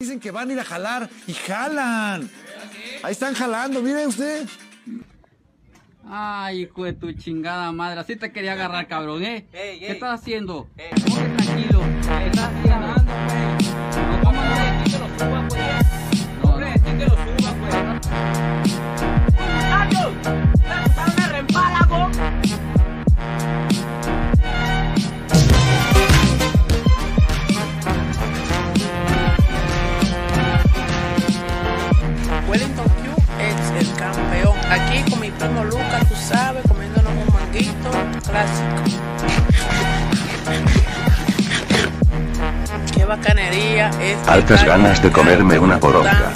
[0.00, 2.30] Dicen que van a ir a jalar y jalan.
[3.02, 4.46] Ahí están jalando, mire usted.
[6.08, 9.48] Ay, hijo de tu chingada madre, así te quería agarrar, cabrón, ¿eh?
[9.52, 10.68] Ey, ¿Qué estás haciendo?
[10.76, 10.90] Ey.
[10.90, 11.80] Ponte tranquilo.
[12.16, 12.87] ¿Qué estás haciendo?
[35.38, 37.90] Primo Lucas, tú sabes, comiéndonos un manguito
[38.28, 38.98] clásico.
[42.94, 44.28] Qué bacanería es.
[44.28, 46.32] Altas ganas de comerme una poronga.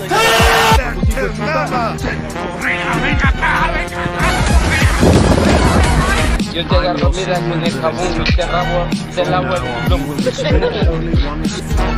[6.52, 9.62] Yo te agarro, mira, con el jabón y te rabo, te lavo el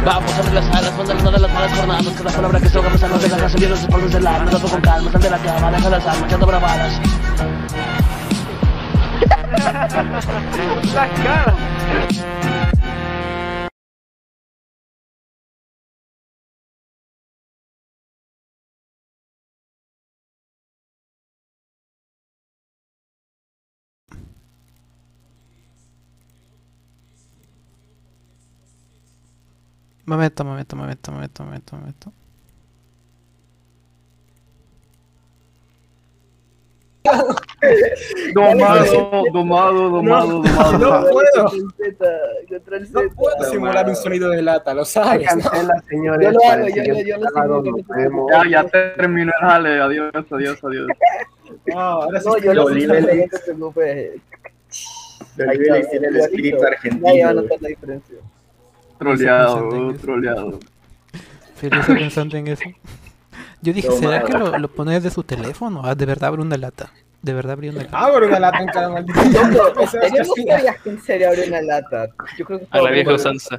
[0.05, 2.77] Vamos a abrir las alas, manda una de las malas jornadas Cada palabra que se
[2.77, 5.39] ahoga no de ganas Viene los espaldas del alma, dato con calma Sal de la
[5.39, 7.01] cama, deja las armas, echando bravadas
[30.15, 32.13] Momento, momento, momento, momento, momento, momento.
[38.35, 40.79] Domado, domado, domado, domado.
[40.79, 41.51] No puedo.
[42.49, 45.23] Contra el No puedo simular un sonido de lata, lo sabes.
[45.37, 45.43] ¿no?
[45.43, 46.29] Cancela, señores.
[46.29, 48.29] Yo lo hago, yo- yo yo lo.
[48.31, 49.81] Ya, ya terminó el jale.
[49.81, 50.87] Adiós, adiós, adiós.
[51.67, 54.21] No, ahora sí No, yo lo no te preocupes.
[55.37, 57.15] Está, el espíritu Ya argentino.
[57.15, 58.17] iba a notar la diferencia.
[58.99, 60.61] Troleado, troleado.
[61.57, 62.63] Feliz pensando en eso.
[63.63, 65.83] Yo dije, No, ¿será que lo, lo pones de su teléfono?
[65.85, 66.93] Ah, de verdad abre una lata.
[67.23, 67.99] De verdad abrió una lata.
[67.99, 69.19] Abro una lata en cada maldito.
[69.81, 72.07] Eso es ¿en serio no que en serio abre una lata?
[72.37, 73.59] Yo creo que A la vieja usanza.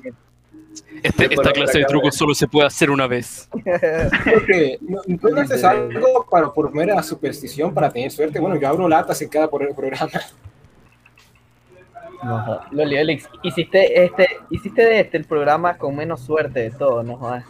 [1.02, 3.50] Este, esta clase de trucos solo se puede hacer una vez.
[4.24, 8.40] Porque no, no haces algo para, por mera superstición para tener suerte.
[8.40, 10.12] Bueno, yo abro latas en cada por- programa.
[12.24, 17.04] No, Loli Alex, hiciste este, hiciste de este el programa con menos suerte de todo,
[17.04, 17.46] no jodas.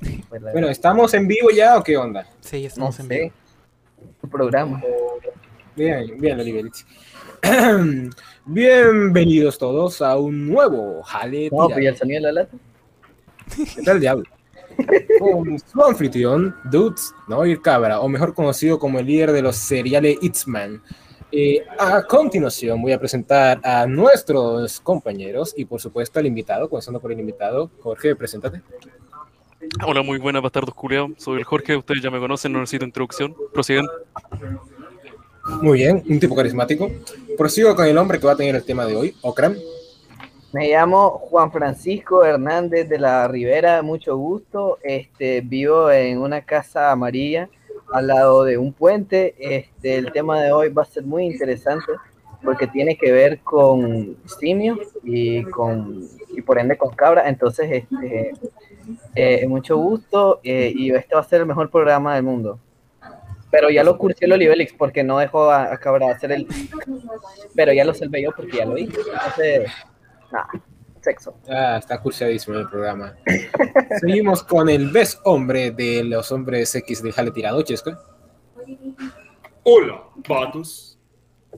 [0.52, 2.26] Bueno, ¿estamos en vivo ya o qué onda?
[2.40, 3.32] Sí, no estamos en vivo.
[4.20, 4.82] Tu programa.
[5.74, 6.86] Bien, bien, Oliverix.
[8.44, 12.56] Bienvenidos todos a un nuevo Jale No, pues ¿y el sonido de la lata.
[13.74, 14.24] ¿Qué tal, diablo?
[15.18, 20.18] Con su anfitrión, Dudes Noir Cabra, o mejor conocido como el líder de los seriales
[20.20, 20.82] Itzman.
[21.38, 26.98] Eh, a continuación voy a presentar a nuestros compañeros y por supuesto al invitado, comenzando
[26.98, 27.70] por el invitado.
[27.82, 28.62] Jorge, preséntate.
[29.86, 31.10] Hola, muy buena, bastardos culeados.
[31.18, 33.36] Soy el Jorge, ustedes ya me conocen, no necesito introducción.
[33.52, 33.84] Prosigan.
[35.60, 36.90] Muy bien, un tipo carismático.
[37.36, 39.56] Prosigo con el hombre que va a tener el tema de hoy, Okram.
[40.54, 44.78] Me llamo Juan Francisco Hernández de la Rivera, mucho gusto.
[44.82, 47.50] Este, vivo en una casa amarilla
[47.96, 49.34] al lado de un puente.
[49.38, 51.92] Este, el tema de hoy va a ser muy interesante
[52.42, 57.28] porque tiene que ver con simios y con y por ende con cabra.
[57.28, 58.32] Entonces, este,
[59.14, 62.58] eh, mucho gusto eh, y este va a ser el mejor programa del mundo.
[63.50, 66.46] Pero ya lo cursé el Olivelix porque no dejó a, a cabra hacer el.
[67.54, 69.00] Pero ya lo salvé yo porque ya lo hice.
[69.00, 69.70] Entonces,
[70.30, 70.48] nada,
[71.06, 71.38] sexo.
[71.48, 73.14] Ah, está cursadísimo el programa.
[74.00, 77.98] Seguimos con el best hombre de los hombres X de Jale Tirado, Chesca.
[79.62, 80.98] Hola, vatos.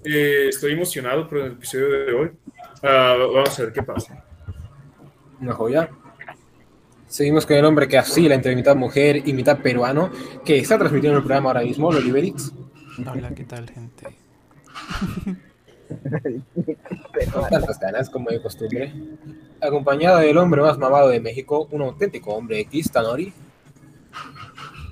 [0.05, 2.31] Eh, estoy emocionado por el episodio de hoy.
[2.83, 4.23] Ah, vamos a ver qué pasa.
[5.41, 5.89] Una joya.
[7.07, 10.11] Seguimos con el hombre que así la entre mitad mujer y mitad peruano,
[10.45, 12.53] que está transmitiendo el programa ahora mismo, Oliverix.
[13.11, 14.15] Hola, ¿qué tal, gente?
[17.51, 18.93] Tantas ganas, como de costumbre.
[19.61, 23.33] Acompañado del hombre más mamado de México, un auténtico hombre X, Tanori.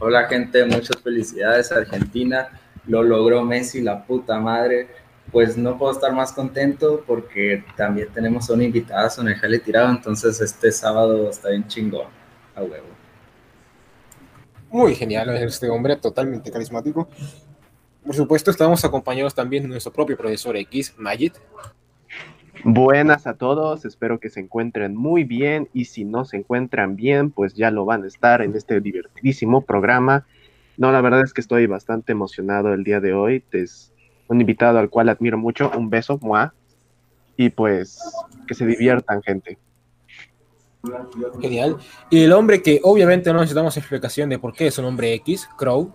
[0.00, 2.48] Hola gente, muchas felicidades Argentina,
[2.86, 4.88] lo logró Messi, la puta madre.
[5.32, 9.58] Pues no puedo estar más contento porque también tenemos a un invitado en el Jale
[9.58, 12.06] Tirado, entonces este sábado está bien chingón,
[12.54, 12.86] a huevo.
[14.70, 17.08] Muy genial este hombre, totalmente carismático.
[18.06, 21.32] Por supuesto, estamos acompañados también de nuestro propio profesor X, Majid.
[22.62, 27.32] Buenas a todos, espero que se encuentren muy bien y si no se encuentran bien,
[27.32, 30.24] pues ya lo van a estar en este divertidísimo programa.
[30.76, 33.42] No, la verdad es que estoy bastante emocionado el día de hoy.
[33.50, 33.92] Es
[34.28, 35.72] un invitado al cual admiro mucho.
[35.76, 36.52] Un beso, muah.
[37.36, 38.00] Y pues
[38.46, 39.58] que se diviertan, gente.
[41.40, 41.76] Genial.
[42.10, 45.48] Y el hombre que obviamente no necesitamos explicación de por qué es un hombre X,
[45.56, 45.92] Crow.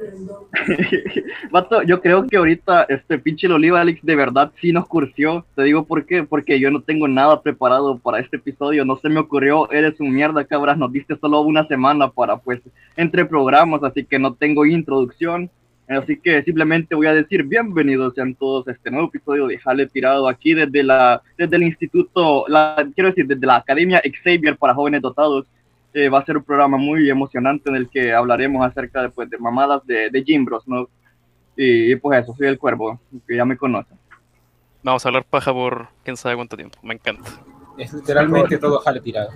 [1.51, 5.45] Vato, yo creo que ahorita este pinche Loliva Alex de verdad sí nos cursió.
[5.55, 8.85] Te digo por qué, porque yo no tengo nada preparado para este episodio.
[8.85, 10.77] No se me ocurrió, eres un mierda, cabras.
[10.77, 12.61] Nos diste solo una semana para, pues,
[12.95, 15.49] entre programas, así que no tengo introducción.
[15.97, 19.87] Así que simplemente voy a decir bienvenidos sean todos a este nuevo episodio de Jale
[19.87, 24.73] Tirado aquí desde la desde el instituto, la, quiero decir, desde la Academia Xavier para
[24.73, 25.45] jóvenes dotados.
[25.93, 29.29] Eh, va a ser un programa muy emocionante en el que hablaremos acerca de, pues,
[29.29, 30.87] de mamadas de, de Jimbros, ¿no?
[31.57, 33.97] Y, pues eso, soy el cuervo, que ya me conocen.
[34.83, 36.79] Vamos a hablar paja por quién sabe cuánto tiempo.
[36.81, 37.29] Me encanta.
[37.77, 39.31] Es literalmente todo jale tirado.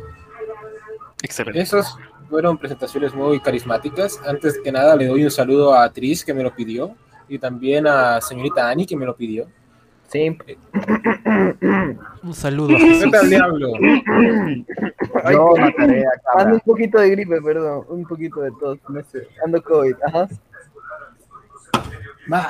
[1.22, 1.60] Excelente.
[1.60, 1.98] Esos
[2.30, 4.20] fueron presentaciones muy carismáticas.
[4.26, 6.96] Antes que nada, le doy un saludo a Tris, que me lo pidió,
[7.28, 9.48] y también a señorita Ani, que me lo pidió.
[10.08, 10.58] Siempre.
[12.24, 13.72] Un saludo ¿Qué tal, diablo?
[15.24, 16.04] Ay, No, cabra.
[16.38, 17.86] Ando un poquito de gripe, perdón.
[17.90, 18.78] Un poquito de tos.
[18.88, 19.28] No sé.
[19.44, 19.96] Ando COVID.
[20.08, 20.28] Ajá.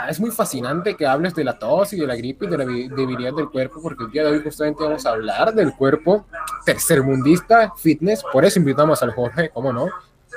[0.09, 2.65] Es muy fascinante que hables de la tos y de la gripe y de la
[2.65, 6.25] debilidad del cuerpo, porque el día de hoy justamente vamos a hablar del cuerpo
[6.65, 9.87] tercermundista, fitness, por eso invitamos al Jorge, ¿cómo no?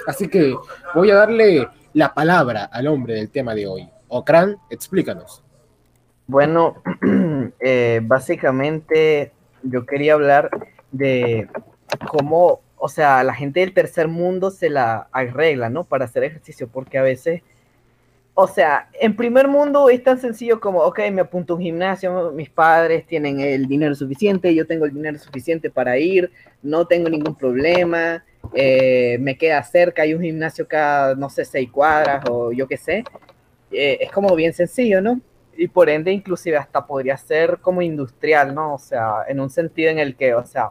[0.07, 0.55] Así que
[0.95, 3.89] voy a darle la palabra al hombre del tema de hoy.
[4.09, 5.43] Okran, explícanos.
[6.27, 6.83] Bueno,
[7.61, 9.33] eh, básicamente
[9.63, 10.51] yo quería hablar
[10.93, 11.49] de
[12.09, 15.85] cómo, o sea, la gente del tercer mundo se la arregla, ¿no?
[15.85, 17.43] Para hacer ejercicio, porque a veces,
[18.41, 22.31] o sea, en primer mundo es tan sencillo como, ok, me apunto a un gimnasio,
[22.33, 26.31] mis padres tienen el dinero suficiente, yo tengo el dinero suficiente para ir,
[26.63, 28.25] no tengo ningún problema,
[28.55, 32.77] eh, me queda cerca, hay un gimnasio cada, no sé, seis cuadras o yo qué
[32.77, 33.03] sé.
[33.71, 35.21] Eh, es como bien sencillo, ¿no?
[35.57, 38.75] y por ende inclusive hasta podría ser como industrial, ¿no?
[38.75, 40.71] O sea, en un sentido en el que, o sea,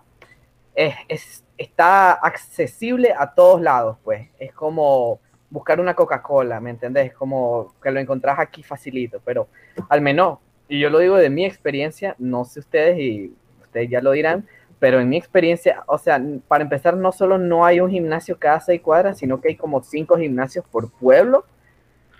[0.75, 4.29] es, es- está accesible a todos lados, pues.
[4.39, 7.13] Es como buscar una Coca-Cola, ¿me entendés?
[7.13, 9.47] Como que lo encontrás aquí facilito, pero
[9.89, 14.01] al menos, y yo lo digo de mi experiencia, no sé ustedes y ustedes ya
[14.01, 14.47] lo dirán,
[14.79, 18.59] pero en mi experiencia, o sea, para empezar, no solo no hay un gimnasio cada
[18.59, 21.45] seis cuadras, sino que hay como cinco gimnasios por pueblo.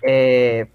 [0.02, 0.68] Eh,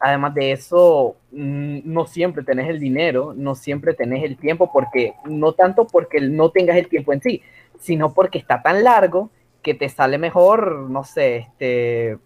[0.00, 5.14] Además de eso, mm, no siempre tenés el dinero, no siempre tenés el tiempo, porque
[5.24, 7.42] no tanto porque no tengas el tiempo en sí,
[7.80, 9.30] sino porque está tan largo
[9.68, 12.16] que te sale mejor, no sé, este,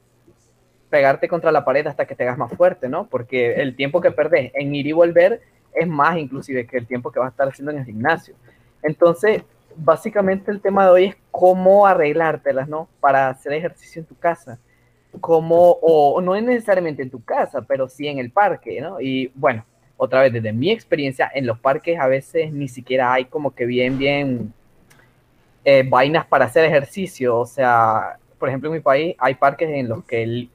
[0.90, 3.08] pegarte contra la pared hasta que te hagas más fuerte, ¿no?
[3.08, 5.40] Porque el tiempo que perdés en ir y volver
[5.74, 8.36] es más inclusive que el tiempo que vas a estar haciendo en el gimnasio.
[8.80, 9.42] Entonces,
[9.74, 12.88] básicamente el tema de hoy es cómo arreglártelas, ¿no?
[13.00, 14.60] Para hacer ejercicio en tu casa
[15.20, 19.00] como, o no es necesariamente en tu casa, pero sí en el parque, ¿no?
[19.00, 19.64] Y bueno,
[19.96, 23.66] otra vez, desde mi experiencia, en los parques a veces ni siquiera hay como que
[23.66, 24.54] bien, bien
[25.64, 27.38] eh, vainas para hacer ejercicio.
[27.38, 30.50] O sea, por ejemplo, en mi país hay parques en los que, el-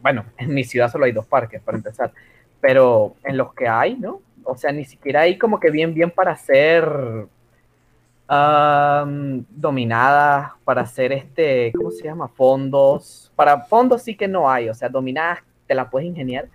[0.00, 2.12] bueno, en mi ciudad solo hay dos parques para empezar,
[2.60, 4.20] pero en los que hay, ¿no?
[4.44, 6.88] O sea, ni siquiera hay como que bien, bien para hacer
[8.26, 12.28] am, dominadas, para hacer este, ¿cómo se llama?
[12.28, 13.32] Fondos.
[13.36, 16.46] Para fondos sí que no hay, o sea, dominadas te la puedes ingeniar,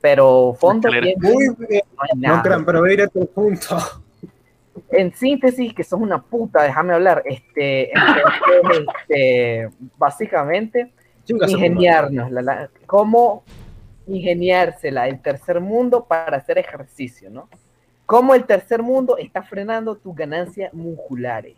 [0.00, 2.42] pero fondos bien, Muy bien, no hay No nada.
[2.42, 3.76] crean, pero ir a tu punto.
[4.90, 7.22] En síntesis, que sos una puta, déjame hablar.
[7.26, 10.92] Este, entonces, este, básicamente,
[11.28, 13.44] ingeniarnos, la, la- cómo
[14.06, 17.48] ingeniársela el tercer mundo para hacer ejercicio, ¿no?
[18.06, 21.56] Cómo el tercer mundo está frenando tus ganancias musculares.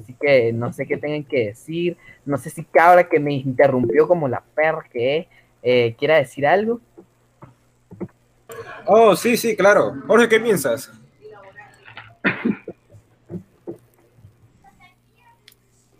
[0.00, 1.96] Así que no sé qué tengan que decir.
[2.24, 5.26] No sé si cabra que me interrumpió como la perra que es,
[5.62, 6.80] eh, quiera decir algo.
[8.86, 9.94] Oh, sí, sí, claro.
[10.06, 10.90] Jorge, ¿qué piensas?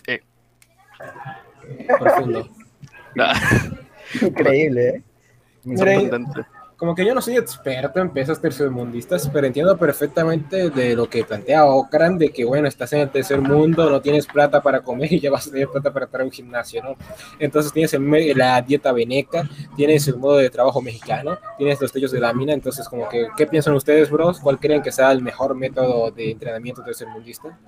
[0.06, 0.22] Eh.
[1.98, 2.48] Profundo.
[4.20, 5.02] Increíble, ¿eh?
[5.76, 6.46] Sorprendente.
[6.76, 11.24] Como que yo no soy experto en pesas tercermundistas, pero entiendo perfectamente de lo que
[11.24, 15.10] plantea Okran, de que bueno, estás en el tercer mundo, no tienes plata para comer
[15.10, 16.96] y ya vas a tener plata para entrar a un gimnasio, ¿no?
[17.38, 17.94] Entonces tienes
[18.36, 22.86] la dieta veneca, tienes el modo de trabajo mexicano, tienes los techos de lámina, entonces
[22.88, 24.38] como que, ¿qué piensan ustedes, bros?
[24.40, 27.58] ¿Cuál creen que sea el mejor método de entrenamiento tercermundista?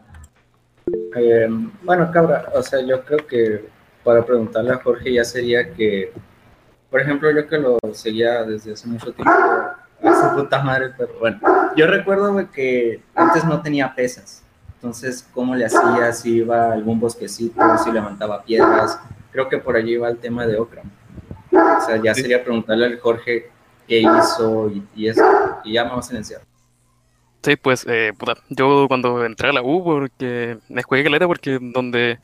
[1.16, 1.48] Eh,
[1.82, 3.64] bueno, cabra, o sea, yo creo que
[4.04, 6.12] para preguntarle a Jorge ya sería que,
[6.90, 9.32] por ejemplo, yo que lo seguía desde hace mucho tiempo,
[10.02, 11.40] hace puta madre, pero bueno,
[11.76, 14.42] yo recuerdo güey, que antes no tenía pesas,
[14.78, 16.12] entonces, ¿cómo le hacía?
[16.12, 19.00] Si iba a algún bosquecito, si levantaba piedras,
[19.32, 20.88] creo que por allí va el tema de Okram.
[21.50, 23.50] O sea, ya sería preguntarle al Jorge
[23.88, 25.22] qué hizo y, y eso,
[25.64, 26.42] y ya me va a silenciar.
[27.42, 31.58] Sí, pues, eh, puta, yo cuando entré a la U, porque me jugué caleta, porque
[31.60, 32.20] donde,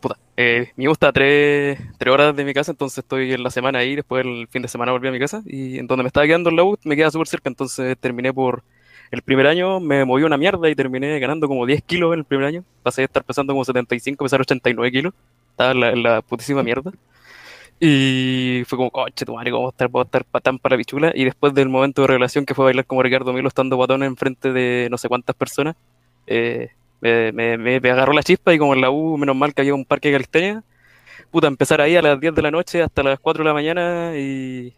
[0.00, 3.42] puta, eh, mi U está a tres, tres horas de mi casa, entonces estoy en
[3.42, 6.02] la semana ahí, después el fin de semana volví a mi casa, y en donde
[6.04, 8.62] me estaba quedando en la U me queda súper cerca, entonces terminé por,
[9.10, 12.24] el primer año me moví una mierda y terminé ganando como 10 kilos en el
[12.24, 15.14] primer año, pasé de estar pesando como 75, pesar 89 kilos,
[15.50, 16.92] estaba en la, la putísima mierda.
[17.78, 21.12] Y fue como, coche, tu madre, ¿cómo estar, puedo estar pa- tan para la pichula?
[21.14, 24.52] Y después del momento de revelación que fue bailar como Ricardo Milo estando guatón enfrente
[24.52, 25.76] de no sé cuántas personas,
[26.26, 29.62] eh, me, me- me- agarró la chispa y como en la U, menos mal que
[29.62, 30.64] había un parque de calistenia,
[31.30, 34.12] puta, empezar ahí a las 10 de la noche hasta las 4 de la mañana
[34.16, 34.74] y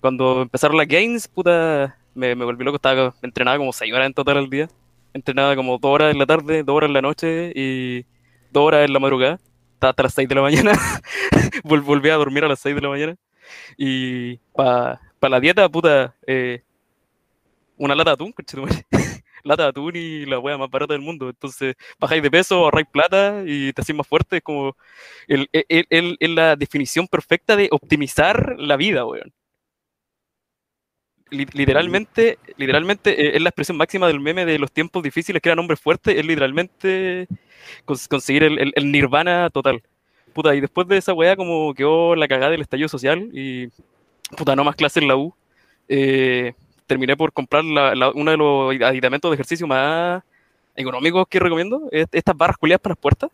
[0.00, 4.14] cuando empezaron las games, puta, me, me volví loco, estaba, entrenaba como 6 horas en
[4.14, 4.68] total al día,
[5.14, 8.04] entrenaba como 2 horas en la tarde, 2 horas en la noche y
[8.52, 9.40] 2 horas en la madrugada,
[9.74, 10.72] estaba hasta las 6 de la mañana,
[11.64, 13.16] Vol- volví a dormir a las 6 de la mañana.
[13.76, 16.62] Y para la dieta, puta, eh,
[17.78, 18.86] una lata de atún, conchetumare.
[19.46, 21.28] lata de atún y la wea más barata del mundo.
[21.30, 24.38] Entonces, bajáis de peso, ahorráis plata y te hacéis más fuerte.
[24.38, 24.76] Es como
[25.28, 29.32] el, el- el- el- la definición perfecta de optimizar la vida, weón.
[31.30, 35.48] Li- Literalmente, literalmente eh, es la expresión máxima del meme de los tiempos difíciles que
[35.48, 37.26] eran hombres fuertes, es literalmente
[37.84, 39.82] cons- conseguir el, el- el nirvana total.
[40.32, 43.68] Puta, y después de esa weá como quedó la cagada del estallido social y
[44.36, 45.34] puta, no más clases en la U,
[45.88, 46.54] eh,
[46.86, 50.22] terminé por comprar la- la- uno de los aditamentos de ejercicio más
[50.76, 53.30] económicos que recomiendo, es- estas barras culiadas para las puertas,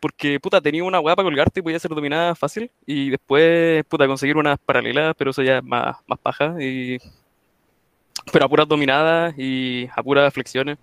[0.00, 4.06] porque puta, tenía una weá para colgarte y podía ser dominada fácil, y después, puta,
[4.06, 6.98] conseguir unas paralelas, pero eso ya es más, más paja, y...
[8.32, 10.78] pero a puras dominadas y a puras flexiones.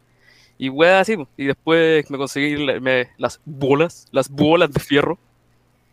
[0.57, 5.17] Y weá así, y después me conseguí me- las bolas, las bolas de fierro.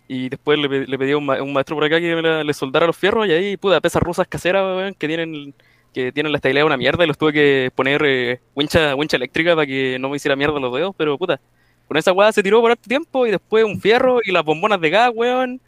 [0.09, 2.45] Y después le, le pedí a un, ma- un maestro por acá que me la-
[2.45, 5.55] le soldara los fierros y ahí, puta, pesas rusas caseras, weón, que tienen,
[5.93, 9.55] que tienen la estabilidad de una mierda y los tuve que poner eh, wincha, eléctrica
[9.55, 11.41] para que no me hiciera mierda los dedos, pero puta,
[11.89, 14.81] con esa weá se tiró por harto tiempo y después un fierro y las bombonas
[14.81, 15.61] de gas, weón.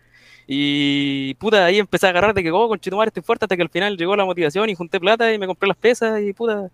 [0.46, 3.70] Y puta, ahí empecé a agarrar de que, oh, conchetumare, estoy fuerte hasta que al
[3.70, 6.70] final llegó la motivación y junté plata y me compré las pesas y puta,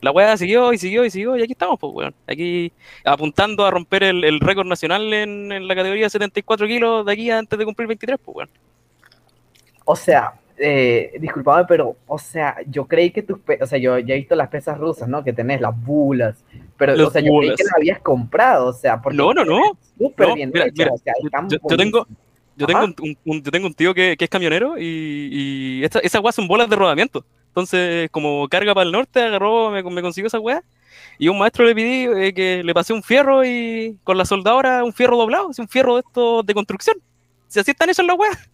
[0.00, 2.14] la weá siguió y siguió y siguió y aquí estamos, pues, weón.
[2.26, 2.72] Aquí
[3.04, 7.30] apuntando a romper el, el récord nacional en, la categoría de 74 kilos de aquí
[7.30, 8.50] antes de cumplir 23, pues, weón.
[9.84, 14.14] O sea, eh, disculpame, pero, o sea, yo creí que tus, o sea, yo ya
[14.14, 15.24] he visto las pesas rusas, ¿no?
[15.24, 16.44] Que tenés las bulas,
[16.76, 19.60] pero, o sea, yo creí que las habías comprado, o sea, porque No, no, no.
[19.98, 22.06] súper No, bien mira, hechas, mira, o sea, están Yo, yo tengo,
[22.56, 25.84] yo tengo un, un- un- yo tengo un tío que, que es camionero y, y
[25.84, 27.24] esta- esas weas son bolas de rodamiento.
[27.48, 30.62] Entonces, como carga para el norte, agarró, me, me consiguió esa wea.
[31.18, 34.84] Y un maestro le pedí eh, que le pasé un fierro y con la soldadora
[34.84, 36.96] un fierro doblado, un fierro de estos de construcción.
[37.48, 38.50] Si así están hechos las weas.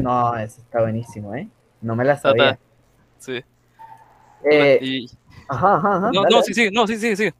[0.00, 1.48] No, eso está buenísimo, ¿eh?
[1.80, 2.58] No me la sabía.
[3.18, 3.42] Sí.
[4.50, 5.06] Eh, Y-
[5.48, 6.12] Ajá, ajá, ajá.
[6.12, 6.42] no, dale, no, dale.
[6.42, 7.30] sí, sí, no, sí, sí, sí.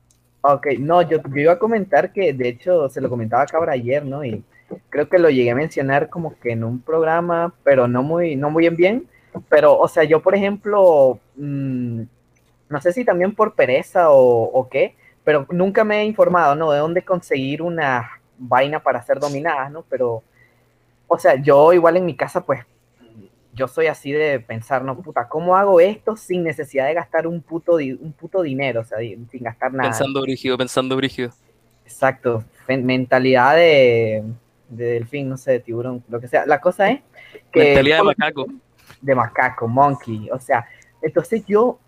[0.43, 3.73] Ok, no, yo, yo iba a comentar que de hecho se lo comentaba a Cabra
[3.73, 4.25] ayer, ¿no?
[4.25, 4.45] Y
[4.91, 8.51] creo que lo llegué a mencionar como que en un programa, pero no muy, no
[8.51, 9.09] muy bien bien.
[9.49, 12.03] Pero, o sea, yo, por ejemplo, mm,
[12.69, 14.95] no sé si también por pereza o, o qué,
[15.25, 16.71] pero nunca me he informado, ¿no?
[16.71, 19.83] De dónde conseguir una vaina para ser dominadas, ¿no?
[19.89, 20.23] Pero,
[21.09, 22.61] o sea, yo igual en mi casa, pues,
[23.53, 27.41] yo soy así de pensar, no, puta, ¿cómo hago esto sin necesidad de gastar un
[27.41, 28.81] puto, di- un puto dinero?
[28.81, 29.91] O sea, sin gastar nada.
[29.91, 31.31] Pensando brígido, pensando brígido.
[31.85, 34.25] Exacto, mentalidad de,
[34.69, 36.47] de delfín, no sé, de tiburón, lo que sea.
[36.47, 37.01] La cosa es
[37.53, 37.61] que...
[37.61, 38.47] Mentalidad de macaco.
[39.01, 40.67] De macaco, monkey, o sea,
[41.03, 41.79] entonces yo,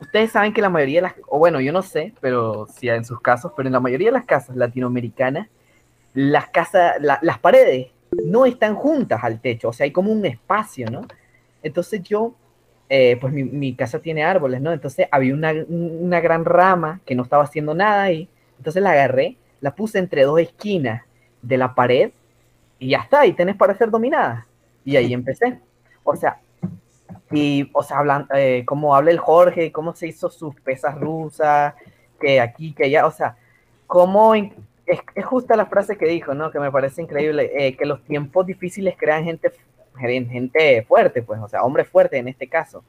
[0.00, 3.04] ustedes saben que la mayoría de las, o bueno, yo no sé, pero si en
[3.04, 5.48] sus casos, pero en la mayoría de las casas latinoamericanas,
[6.14, 7.88] las casas, la- las paredes
[8.24, 11.02] no están juntas al techo, o sea, hay como un espacio, ¿no?
[11.62, 12.34] Entonces yo,
[12.88, 14.72] eh, pues mi, casa tiene árboles, ¿no?
[14.72, 18.92] Entonces había una, un- una gran rama que no estaba haciendo nada ahí, entonces la
[18.92, 21.02] agarré, la puse entre dos esquinas
[21.42, 22.10] de la pared
[22.78, 24.46] y ya está, y tenés para ser dominada.
[24.84, 25.60] Y ahí empecé.
[26.04, 26.40] O sea,
[27.30, 31.74] y, o sea, hablan, eh, como habla el Jorge, cómo se hizo sus pesas rusas,
[32.20, 33.36] que aquí, que allá, o sea,
[33.86, 34.34] cómo
[34.88, 36.50] es, es justa la frase que dijo, ¿no?
[36.50, 39.52] Que me parece increíble, eh, que los tiempos difíciles crean gente,
[39.96, 42.82] gente fuerte, pues, o sea, hombre fuerte en este caso.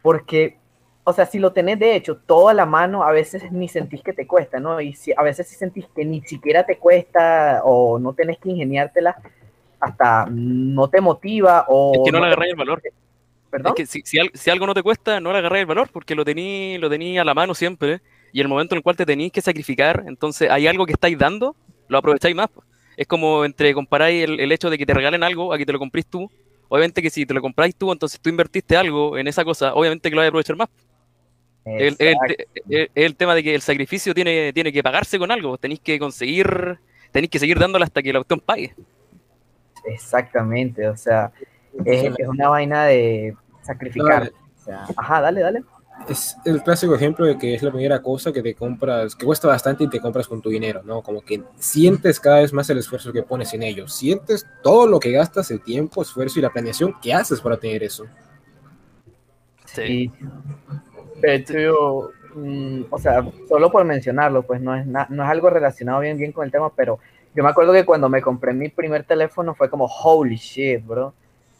[0.00, 0.56] Porque,
[1.04, 4.02] o sea, si lo tenés de hecho todo a la mano, a veces ni sentís
[4.02, 4.80] que te cuesta, ¿no?
[4.80, 8.50] Y si, a veces si sentís que ni siquiera te cuesta o no tenés que
[8.50, 9.16] ingeniártela,
[9.80, 11.92] hasta no te motiva o...
[11.94, 12.82] Es que no le te- agarráis el valor.
[13.50, 13.72] ¿Perdón?
[13.72, 15.88] Es que si, si, al- si algo no te cuesta, no le agarráis el valor,
[15.92, 18.00] porque lo tení, lo tení a la mano siempre,
[18.32, 21.18] y el momento en el cual te tenéis que sacrificar, entonces hay algo que estáis
[21.18, 21.54] dando,
[21.88, 22.48] lo aprovecháis más.
[22.96, 25.72] Es como entre comparáis el, el hecho de que te regalen algo a que te
[25.72, 26.30] lo comprís tú.
[26.68, 30.08] Obviamente que si te lo compráis tú, entonces tú invertiste algo en esa cosa, obviamente
[30.08, 30.68] que lo vas a aprovechar más.
[31.64, 32.16] El, el,
[32.68, 35.56] el- el tema de que el sacrificio tiene, tiene que pagarse con algo.
[35.58, 36.78] Tenéis que conseguir,
[37.12, 38.74] tenéis que seguir dándole hasta que la cuestión pague.
[39.84, 41.32] Exactamente, o sea,
[41.84, 44.24] es, es una vaina de sacrificar.
[44.24, 44.32] Dale.
[44.60, 45.62] O sea, ajá, dale, dale.
[46.08, 49.46] Es el clásico ejemplo de que es la primera cosa que te compras, que cuesta
[49.48, 51.00] bastante y te compras con tu dinero, ¿no?
[51.02, 53.86] Como que sientes cada vez más el esfuerzo que pones en ello.
[53.88, 57.82] Sientes todo lo que gastas, el tiempo, esfuerzo y la planeación que haces para tener
[57.84, 58.04] eso.
[59.64, 60.10] Sí.
[61.22, 66.00] Hecho, mm, o sea, solo por mencionarlo, pues no es, na- no es algo relacionado
[66.00, 66.98] bien, bien con el tema, pero
[67.34, 71.14] yo me acuerdo que cuando me compré mi primer teléfono fue como, holy shit, bro.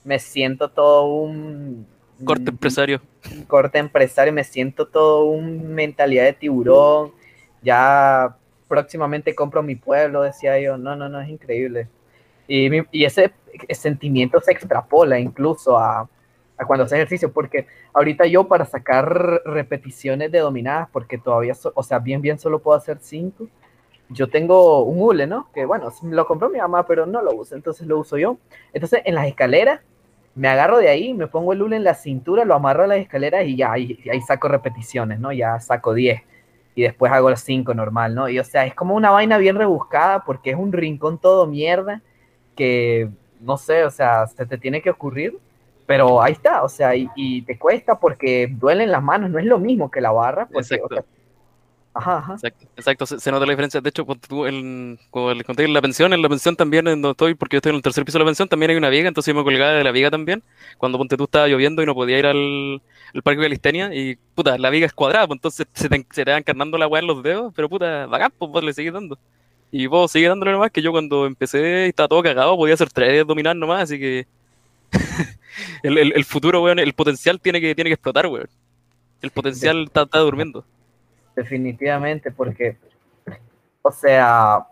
[0.05, 1.87] Me siento todo un...
[2.25, 3.01] Corte empresario.
[3.31, 7.13] un corte empresario, me siento todo un mentalidad de tiburón.
[7.63, 8.37] Ya
[8.69, 10.77] próximamente compro mi pueblo, decía yo.
[10.77, 11.89] No, no, no, es increíble.
[12.49, 13.33] Y, mi- y ese
[13.71, 16.09] sentimiento se extrapola incluso a,
[16.59, 21.73] a cuando hace ejercicio, porque ahorita yo para sacar repeticiones de dominadas, porque todavía, so-
[21.75, 23.49] o sea, bien, bien solo puedo hacer cinco.
[24.09, 25.49] Yo tengo un hule, ¿no?
[25.55, 28.37] Que bueno, lo compró mi mamá, pero no lo uso, entonces lo uso yo.
[28.75, 29.81] Entonces en las escaleras
[30.35, 32.99] me agarro de ahí, me pongo el hule en la cintura, lo amarro a las
[32.99, 35.33] escaleras y ya ahí, ahí saco repeticiones, ¿no?
[35.33, 36.23] Ya saco 10
[36.75, 38.29] y después hago las 5 normal, ¿no?
[38.29, 42.01] Y o sea, es como una vaina bien rebuscada porque es un rincón todo mierda
[42.57, 43.11] que,
[43.41, 45.39] no sé, o sea, se te tiene que ocurrir,
[45.87, 49.45] pero ahí está, o sea, y, y te cuesta porque duelen las manos, no es
[49.45, 50.81] lo mismo que la barra, porque,
[51.95, 52.35] ajá, ajá.
[52.35, 53.81] Exacto, exacto, se, se nota la diferencia.
[53.81, 54.99] De hecho, ponte tú, en,
[55.37, 57.71] les conté en la pensión, en la pensión también, en donde estoy, porque yo estoy
[57.71, 59.73] en el tercer piso de la pensión, también hay una viga, entonces yo me colgaba
[59.73, 60.43] de la viga también,
[60.79, 62.83] cuando ponte tú estaba lloviendo y no podía ir al,
[63.15, 66.25] al parque de Calistenia, y puta, la viga es cuadrada, pues entonces se te, se
[66.25, 68.93] te va encarnando la weá en los dedos, pero puta, bacán, pues vos le seguís
[68.93, 69.19] dando.
[69.71, 72.91] Y vos seguís dándole nomás, que yo cuando empecé y estaba todo cagado, podía hacer
[72.91, 74.27] tres dominar nomás, así que
[75.83, 78.49] el, el, el futuro, weón, el potencial tiene que, tiene que explotar, weón.
[79.23, 80.67] El potencial está, está durmiendo.
[81.35, 82.77] Definitivamente, porque,
[83.83, 84.67] o sea,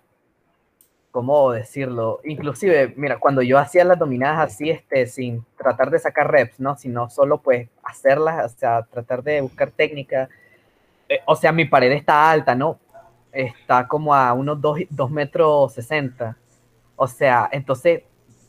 [1.11, 2.21] ¿cómo decirlo?
[2.25, 6.77] Inclusive, mira, cuando yo hacía las dominadas así, este, sin tratar de sacar reps, ¿no?
[6.77, 10.29] Sino solo, pues, hacerlas, o sea, tratar de buscar técnica.
[11.09, 12.79] eh, o sea, mi pared está alta, ¿no?
[13.33, 16.37] Está como a unos 2 metros 60.
[16.97, 18.03] O sea, entonces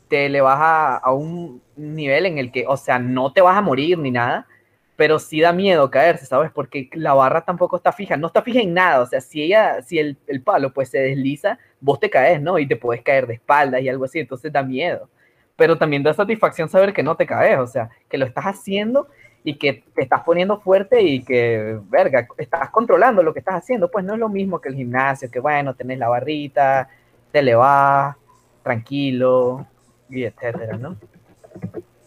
[0.10, 3.62] te elevas a, a un nivel en el que, o sea, no te vas a
[3.62, 4.48] morir ni nada,
[4.96, 6.52] pero sí da miedo caerse, ¿sabes?
[6.52, 9.82] Porque la barra tampoco está fija, no está fija en nada, o sea, si ella,
[9.82, 12.60] si el, el palo pues se desliza, vos te caes, ¿no?
[12.60, 15.10] Y te puedes caer de espaldas y algo así, entonces da miedo.
[15.56, 19.08] Pero también da satisfacción saber que no te caes, o sea, que lo estás haciendo
[19.44, 23.90] y que te estás poniendo fuerte y que, verga, estás controlando lo que estás haciendo,
[23.90, 26.90] pues no es lo mismo que el gimnasio, que bueno, tenés la barrita,
[27.32, 28.16] te elevás,
[28.64, 29.66] tranquilo,
[30.10, 30.96] y etcétera, ¿no?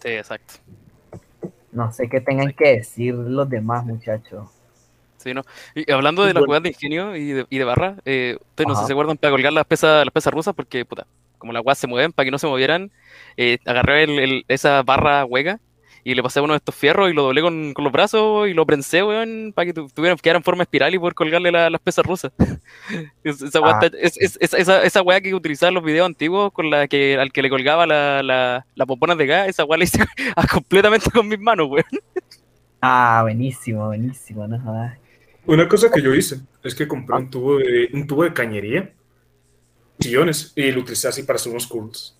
[0.01, 0.55] Sí, exacto.
[1.75, 4.49] No sé qué tengan que decir los demás, muchachos.
[5.19, 5.43] Sí, ¿no?
[5.75, 8.75] Y hablando de las jugadas de ingenio y de, y de barra, eh, ustedes no
[8.75, 11.07] sé si se acuerdan para colgar las pesas, las pesas rusas, porque, puta,
[11.39, 12.91] como las weas se mueven, para que no se movieran,
[13.37, 15.61] eh, agarré el- el- esa barra hueca
[16.05, 18.53] y le pasé uno de estos fierros y lo doblé con, con los brazos y
[18.53, 21.71] lo prensé, weón, para que tu- tuvieran, quedara en forma espiral y poder colgarle la-
[21.71, 22.31] las pesas rusas.
[23.25, 23.87] Es- esa, wea Ah.
[23.87, 27.17] está- es- es- esa, esa, wea que utilizaba en los videos antiguos con la que
[27.19, 29.99] al que le colgaba la, la, las pomponas de gas, esa wea la hice
[30.53, 31.85] completamente con mis manos, weón.
[32.83, 34.99] Ah, buenísimo, buenísimo, no jodas.
[35.47, 38.93] Una cosa que yo hice es que compré un tubo de, un tubo de cañería,
[39.99, 42.17] sillones, y lo utilicé así para hacer unos curls.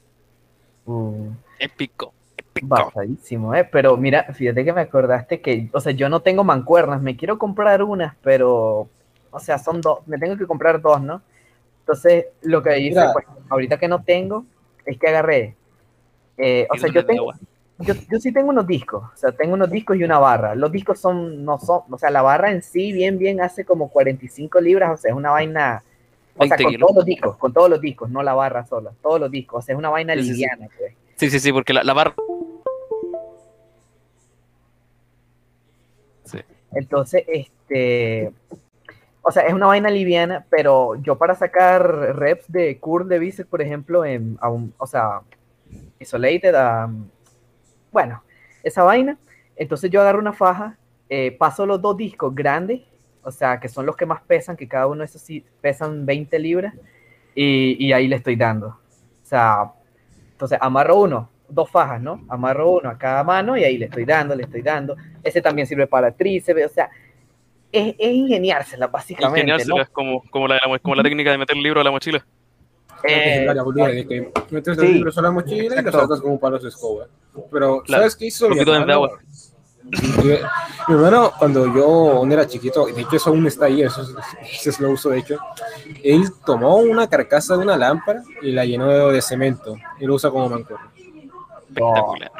[0.87, 2.13] Uh, Épico.
[2.63, 3.65] Basadísimo, eh.
[3.71, 7.39] Pero mira, fíjate que me acordaste que, o sea, yo no tengo mancuernas, me quiero
[7.39, 8.89] comprar unas, pero,
[9.31, 11.23] o sea, son dos, me tengo que comprar dos, ¿no?
[11.81, 13.13] Entonces, lo que hice, Mira.
[13.13, 14.45] pues, ahorita que no tengo,
[14.87, 15.55] es que agarré,
[16.39, 17.33] eh, o sea, yo tengo,
[17.79, 20.55] yo, yo sí tengo unos discos, o sea, tengo unos discos y una barra.
[20.55, 23.89] Los discos son, no son, o sea, la barra en sí, bien, bien, hace como
[23.91, 25.83] 45 libras, o sea, es una vaina,
[26.37, 26.87] o sea, 20 con kilos.
[26.89, 29.63] todos los discos, con todos los discos, no la barra sola, todos los discos, o
[29.67, 30.33] sea, es una vaina Sí, sí, sí.
[30.35, 30.93] liviana, pues.
[31.17, 32.15] Sí, sí, sí, porque la, la barra.
[36.75, 38.33] Entonces, este,
[39.23, 41.83] o sea, es una vaina liviana, pero yo para sacar
[42.17, 45.23] reps de curl de bíceps, por ejemplo, en, un- o sea,
[46.01, 46.91] isolated, a,
[47.93, 48.23] bueno,
[48.63, 49.19] esa vaina,
[49.57, 50.77] entonces yo agarro una faja,
[51.09, 52.83] eh, paso los dos discos grandes,
[53.23, 56.05] o sea, que son los que más pesan, que cada uno de esos sí pesan
[56.07, 56.75] 20 libras,
[57.35, 58.69] y, y ahí le estoy dando.
[58.69, 59.73] O sea,
[60.33, 62.25] entonces amarro uno, dos fajas, ¿no?
[62.29, 64.97] Amarro uno a cada mano y ahí le estoy dando, le estoy dando.
[65.23, 66.91] Ese también sirve para tríceps, o sea,
[67.71, 69.41] es, es ingeniársela, básicamente.
[69.41, 69.93] Ingeniárselas, ¿no?
[69.93, 72.25] como, como, la, como la técnica de meter el libro a la mochila.
[73.07, 76.01] Eh, la de que metes sí, los libros a la mochila y los exacto.
[76.01, 77.07] sacas como palos de escoba.
[77.51, 78.93] Pero, Claro, ¿sabes qué hizo mi poquito de hermano?
[78.95, 79.19] agua.
[80.89, 84.03] Mi hermano, cuando yo era chiquito, de hecho eso aún está ahí, eso,
[84.65, 85.39] es- lo uso de hecho,
[86.03, 90.31] él tomó una carcasa de una lámpara y la llenó de cemento y lo usa
[90.31, 90.91] como mancuerna.
[91.75, 92.31] Espectacular.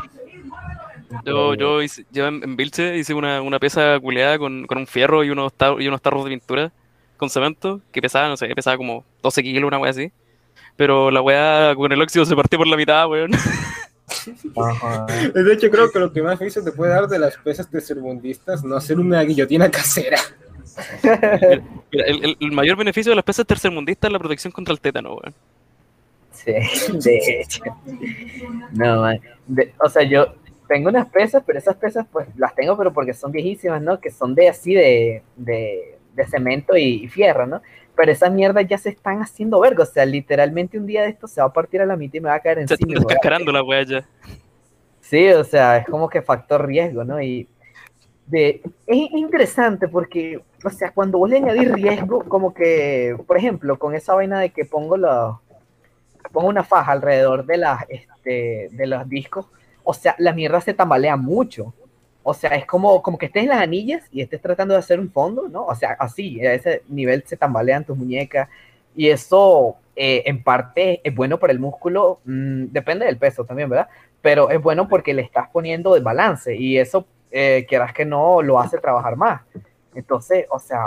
[1.25, 5.23] Yo, yo, hice- yo en, Vilche hice una, una pieza culeada con, con un fierro
[5.25, 6.73] y unos, tar- y unos tarros de pintura
[7.17, 10.11] con cemento que pesaba, no sé, pesaba como 12 kilos, una wea así.
[10.77, 13.31] Pero la wea con el óxido se partió por la mitad, weón.
[15.35, 18.63] De hecho, creo que lo que más feliz te puede dar de las pesas tercermundistas
[18.65, 20.19] no hacer una guillotina casera.
[21.93, 25.11] Mira, el- el mayor beneficio de las pesas tercermundistas es la protección contra el tétano,
[25.15, 25.35] weón.
[26.35, 26.53] Sí,
[26.99, 27.63] de hecho.
[28.73, 29.21] No, man.
[29.47, 30.35] De- o sea, yo
[30.69, 34.01] tengo unas pesas, pero esas pesas pues las tengo, pero porque son viejísimas, ¿no?
[34.01, 37.63] Que son de así de, de, de cemento y, y fierro, ¿no?
[37.97, 39.85] Pero esas mierdas ya se están haciendo verga.
[39.85, 42.21] O sea, literalmente un día de esto se va a partir a la mitad y
[42.21, 42.93] me va a caer Se encima.
[42.93, 44.05] a- descascarando la wea ya.
[45.01, 47.21] Sí, o sea, es como que factor riesgo, ¿no?
[47.21, 47.47] Y
[48.27, 53.79] de, es interesante porque, o sea, cuando vos le añadís riesgo, como que, por ejemplo,
[53.79, 55.39] con esa vaina de que pongo la,
[56.35, 59.47] pongo una faja alrededor de las, este, de los discos,
[59.85, 61.73] o sea, la mierda se tambalea mucho.
[62.23, 64.99] O sea, es como, como que estés en las anillas y estés tratando de hacer
[64.99, 65.67] un fondo, ¿no?
[65.67, 68.49] O sea, así, a ese nivel se tambalean tus muñecas.
[68.97, 73.69] Y eso, eh, en parte, es bueno para el músculo, mm, depende del peso también,
[73.69, 73.89] ¿verdad?
[74.23, 78.41] Pero es bueno porque le estás poniendo de balance y eso, eh, quieras que no,
[78.43, 79.43] lo hace trabajar más.
[79.95, 80.81] Entonces, o sea,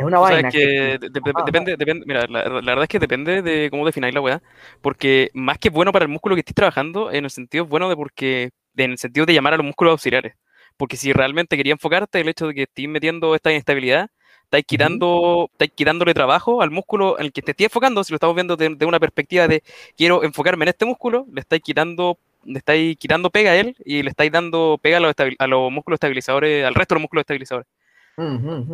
[0.00, 2.88] es una O sea, vaina que de- de- depende, depende, mira, la, la verdad es
[2.88, 4.42] que depende de cómo defináis la weá,
[4.80, 7.96] porque más que bueno para el músculo que estés trabajando, en el sentido bueno de
[7.96, 10.34] porque, de- en el sentido de llamar a los músculos auxiliares,
[10.76, 14.08] porque si realmente quería enfocarte el hecho de que estés metiendo esta inestabilidad,
[14.44, 18.16] estáis quitando, estáis quitándole trabajo al músculo en el que te estés enfocando, si lo
[18.16, 19.62] estamos viendo de, de una perspectiva de
[19.96, 24.02] quiero enfocarme en este músculo, le estáis quitando le estáis quitando pega a él y
[24.02, 27.22] le estáis dando pega a los, a los músculos estabilizadores, al resto de los músculos
[27.22, 27.68] estabilizadores.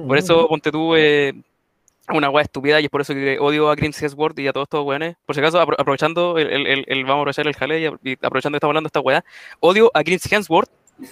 [0.08, 1.32] Por eso, ponte tú, eh,
[2.08, 4.66] una weá estúpida y es por eso que odio a Chris Hemsworth y a todos
[4.66, 5.16] estos weones.
[5.26, 8.12] Por si acaso, apro- aprovechando, el, el- el- el- vamos a aprovechar el jale y,
[8.14, 9.24] aprovechando que estamos hablando de esta weá,
[9.60, 10.70] odio a Chris Hemsworth.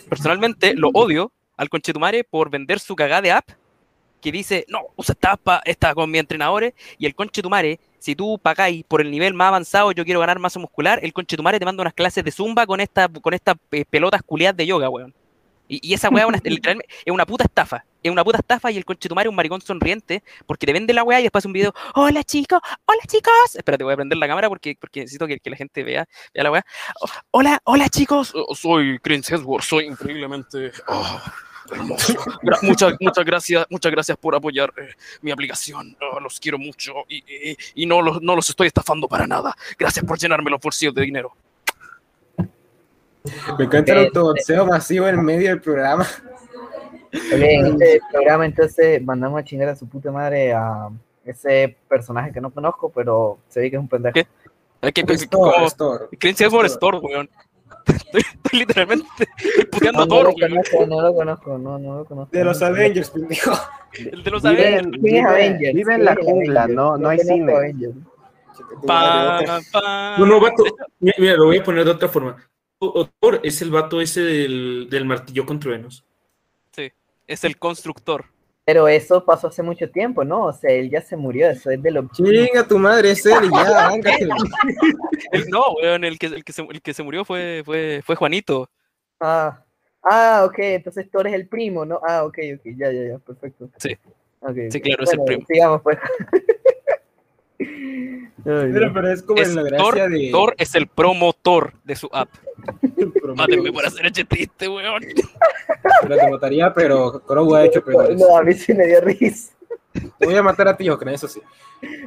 [0.08, 3.48] Personalmente, lo odio al conchetumare por vender su cagada de app
[4.20, 8.38] que dice, no, usa esta app, esta con mis entrenadores y el conchetumare, si tú
[8.38, 11.82] pagáis por el nivel más avanzado, yo quiero ganar masa muscular, el conchetumare te manda
[11.82, 15.12] unas clases de zumba con esta con estas eh, pelotas culiadas de yoga, weón.
[15.68, 16.26] Y, y esa weá
[17.04, 17.84] es una puta estafa.
[18.04, 21.02] Es una puta estafa y el conchetumare es un maricón sonriente porque te vende la
[21.02, 21.74] weá y después hace un video.
[21.94, 23.32] Hola chicos, hola chicos.
[23.56, 26.44] Espérate, voy a prender la cámara porque, porque necesito que, que la gente vea, vea
[26.44, 26.66] la weá.
[27.00, 28.32] Oh, Hola, hola chicos.
[28.34, 31.18] Oh, soy Chris Hemsworth, soy increíblemente oh,
[31.72, 32.12] hermoso.
[32.42, 34.90] Gra- muchas, muchas gracias, muchas gracias por apoyar eh,
[35.22, 35.96] mi aplicación.
[36.12, 39.56] Oh, los quiero mucho y, y- y no, los, no los estoy estafando para nada.
[39.78, 41.34] Gracias por llenarme los bolsillos de dinero.
[43.58, 46.06] Me encanta el Eh, autoboxeo masivo en medio del programa.
[47.14, 50.88] Ok, en este programa entonces mandamos a chingar a su puta madre a
[51.24, 54.18] ese personaje que no conozco, pero se ve que es un pendejo.
[54.82, 56.08] Es que, Es como- Thor, es Thor.
[56.18, 57.30] Chris Hemsworth Thor, weón.
[57.86, 59.06] Estoy, estoy literalmente
[59.70, 60.50] puteando No, a Thor, weón.
[60.50, 62.36] conozco, no lo conozco, no, no lo conozco.
[62.36, 63.52] De los Avengers, pendejo.
[63.96, 64.90] El de los Vive, Avengers.
[65.02, 67.52] vive en Vive- Avengers, vive en la jungla, no- no hay cine.
[67.54, 67.94] Avengers.
[68.86, 69.40] Pa,
[69.72, 70.16] pa.
[70.18, 70.64] No, no, vato.
[71.00, 72.36] Mira, mira, lo voy a poner de otra forma.
[72.78, 76.04] Thor es el vato ese del, del martillo con truenos.
[77.26, 78.26] Es el constructor.
[78.66, 80.46] Pero eso pasó hace mucho tiempo, ¿no?
[80.46, 82.08] O sea, él ya se murió, eso es de lo...
[82.12, 84.26] Chinga tu madre, es él y ya, ángate.
[85.32, 88.16] El- no, weón, el que, el que, se, el que se murió fue, fue, fue
[88.16, 88.70] Juanito.
[89.20, 89.62] Ah,
[90.02, 92.00] ah, ok, entonces tú eres el primo, ¿no?
[92.06, 93.68] Ah, ok, ok, ya, ya, ya, perfecto.
[93.76, 93.98] Sí.
[94.70, 95.44] Sí, claro, es el primo.
[95.46, 95.98] Sigamos, pues.
[97.58, 100.30] Pero, pero es como Es la Thor, gracia de.
[100.30, 102.28] Thor es el promotor de su app.
[103.36, 105.02] Mátenme por hacer ese triste, weón.
[106.02, 108.18] Pero te mataría, pero Crow ha hecho peores.
[108.18, 109.52] No, a mí sí me dio risa.
[109.92, 111.40] Te voy a matar a ti, Ocran, eso sí.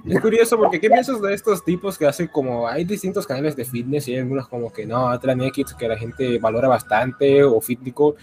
[0.05, 3.63] Es curioso porque ¿qué piensas de estos tipos que hacen como hay distintos canales de
[3.63, 8.15] fitness y hay algunos como que no, Atlanetics que la gente valora bastante o Fitnico,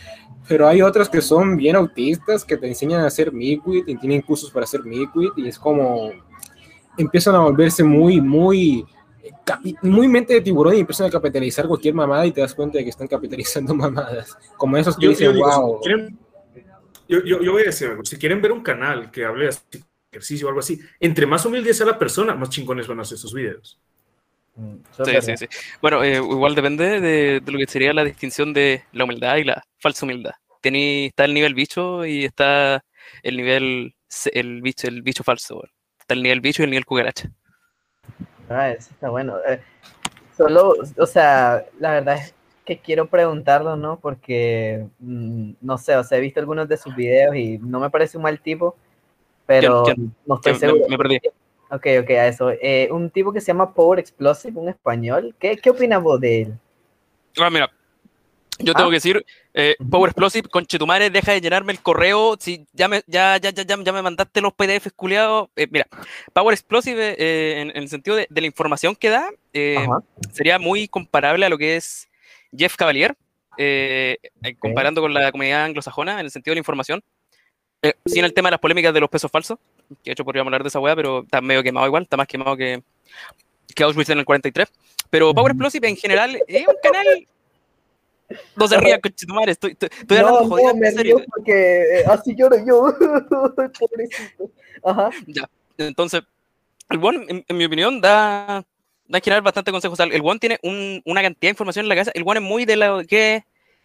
[0.49, 4.23] pero hay otros que son bien autistas que te enseñan a hacer midwit y tienen
[4.23, 6.11] cursos para hacer midwit y es como
[6.99, 8.85] empiezan a volverse muy muy
[9.45, 12.79] capi- muy mente de tiburón y empiezan a capitalizar cualquier mamada y te das cuenta
[12.79, 14.37] de que están capitalizando mamadas.
[14.57, 15.79] Como esos que Yo, dicen, yo digo, wow.
[15.83, 16.19] si quieren-
[17.09, 18.05] yo, yo- yo voy a decir algo.
[18.05, 19.55] Si quieren ver un canal que hable de
[20.11, 23.19] ejercicio o algo así, entre más humilde sea la persona, más chingones van a hacer
[23.19, 23.79] sus videos.
[25.05, 25.47] Sí, sí, sí.
[25.83, 29.45] Bueno, eh, igual depende de, de lo que sería la distinción de la humildad y
[29.45, 30.31] la falsa humildad.
[30.61, 32.85] Tení, está el nivel bicho y está
[33.25, 33.95] el nivel
[34.33, 35.57] el bicho, el bicho falso.
[35.57, 35.71] weón.
[36.05, 37.31] Está el nivel bicho y el nivel cucaracha.
[38.51, 39.39] Ah, eso está bueno.
[39.49, 39.59] Eh,
[40.37, 42.35] solo, o sea, la verdad es,
[42.67, 43.99] que quiero preguntarlo, ¿no?
[43.99, 47.89] Porque, mm, no sé, o sea, he visto algunos de sus videos y no me
[47.89, 48.77] parece un mal tipo,
[49.47, 49.85] pero
[50.27, 50.83] no estoy seguro.
[50.85, 51.21] Me- me perdí.
[51.71, 52.51] Ok, ok, a eso.
[52.51, 55.35] Eh, un tipo que se llama Power Explosive, un español.
[55.39, 56.55] ¿Qué, qué opinas vos de él?
[57.39, 57.71] Ah, mira,
[58.59, 58.77] yo Ah.
[58.77, 62.37] tengo que decir, eh, Power Explosive, conchetumare, deja de llenarme el correo.
[62.39, 65.49] Si ya me, ya, ya, ya, ya, me mandaste los PDFs culiados.
[65.55, 65.87] Eh, mira,
[66.33, 69.87] Power Explosive, eh, en, en el sentido de, de la información que da, eh,
[70.33, 72.09] sería muy comparable a lo que es
[72.57, 73.17] Jeff Cavalier,
[73.57, 77.03] eh, eh, comparando con la comunidad anglosajona en el sentido de la información.
[77.83, 79.59] Eh, sin el tema de las polémicas de los pesos falsos,
[80.03, 82.27] que de hecho podríamos hablar de esa weá, pero está medio quemado igual, está más
[82.27, 82.83] quemado que,
[83.75, 84.73] que Auschwitz en el 43.
[85.11, 87.29] Pero Power Explosive en general es un canal.
[88.57, 91.17] No se rían, conchetumare, estoy, estoy, estoy hablando no, jodida, no, me en serio.
[91.19, 92.95] río porque eh, así lloro yo.
[93.79, 94.51] Pobrecito.
[94.83, 95.11] Ajá.
[95.27, 95.49] Ya.
[95.79, 96.23] Entonces,
[96.91, 98.65] el One, en, en mi opinión, da,
[99.09, 99.99] da en general bastante consejos.
[100.01, 102.13] El One tiene un- una cantidad de información en la cabeza.
[102.15, 103.45] El One es muy de lo que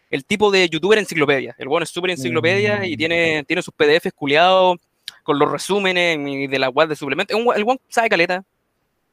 [0.10, 1.56] el tipo de youtuber enciclopedia.
[1.58, 4.78] El One es súper enciclopedia y tiene, tiene sus PDFs culiados
[5.24, 7.38] con los resúmenes y de la web de suplementos.
[7.56, 8.44] El One sabe caleta.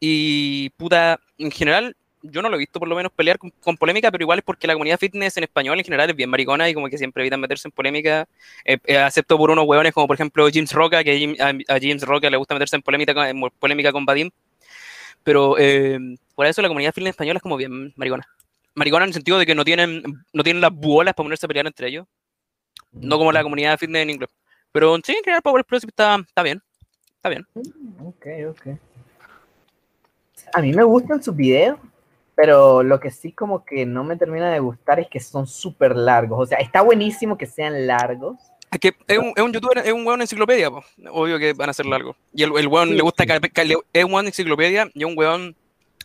[0.00, 1.96] Y puta, en general,
[2.30, 4.44] yo no lo he visto por lo menos pelear con, con polémica, pero igual es
[4.44, 7.22] porque la comunidad fitness en español en general es bien maricona y como que siempre
[7.22, 8.26] evitan meterse en polémica,
[8.64, 11.74] eh, eh, excepto por unos hueones como por ejemplo James Roca, que a Jim- a,
[11.74, 14.30] a James Roca le gusta meterse en polémica, en polémica con Vadim.
[15.22, 15.98] Pero eh,
[16.34, 18.26] por eso la comunidad fitness española es como bien maricona.
[18.74, 21.48] Maricona en el sentido de que no tienen, no tienen las bolas para ponerse a
[21.48, 22.06] pelear entre ellos.
[22.92, 24.30] No como la comunidad fitness en inglés.
[24.70, 26.62] Pero sí, en general Power Explosive está, está bien.
[27.16, 27.46] Está bien.
[27.98, 28.78] Ok, ok.
[30.54, 31.78] A mí me gustan sus videos,
[32.36, 35.96] pero lo que sí como que no me termina de gustar es que son súper
[35.96, 36.38] largos.
[36.40, 38.36] O sea, está buenísimo que sean largos.
[38.70, 40.84] Es que es un, es un youtuber, es un weón enciclopedia, po.
[41.10, 42.14] obvio que van a ser largos.
[42.34, 45.56] Y el, el weón le gusta, es un weón enciclopedia y es un weón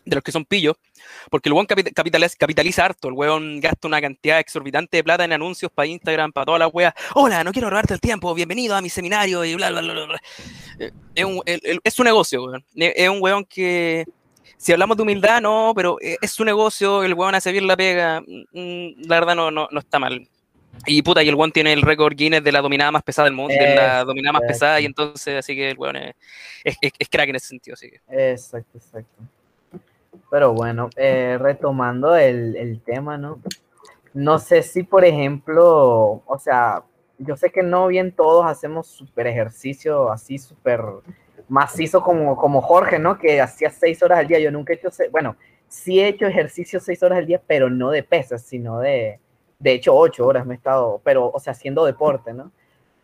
[0.04, 0.76] de los que son pillos,
[1.30, 5.24] porque el weón capi- capitaliza, capitaliza harto, el weón gasta una cantidad exorbitante de plata
[5.24, 6.94] en anuncios para Instagram, para todas las weas.
[7.14, 10.20] Hola, no quiero robarte el tiempo, bienvenido a mi seminario y bla, bla, bla, bla.
[10.78, 12.64] Eh, Es, un, es su negocio, weón.
[12.74, 14.06] Es es un weón que,
[14.62, 17.76] si hablamos de humildad, no, pero eh, es su negocio, el weón hace bien la
[17.76, 20.28] pega, mm, la verdad no, no, no está mal.
[20.86, 23.34] Y puta, y el weón tiene el récord Guinness de la dominada más pesada del
[23.34, 26.14] mundo, de la dominada más pesada, y entonces, así que el weón es,
[26.64, 28.00] es, es- es crack en ese sentido, así que.
[28.32, 29.22] Exacto, exacto.
[30.30, 33.40] Pero bueno, eh, retomando el, el tema, ¿no?
[34.14, 36.82] No sé si, por ejemplo, o sea,
[37.18, 40.80] yo sé que no bien todos hacemos super ejercicio así, súper
[41.52, 43.18] macizo como, como Jorge, ¿no?
[43.18, 44.38] Que hacía seis horas al día.
[44.40, 45.36] Yo nunca he hecho, se- bueno,
[45.68, 49.20] sí he hecho ejercicio seis horas al día, pero no de pesas, sino de,
[49.58, 52.52] de hecho, ocho horas me he estado, pero, o sea, haciendo deporte, ¿no?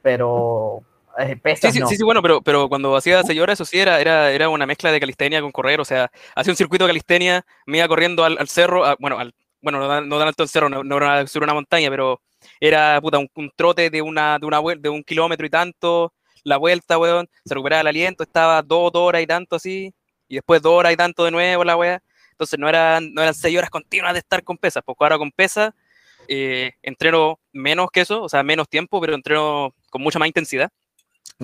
[0.02, 0.82] Pero
[1.18, 1.86] eh, Sí, pesas sí, no.
[1.86, 4.64] sí, sí, bueno, pero, pero cuando hacía seis horas, eso sí, era, era, era una
[4.66, 8.22] mezcla de calistenia con correr, o sea, hacía un circuito de calistenia, me iba corriendo
[8.24, 10.84] al, al cerro, a- bueno, al, bueno, no, tan- no tan alto el cerro, no,
[10.84, 12.20] no era subir una montaña, pero
[12.60, 16.12] era puta, un, un trote de, una, de, una, de un kilómetro y tanto,
[16.44, 19.94] la vuelta, weón, se recuperaba el aliento, estaba dos horas y tanto así,
[20.28, 23.34] y después dos horas y tanto de nuevo la weá, entonces no eran, no eran
[23.34, 25.72] seis horas continuas de estar con pesas, porque ahora con pesas
[26.28, 30.70] eh, entreno menos que eso, o sea, menos tiempo, pero entreno con mucha más intensidad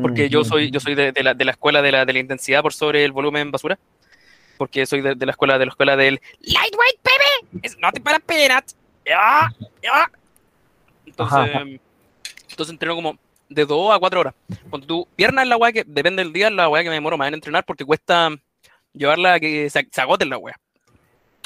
[0.00, 2.18] porque yo soy, yo soy de, de la, de la escuela de la, de la
[2.18, 3.78] intensidad por sobre el volumen basura,
[4.58, 8.18] porque soy de, la escuela de la escuela del lightweight, baby, it's nothing but a
[8.18, 8.64] peanut.
[11.06, 11.62] Entonces, Ajá.
[11.62, 14.34] entonces entreno como de 2 a 4 horas.
[14.70, 16.96] Cuando tu pierna es la weá que, depende del día, es la weá que me
[16.96, 18.30] demoro más en entrenar porque cuesta
[18.92, 20.58] llevarla a que se, se agote la weá.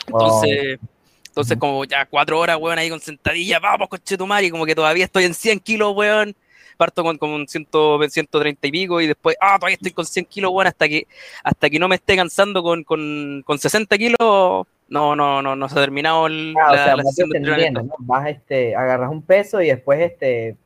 [0.06, 0.78] Entonces,
[1.26, 4.66] entonces como ya 4 horas, weón, ahí con sentadilla, vamos, coche tu madre, y como
[4.66, 6.34] que todavía estoy en 100 kilos, weón.
[6.76, 7.66] Parto con, con 100,
[8.08, 11.08] 130 y pico y después, ah, todavía estoy con 100 kilos, weón, hasta que,
[11.42, 15.68] hasta que no me esté cansando con, con, con 60 kilos, no, no, no, no
[15.68, 17.82] se ha terminado el, Ah, o la, sea, la vas de entrenamiento.
[17.82, 17.94] ¿no?
[17.98, 20.56] Vas, este, agarras un peso y después, este,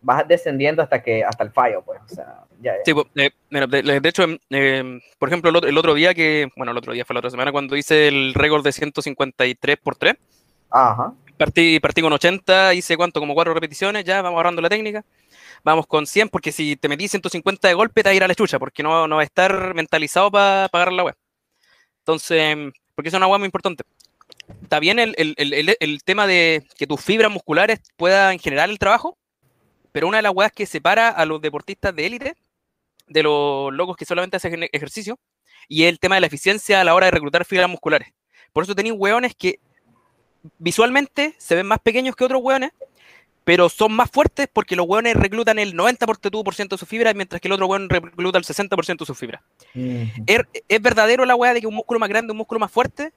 [0.00, 2.82] vas descendiendo hasta que, hasta el fallo, pues, o sea, ya, ya.
[2.84, 3.30] Sí, pues, eh,
[4.00, 6.92] de, hecho, em, eh, por ejemplo, el otro, el otro día que, bueno, el otro
[6.92, 10.14] día fue la otra semana cuando hice el récord de 153 por 3,
[10.70, 11.14] Ajá.
[11.36, 15.04] partí, partí con 80, hice cuánto, como cuatro repeticiones, ya vamos agarrando la técnica,
[15.64, 18.28] vamos con 100, porque si te metí 150 de golpe te va a ir a
[18.28, 21.16] la chucha, porque no, no va a estar mentalizado para pagar la web.
[22.00, 22.56] Entonces,
[22.94, 23.84] porque eso es una web muy importante.
[24.62, 28.78] Está bien el- el- el- el tema de que tus fibras musculares puedan generar el
[28.78, 29.17] trabajo,
[29.98, 32.36] pero una de las weas que separa a los deportistas de élite
[33.08, 35.18] de los locos que solamente hacen ej- ejercicio
[35.66, 38.12] y es el tema de la eficiencia a la hora de reclutar fibras musculares.
[38.52, 39.58] Por eso tenéis hueones que
[40.58, 42.70] visualmente se ven más pequeños que otros hueones,
[43.42, 47.48] pero son más fuertes porque los hueones reclutan el 90% de su fibra, mientras que
[47.48, 49.42] el otro hueón recluta el 60% de su fibra.
[50.28, 53.12] ¿Es, es verdadero la hueá de que un músculo más grande, un músculo más fuerte?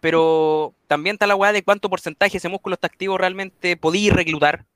[0.00, 4.66] pero también está la weá de cuánto porcentaje ese músculo está activo realmente podía reclutar,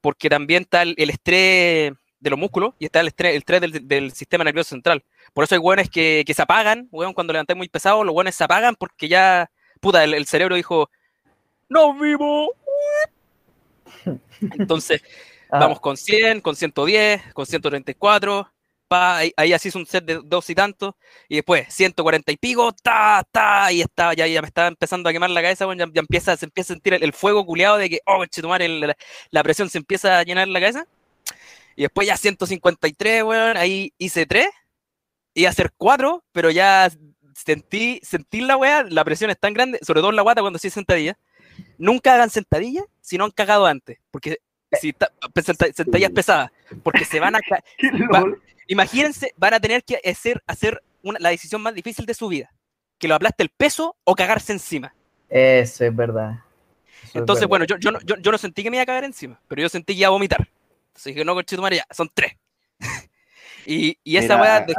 [0.00, 3.60] porque también está el, el estrés de los músculos y está el estrés, el estrés
[3.60, 5.02] del, del sistema nervioso central.
[5.34, 8.34] Por eso hay weones que, que se apagan, weón, cuando levantáis muy pesado, los weones
[8.34, 10.90] se apagan porque ya, puta, el, el cerebro dijo,
[11.68, 12.52] no vivo.
[14.40, 15.02] Entonces,
[15.48, 15.60] Ah.
[15.60, 18.52] vamos con 100, con 110, con 134,
[18.88, 20.94] pa, ahí, ahí así es un set de dos y tantos,
[21.28, 25.12] y después 140 y pico, ta, ta, y está, ya, ya me está empezando a
[25.12, 27.78] quemar la cabeza, weón, ya, ya empieza, se empieza a sentir el, el fuego culeado
[27.78, 28.96] de que, oh, chetumar, la,
[29.30, 30.86] la presión se empieza a llenar la cabeza,
[31.74, 34.48] y después ya 153, weón, ahí hice 3,
[35.34, 36.88] y hacer 4, pero ya
[37.34, 40.58] sentí, sentí la weá, la presión es tan grande, sobre todo en la guata cuando
[40.58, 41.18] sí sentadilla,
[41.76, 44.38] nunca hagan sentadilla si no han cagado antes, porque
[44.80, 44.94] si
[45.74, 46.50] sentadillas pesadas,
[46.82, 47.40] porque se van a
[48.14, 48.24] va-
[48.66, 52.52] imagínense, van a tener que hacer, hacer una- la decisión más difícil de su vida,
[52.98, 54.94] que lo aplaste el peso o cagarse encima.
[55.28, 56.32] Eso es verdad.
[57.02, 57.48] Eso es Entonces, verdad.
[57.48, 59.62] bueno, yo, yo, no, yo, yo no sentí que me iba a cagar encima, pero
[59.62, 60.48] yo sentí que iba a vomitar.
[60.88, 62.32] Entonces dije, no, conchetumare, ya, son tres.
[63.66, 64.74] y, y esa Mira, weá de-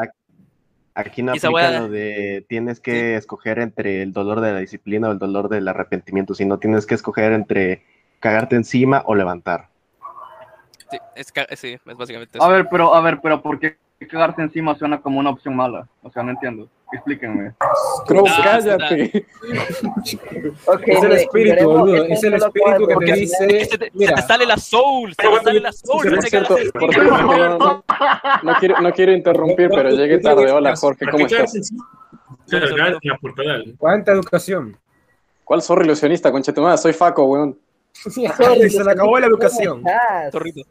[0.94, 5.10] Aquí no aplica weá- lo de tienes que escoger entre el dolor de la disciplina
[5.10, 7.84] o el dolor del arrepentimiento, sino tienes que escoger entre
[8.20, 9.70] cagarte encima o levantar.
[10.92, 12.44] Sí, es, sí, es básicamente eso.
[12.46, 13.78] A ver, pero, a ver, pero ¿por qué
[14.10, 15.88] cagarse encima suena como una opción mala?
[16.04, 16.70] O sea, no entiendo.
[16.94, 17.52] Explíquenme.
[18.06, 19.26] Crow, Ah, cállate.
[20.66, 21.96] Ok, Es el espíritu, boludo.
[22.04, 23.66] este Es el espíritu que te dice.
[23.66, 26.10] se te, se Mira, te sale la soul, se te sale la soul.
[26.10, 26.56] No te cierto,
[27.60, 27.84] no,
[28.44, 30.50] no quiero, no quiero interrumpir, pero llegué tarde.
[30.50, 31.72] Hola, Jorge, ¿Para ¿cómo estás?
[33.78, 34.78] ¿Cuánta educación?
[35.44, 36.78] ¿Cuál zorro ilusionista, conchetumada?
[36.78, 37.58] Soy Faco, weón.
[38.38, 39.84] Sorry, se le acabó la educación.
[40.32, 40.62] Zorrito.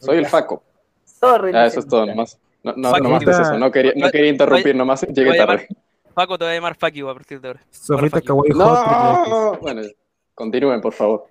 [0.00, 0.62] Soy el Faco.
[1.04, 2.38] Sorry, Ah, eso es todo, nomás.
[2.62, 3.02] No, no, Faco.
[3.04, 3.58] nomás es eso.
[3.58, 5.68] No quería, no quería interrumpir, nomás llegué tarde.
[6.14, 7.60] Paco te voy a llamar you a partir de ahora.
[7.70, 8.52] Sofrita Kawaii.
[8.52, 9.82] No, bueno,
[10.34, 11.26] continúen, por favor.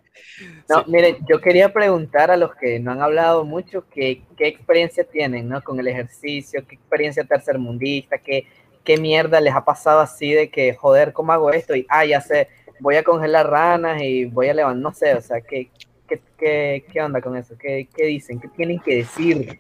[0.68, 5.04] No, miren, yo quería preguntar a los que no han hablado mucho que, qué experiencia
[5.04, 5.64] tienen, ¿no?
[5.64, 8.46] Con el ejercicio, qué experiencia tercermundista, qué,
[8.84, 11.76] qué mierda les ha pasado así de que, joder, ¿cómo hago esto?
[11.76, 12.48] Y, ah, ya sé,
[12.80, 15.70] voy a congelar ranas y voy a levantar, no sé, o sea, ¿qué,
[16.08, 17.56] qué, qué, qué onda con eso?
[17.58, 18.40] ¿Qué, ¿Qué dicen?
[18.40, 19.60] ¿Qué tienen que decir?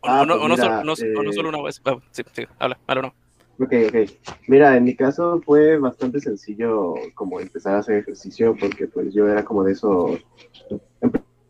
[0.00, 1.62] O, Ah, o no, pues o no mira, solo, no, o no eh, solo una
[1.62, 1.80] vez.
[1.84, 3.14] Ah, sí, sí, habla, habla no.
[3.60, 4.10] Ok, ok.
[4.46, 9.26] Mira, en mi caso fue bastante sencillo como empezar a hacer ejercicio porque pues yo
[9.28, 10.16] era como de eso.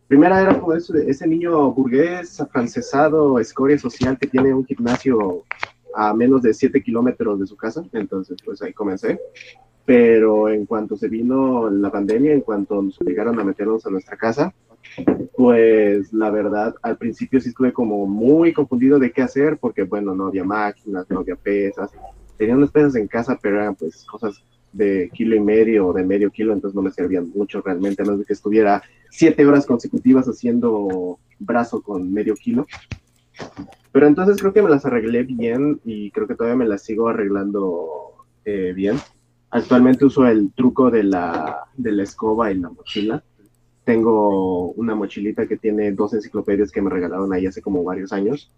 [0.06, 5.44] primera era como eso, de ese niño burgués, afrancesado, escoria social que tiene un gimnasio
[6.00, 7.82] a menos de 7 kilómetros de su casa.
[7.92, 9.18] Entonces pues ahí comencé.
[9.84, 14.16] Pero en cuanto se vino la pandemia, en cuanto nos obligaron a meternos a nuestra
[14.16, 14.54] casa,
[15.34, 20.14] pues la verdad, al principio sí estuve como muy confundido de qué hacer, porque bueno,
[20.14, 21.90] no había máquinas, no había pesas.
[22.36, 26.04] Tenía unas pesas en casa, pero eran pues cosas de kilo y medio o de
[26.04, 29.66] medio kilo, entonces no me servían mucho realmente, a menos de que estuviera siete horas
[29.66, 32.66] consecutivas haciendo brazo con medio kilo.
[33.98, 37.08] Pero entonces creo que me las arreglé bien y creo que todavía me las sigo
[37.08, 38.12] arreglando
[38.44, 38.96] eh, bien.
[39.50, 43.24] Actualmente uso el truco de la, de la escoba y la mochila
[43.82, 48.52] tengo una mochilita que tiene dos enciclopedias que me regalaron ahí hace como varios años.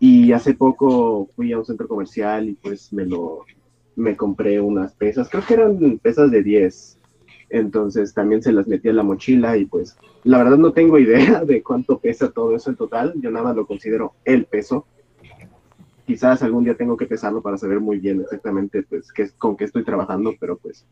[0.00, 3.40] Y hace poco fui a un centro comercial y pues me lo
[3.94, 6.97] me compré unas pesas, creo que eran pesas de 10.
[7.50, 11.44] Entonces también se las metí a la mochila y pues la verdad no tengo idea
[11.44, 14.86] de cuánto pesa todo eso en total, yo nada lo considero el peso.
[16.06, 19.64] Quizás algún día tengo que pesarlo para saber muy bien exactamente pues qué, con qué
[19.64, 20.86] estoy trabajando, pero pues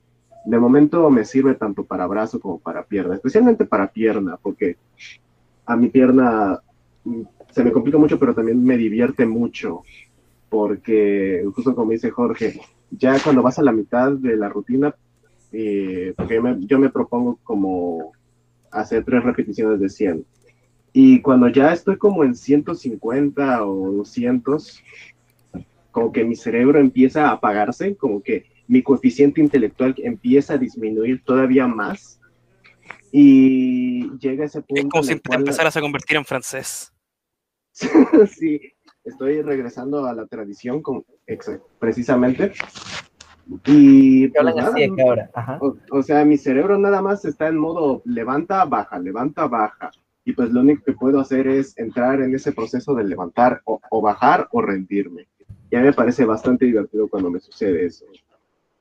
[0.47, 4.77] de momento me sirve tanto para brazo como para pierna, especialmente para pierna, porque
[5.67, 6.61] a mi pierna
[7.05, 9.83] mm, se me complica mucho, pero también me divierte mucho,
[10.49, 14.95] porque justo como dice Jorge, ya cuando vas a la mitad de la rutina,
[15.53, 18.13] eh, porque yo me, yo me propongo como
[18.71, 20.27] hacer tres repeticiones de 100.
[20.93, 24.83] Y cuando ya estoy como en 150 o 200,
[25.91, 31.23] como que mi cerebro empieza a apagarse, como que mi coeficiente intelectual empieza a disminuir
[31.23, 32.21] todavía más
[33.13, 34.83] y llega ese punto.
[34.83, 36.93] Es como si te empezaras a convertir en francés.
[37.73, 38.61] sí,
[39.05, 41.05] estoy regresando a la tradición con,
[41.79, 42.53] precisamente.
[43.65, 45.31] Y pues, así de nada, ahora.
[45.35, 45.59] Ajá.
[45.61, 49.91] o, o sea, mi cerebro nada más está en modo levanta, baja, levanta, baja.
[50.25, 53.81] Y pues lo único que puedo hacer es entrar en ese proceso de levantar o,
[53.91, 55.29] o bajar o rendirme.
[55.71, 58.05] Y a mí me parece bastante divertido cuando me sucede eso.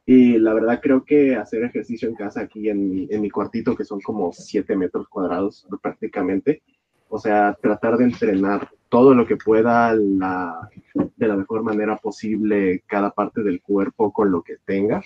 [0.08, 3.76] Y la verdad creo que hacer ejercicio en casa aquí en mi, en mi cuartito,
[3.76, 6.62] que son como 7 metros cuadrados prácticamente,
[7.10, 10.70] O sea, tratar de entrenar todo lo que pueda la-
[11.16, 15.02] de la mejor manera posible cada parte del cuerpo con lo que tenga,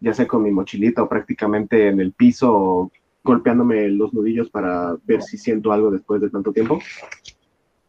[0.00, 2.90] ya sea con mi mochilita o prácticamente en el piso
[3.22, 6.78] golpeándome los nudillos para ver si siento algo después de tanto tiempo.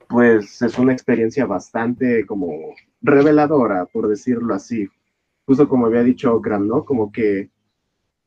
[0.09, 4.87] Pues es una experiencia bastante como reveladora, por decirlo así.
[5.45, 6.85] Justo como había dicho Graham, ¿no?
[6.85, 7.49] Como que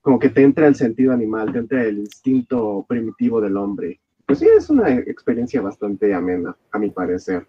[0.03, 4.01] como que te entra el sentido animal, te entra el instinto primitivo del hombre.
[4.31, 7.49] Pues sí, es una experiencia bastante amena, a mi parecer.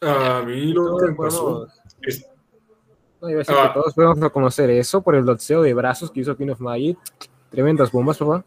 [0.00, 1.68] A mí lo que me pasó
[2.02, 2.26] es-
[3.22, 3.68] No, iba a decir Ah.
[3.68, 6.98] que todos podemos reconocer eso por el dotseo de brazos que hizo King of Magic.
[7.50, 8.44] Tremendas bombas, papá.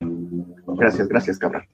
[0.00, 1.64] Gracias, gracias, cabrón.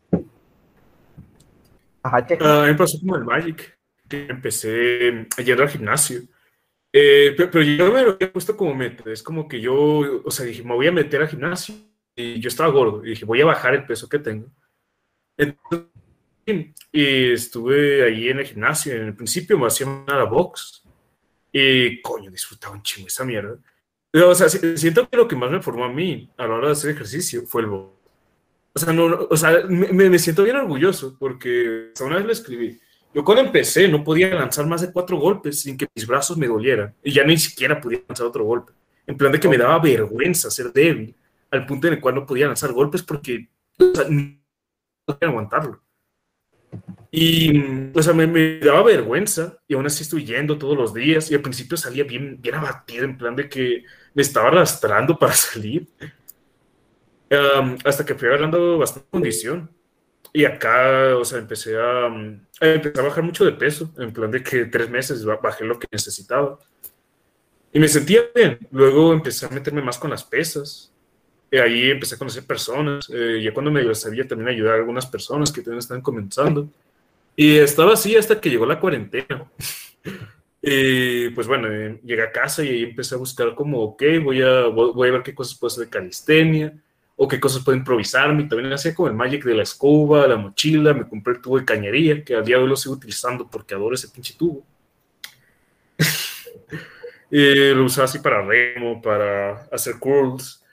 [2.02, 2.38] Ajá, che.
[2.42, 6.20] Ah, a mí me pasó como el Magic, que empecé yendo al gimnasio.
[6.92, 9.10] Eh, pe- pero, yo me lo había puesto como meta.
[9.10, 11.74] Es como que yo, o sea, dije, me voy a meter al gimnasio.
[12.20, 13.04] Y yo estaba gordo.
[13.04, 14.48] Y dije, voy a bajar el peso que tengo.
[15.36, 15.86] Entonces,
[16.90, 18.92] y estuve ahí en el gimnasio.
[18.94, 20.82] En el principio me hacía nada box.
[21.52, 23.56] Y coño, disfrutaba un chingo esa mierda.
[24.12, 26.66] O sea, si- siento que lo que más me formó a mí a la hora
[26.66, 27.92] de hacer ejercicio fue el box.
[28.74, 32.26] O sea, no, o sea me, me- me siento bien orgulloso porque hasta una vez
[32.26, 32.80] lo escribí.
[33.14, 36.48] Yo cuando empecé no podía lanzar más de cuatro golpes sin que mis brazos me
[36.48, 36.94] dolieran.
[37.02, 38.72] Y ya ni siquiera podía lanzar otro golpe.
[39.06, 41.14] En plan de que me daba vergüenza ser débil,
[41.50, 44.38] al punto en el cual no podía lanzar golpes porque o sea, no
[45.04, 45.82] podía aguantarlo.
[47.10, 51.30] Y, o sea, me, me daba vergüenza y aún así estoy yendo todos los días
[51.30, 53.84] y al principio salía bien, bien abatido, en plan de que
[54.14, 55.88] me estaba arrastrando para salir.
[57.30, 59.70] Um, hasta que fui agarrando bastante condición.
[60.32, 64.30] Y acá, o sea, empecé a, um, empecé a bajar mucho de peso, en plan
[64.30, 66.58] de que tres meses ba- bajé lo que necesitaba.
[67.72, 68.58] Y me sentía bien.
[68.70, 70.92] Luego empecé a meterme más con las pesas.
[71.50, 73.08] Y ahí empecé a conocer personas.
[73.12, 76.68] Eh, ya cuando me sabía también ayudar a algunas personas que también estaban comenzando.
[77.36, 79.44] Y estaba así hasta que llegó la cuarentena.
[80.60, 84.42] Y pues bueno, eh, llegué a casa y ahí empecé a buscar como, ok, voy
[84.42, 86.72] a, voy a ver qué cosas puedo hacer de calistenia
[87.16, 88.44] o qué cosas puedo improvisarme.
[88.44, 91.64] También hacía como el magic de la escoba, la mochila, me compré el tubo de
[91.64, 94.64] cañería, que a día de hoy lo sigo utilizando porque adoro ese pinche tubo.
[97.30, 100.64] Eh, lo usaba así para remo, para hacer curls.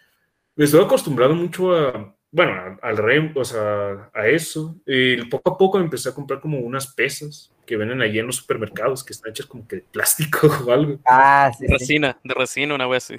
[0.56, 4.76] Me estoy acostumbrado mucho a, bueno, al remo, o sea, a eso.
[4.86, 8.28] Y poco a poco me empecé a comprar como unas pesas que venden allí en
[8.28, 11.00] los supermercados, que están hechas como que de plástico o algo.
[11.06, 13.16] Ah, sí, De resina, de resina, una wea así.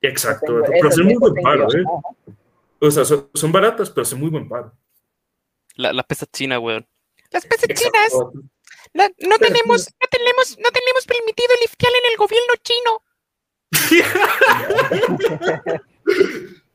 [0.00, 1.66] Exacto, Tengo- pero hacen muy buen paro.
[1.74, 1.82] ¿eh?
[2.78, 4.72] O sea, son, son baratas, pero hacen muy buen paro.
[5.74, 6.86] La- las pesas chinas, weón.
[7.30, 8.12] Las pesas chinas.
[8.92, 13.02] La- no tenemos, no tenemos, no tenemos permitido liftear en el gobierno chino.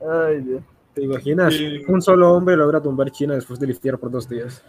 [0.00, 0.62] Ay, Dios.
[0.94, 1.54] ¿Te imaginas?
[1.86, 4.64] Un solo hombre logra tumbar China después de liftear por dos días.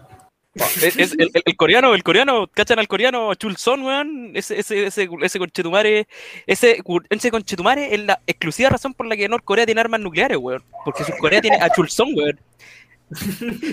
[0.56, 4.32] Es, es el, el- el coreano, el coreano, ¿cachan al coreano Chulson, weón?
[4.36, 6.08] Ese, ese, ese, ese conchetumare,
[6.48, 10.64] ese, ese conchetumare es la exclusiva razón por la que Norcorea tiene armas nucleares, weón.
[10.84, 12.40] Porque Corea tiene a Chulson, weón.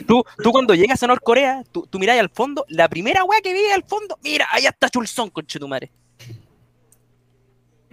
[0.07, 3.53] Tú, tú cuando llegas a Norcorea, tú, tú mirás al fondo, la primera weá que
[3.53, 5.91] vi al fondo, mira, allá está Chulson, conchetumare.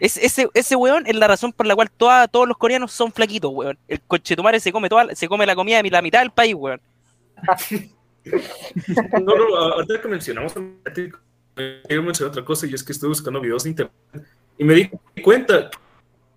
[0.04, 3.12] Es, ese, ese weón es la razón por la cual toda- todos los coreanos son
[3.14, 3.78] flaquitos, weón.
[3.88, 6.82] El conchetumare se come toda, se come la comida de la mitad del país, weón.
[8.26, 13.64] No, no, ahorita que mencionamos quiero mencionar otra cosa y es que estuve buscando videos
[13.64, 13.94] de internet
[14.58, 14.90] y me di
[15.22, 15.78] cuenta que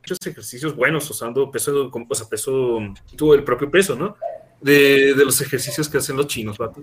[0.02, 2.80] muchos ejercicios buenos usando peso, o sea, peso,
[3.16, 4.16] tuvo el propio peso, ¿no?
[4.60, 6.82] De, de los ejercicios que hacen los chinos, vato.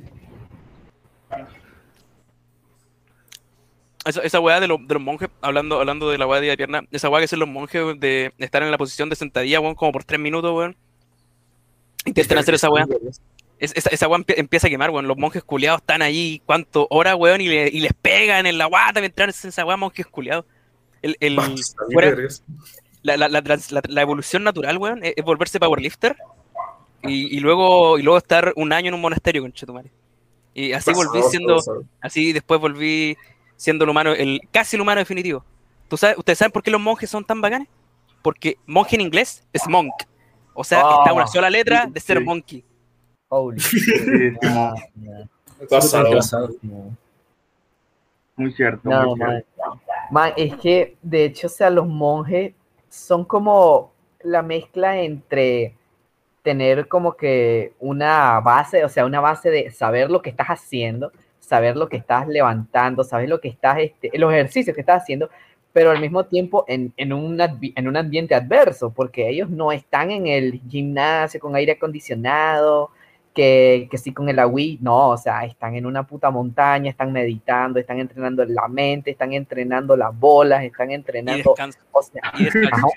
[4.06, 6.58] Esa, esa weá de, lo- de los monjes, hablando, hablando de la weá de la
[6.58, 9.76] pierna, esa weá que hacen los monjes de estar en la posición de sentadilla, weón,
[9.76, 10.76] como por tres minutos, weón.
[12.06, 12.86] Intenten hacer esa weá.
[13.60, 15.08] Es- esa, esa weá empie- empieza a quemar, weón.
[15.08, 17.40] Los monjes culiados están allí, ¿cuánto horas, weón?
[17.42, 20.46] Y, le- y les pegan en la guata mientras hacen esa weá, monjes culiados.
[21.02, 21.38] El, el-
[21.94, 22.16] fuera-
[23.04, 26.16] la, la, la, evolución natural, weón, es, es volverse powerlifter
[27.04, 29.90] y, y luego, y luego estar un año en un monasterio, con Chetumare.
[30.54, 31.62] Y así volví siendo,
[32.00, 33.18] así después volví
[33.64, 35.42] siendo el humano, el casi el humano definitivo.
[35.88, 37.70] ¿Tú sabes, ¿Ustedes saben por qué los monjes son tan bacanes?
[38.22, 39.94] Porque monje en inglés es monk.
[40.54, 42.24] O sea, Ah, está una sola letra de ser sí.
[42.26, 42.66] monkey.
[43.30, 43.62] Holy
[44.42, 44.74] No,
[45.70, 46.10] Pasado.
[48.36, 48.90] muy cierto.
[48.90, 49.30] No, muy man.
[49.56, 49.82] cierto.
[50.12, 52.54] Man, es que de hecho, o sea, los monjes
[52.90, 53.94] son como
[54.24, 55.74] la mezcla entre
[56.42, 61.14] tener como que una base, o sea, una base de saber lo que estás haciendo,
[61.54, 65.30] saber lo que estás levantando, saber lo que estás, este, los ejercicios que estás haciendo,
[65.72, 70.10] pero al mismo tiempo en, en, un, en un ambiente adverso, porque ellos no están
[70.10, 72.90] en el gimnasio con aire acondicionado,
[73.36, 77.12] que, que sí con el agüí, no, o sea, están en una puta montaña, están
[77.12, 81.80] meditando, están entrenando la mente, están entrenando las bolas, están entrenando, descansa.
[81.92, 82.22] o sea,
[82.72, 82.88] ajá.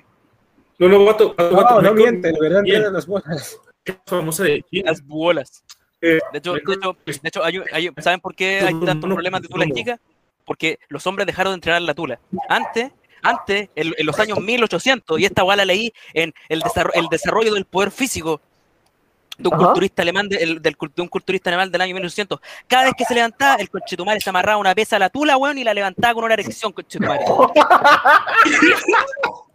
[0.79, 3.61] No, no, vato, vato, No, no me- miente, de verdad las bolas.
[4.07, 4.91] famosa de China.
[4.93, 5.63] Las bolas.
[6.01, 9.42] Eh, De hecho, de hecho, de hecho hay, hay- ¿saben por qué hay tantos problemas
[9.42, 9.99] de tula chica?
[10.44, 12.18] Porque los hombres dejaron de entrenar la tula.
[12.49, 12.92] Antes,
[13.22, 17.55] antes en, en los años 1800, y esta guala leí en el, desarro- el desarrollo
[17.55, 18.40] del poder físico
[19.38, 19.64] de un Ajá.
[19.64, 22.40] culturista alemán de, el- del, de un culturista alemán del año 1800.
[22.68, 25.59] Cada vez que se levantaba, el conchetumare se amarraba una pesa a la tula, weón,
[25.59, 27.24] y la levantaba con una erección, conchetumare.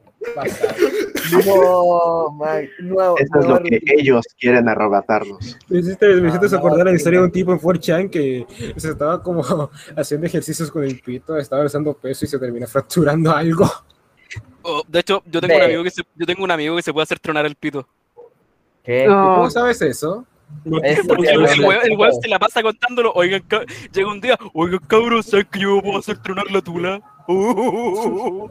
[1.45, 3.93] No, man, nuevo, Eso es lo que rutina.
[3.97, 5.57] ellos quieren arrebatarnos.
[5.67, 8.45] Me hiciste, me hiciste acordar la historia de un tipo en 4chan que
[8.77, 9.41] se estaba como
[9.95, 13.69] haciendo ejercicios con el pito, estaba alzando peso y se terminó fracturando algo.
[14.61, 16.93] Oh, de hecho, yo tengo, un amigo que se, yo tengo un amigo que se
[16.93, 17.87] puede hacer tronar el pito.
[18.83, 19.05] ¿Qué?
[19.05, 20.25] ¿Y ¿Cómo sabes eso?
[21.07, 23.11] Porque el, weón se la pasa contándolo.
[23.15, 23.43] Oigan,
[23.91, 27.01] llega un día, oigan, cabros, ¿sabes que yo puedo hacer tronar la tula?
[28.11, 28.49] Uh,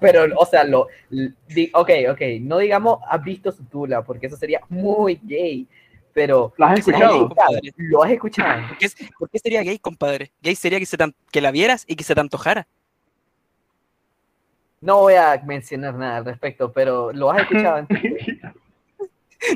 [0.00, 4.36] Pero, o sea, lo, di- ok, ok, no digamos has visto su tula, porque eso
[4.36, 5.66] sería muy gay,
[6.12, 7.28] pero ¿Lo has escuchado?
[7.28, 7.72] compadre.
[7.76, 8.68] lo has escuchado.
[8.68, 10.32] ¿Por qué, es- por qué sería gay, compadre?
[10.40, 10.96] Gay sería que, se
[11.30, 12.66] que la vieras y que se te antojara.
[14.80, 17.86] No voy a mencionar nada al respecto, pero lo has escuchado.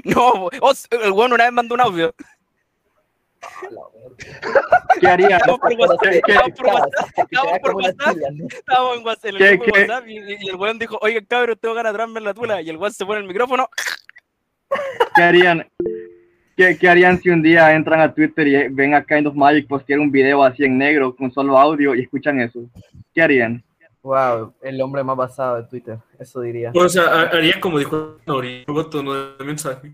[0.05, 2.13] No, el weón una vez mandó un audio.
[5.01, 5.37] ¿Qué haría?
[5.37, 8.15] Estábamos por WhatsApp, ¿Qué- qué- estábamos por WhatsApp, Que estábamos sea por como una WhatsApp,
[8.15, 8.47] tula, ¿no?
[8.49, 9.81] estábamos en WhatsApp, en el ¿Qué- grupo de qué?
[9.91, 12.63] WhatsApp y, el weón dijo, oigan, cabros, tengo ganas de trarme la tula.
[12.63, 13.69] Y el weón se pone el micrófono.
[15.15, 15.69] ¿Qué harían?
[16.57, 19.67] ¿Qué, qué harían si un día entran a Twitter y ven a Kind of Magic
[19.69, 22.61] postear un video así en negro con solo audio y escuchan eso?
[23.15, 23.63] ¿Qué harían?
[24.03, 26.71] Wow, el hombre más basado de Twitter, eso diría.
[26.75, 29.93] O sea, ha- haría como dijo Nori, vato, no de mensaje.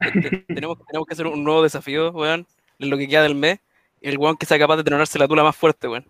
[0.00, 2.46] Te- tenemos, tenemos que hacer un nuevo desafío, weón,
[2.78, 3.58] en lo que queda del mes.
[4.00, 6.06] El weón que sea capaz de tronarse la tula más fuerte, weón.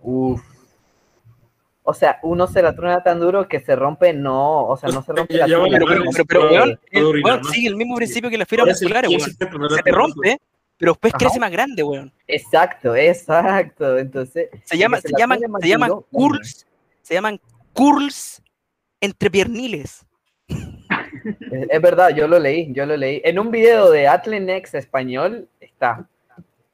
[0.00, 0.40] Uf.
[1.82, 5.02] O sea, uno se la truena tan duro que se rompe, no, o sea, no
[5.02, 5.78] se rompe la tula.
[6.26, 9.70] Pero, weón, el- weón, sigue el mismo principio que las fibras musculares, ¿quién weón.
[9.70, 10.38] se te rompe,
[10.76, 11.18] pero después Ajá.
[11.18, 12.12] crece más grande, weón.
[12.26, 13.96] Exacto, exacto.
[13.98, 16.66] Entonces, Se, llama, se se, la llaman, se llaman curls,
[17.02, 17.40] se llaman
[17.72, 18.42] curls
[19.00, 20.04] entrepierniles.
[21.50, 23.20] Es, es verdad, yo lo leí, yo lo leí.
[23.24, 26.06] En un video de Atlenex español está.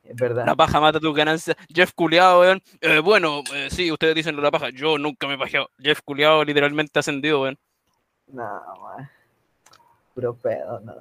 [0.04, 0.44] Es verdad.
[0.46, 1.56] La paja mata tus ganancias.
[1.74, 2.62] Jeff Culeado, weón.
[2.80, 4.68] Eh, bueno, eh, sí, ustedes dicen la paja.
[4.70, 5.70] Yo nunca me he pajeado.
[5.80, 7.56] Jeff Culeado literalmente ascendido, weón.
[8.28, 9.08] No, man.
[10.14, 10.94] Puro pedo, no.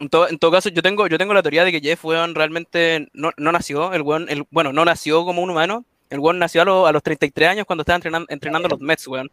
[0.00, 2.34] En todo, en todo caso, yo tengo, yo tengo la teoría de que Jeff, weón,
[2.34, 3.92] realmente no, no nació.
[3.92, 5.84] El weón, el, bueno, no nació como un humano.
[6.10, 9.06] El weón nació a, lo- a los 33 años cuando estaba entrenando, entrenando los Mets,
[9.08, 9.30] weón.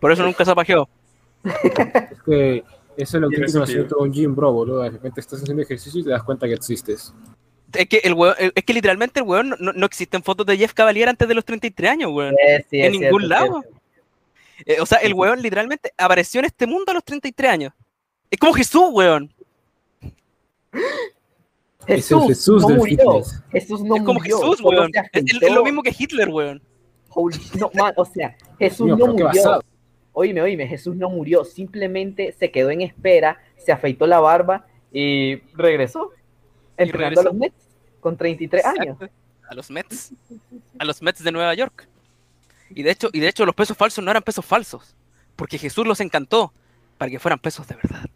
[0.00, 0.88] Por eso nunca se ha pajeado.
[1.44, 2.64] Es que
[2.96, 4.82] eso es lo que Tiene es un gym bro, boludo.
[4.82, 7.14] De repente estás haciendo ejercicio y te das cuenta que existes.
[7.72, 10.74] Es que, el weón, es que literalmente el weón no, no existen fotos de Jeff
[10.74, 12.34] Cavalier antes de los 33 años, weón.
[12.34, 13.62] Eh, sí, en es ningún cierto, lado.
[14.66, 17.72] es Eh, o sea, el weón literalmente apareció en este mundo a los 33 años.
[18.30, 19.32] Es como Jesús, weón.
[20.72, 20.80] Es
[21.86, 23.22] el Jesús, Jesús no del murió.
[23.50, 24.38] Jesús no es como murió.
[24.38, 24.90] Jesús, weón.
[25.12, 26.62] Es, es- es lo mismo que Hitler, weón.
[27.10, 29.60] Holy- no, man, o sea, Jesús Mío, no murió.
[30.12, 31.44] Oíme, oíme, Jesús no murió.
[31.44, 36.10] Simplemente se quedó en espera, se afeitó la barba y regresó.
[36.76, 37.22] Entrenando a regresó.
[37.24, 37.68] los Mets
[38.00, 38.94] con 33 años.
[38.94, 39.14] Exacto.
[39.48, 40.12] A los Mets.
[40.78, 41.88] A los Mets de Nueva York.
[42.74, 44.96] Y de hecho, y de hecho los pesos falsos no eran pesos falsos.
[45.36, 46.52] Porque Jesús los encantó
[46.98, 48.06] para que fueran pesos de verdad.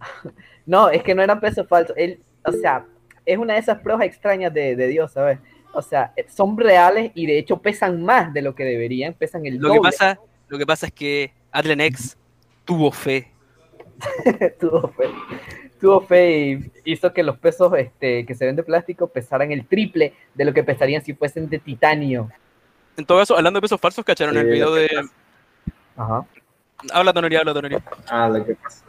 [0.66, 1.96] No, es que no eran pesos falsos.
[1.96, 2.84] Él, o sea,
[3.24, 5.38] es una de esas pruebas extrañas de, de Dios, ¿sabes?
[5.72, 9.56] O sea, son reales y de hecho pesan más de lo que deberían, pesan el
[9.56, 10.18] Lo que pasa,
[10.48, 12.16] lo que pasa es que Adlenex
[12.64, 13.30] tuvo fe.
[14.60, 15.04] tuvo fe.
[15.80, 16.40] Tuvo fe
[16.84, 20.44] y hizo que los pesos este, que se ven de plástico pesaran el triple de
[20.44, 22.28] lo que pesarían si fuesen de titanio.
[22.96, 24.88] En todo caso, hablando de pesos falsos, ¿cacharon el video de.
[25.96, 26.24] Ajá.
[26.92, 27.82] Habla tonería, habla tonería.
[28.08, 28.84] Ah, lo que pasa,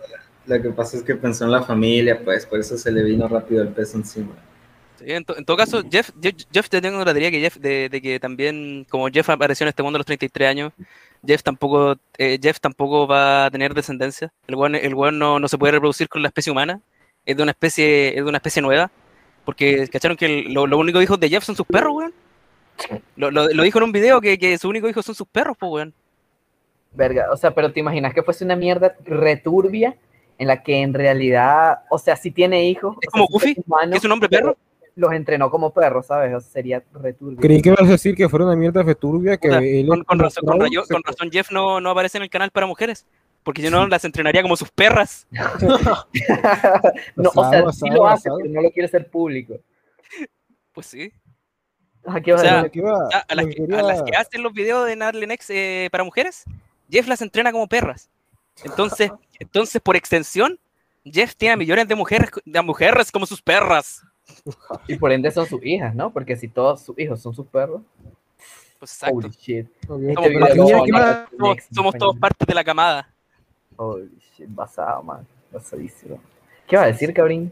[0.47, 3.27] lo que pasa es que pensó en la familia, pues por eso se le vino
[3.27, 4.35] rápido el peso encima.
[4.97, 7.55] Sí, en, to- en todo caso, Jeff, Jeff, Jeff te tengo la teoría que Jeff,
[7.57, 10.73] de, de que también, como Jeff apareció en este mundo a los 33 años,
[11.25, 14.31] Jeff tampoco, eh, Jeff tampoco va a tener descendencia.
[14.47, 16.79] El weón, el weón no, no se puede reproducir con la especie humana.
[17.25, 18.89] Es de una especie, es de una especie nueva.
[19.45, 22.13] Porque cacharon que el- lo, lo único hijos de Jeff son sus perros, weón.
[23.17, 25.57] Lo, lo, lo dijo en un video que, que su único hijo son sus perros,
[25.59, 25.93] pues, weón.
[26.93, 29.95] Verga, o sea, pero te imaginas que fuese una mierda returbia
[30.37, 32.95] en la que en realidad, o sea, si tiene hijos.
[33.01, 34.57] Es sea, como fuese Goofy, humano, que es un hombre perro.
[34.99, 36.33] Los entrenó como perros, ¿sabes?
[36.35, 37.37] O sea, sería returbio.
[37.39, 40.57] Creí que ibas a decir que fuera una mierda feturbia que él con, razón, con,
[40.57, 43.05] pro rayo- se- con razón Jeff no, no aparece en el canal para mujeres.
[43.43, 45.25] Porque si no, las entrenaría como sus perras.
[47.15, 48.37] No, o sea, Basado, sí lo hace, basado.
[48.41, 49.55] pero no lo quiere hacer público.
[50.73, 51.11] Pues sí.
[52.05, 52.81] Ah, ¿qué O vas a que
[53.67, 56.43] las que hacen los videos de Narlenex eh, para mujeres,
[56.89, 58.09] Jeff las entrena como perras.
[58.63, 60.59] Entonces, entonces por extensión,
[61.05, 64.03] Jeff tiene a millones de mujeres, de mujeres como sus perras.
[64.87, 66.11] Y por ende son sus hijas, ¿no?
[66.11, 67.81] Porque si todos sus hijos son sus perros.
[68.79, 69.17] Pues exacto.
[69.17, 69.67] Holy shit.
[69.67, 73.09] Este Somos, video todos parte de la camada.
[73.75, 75.27] Holy shit, basado, man.
[75.51, 76.19] Basadísimo.
[76.67, 77.51] ¿Qué va a decir, cabrín?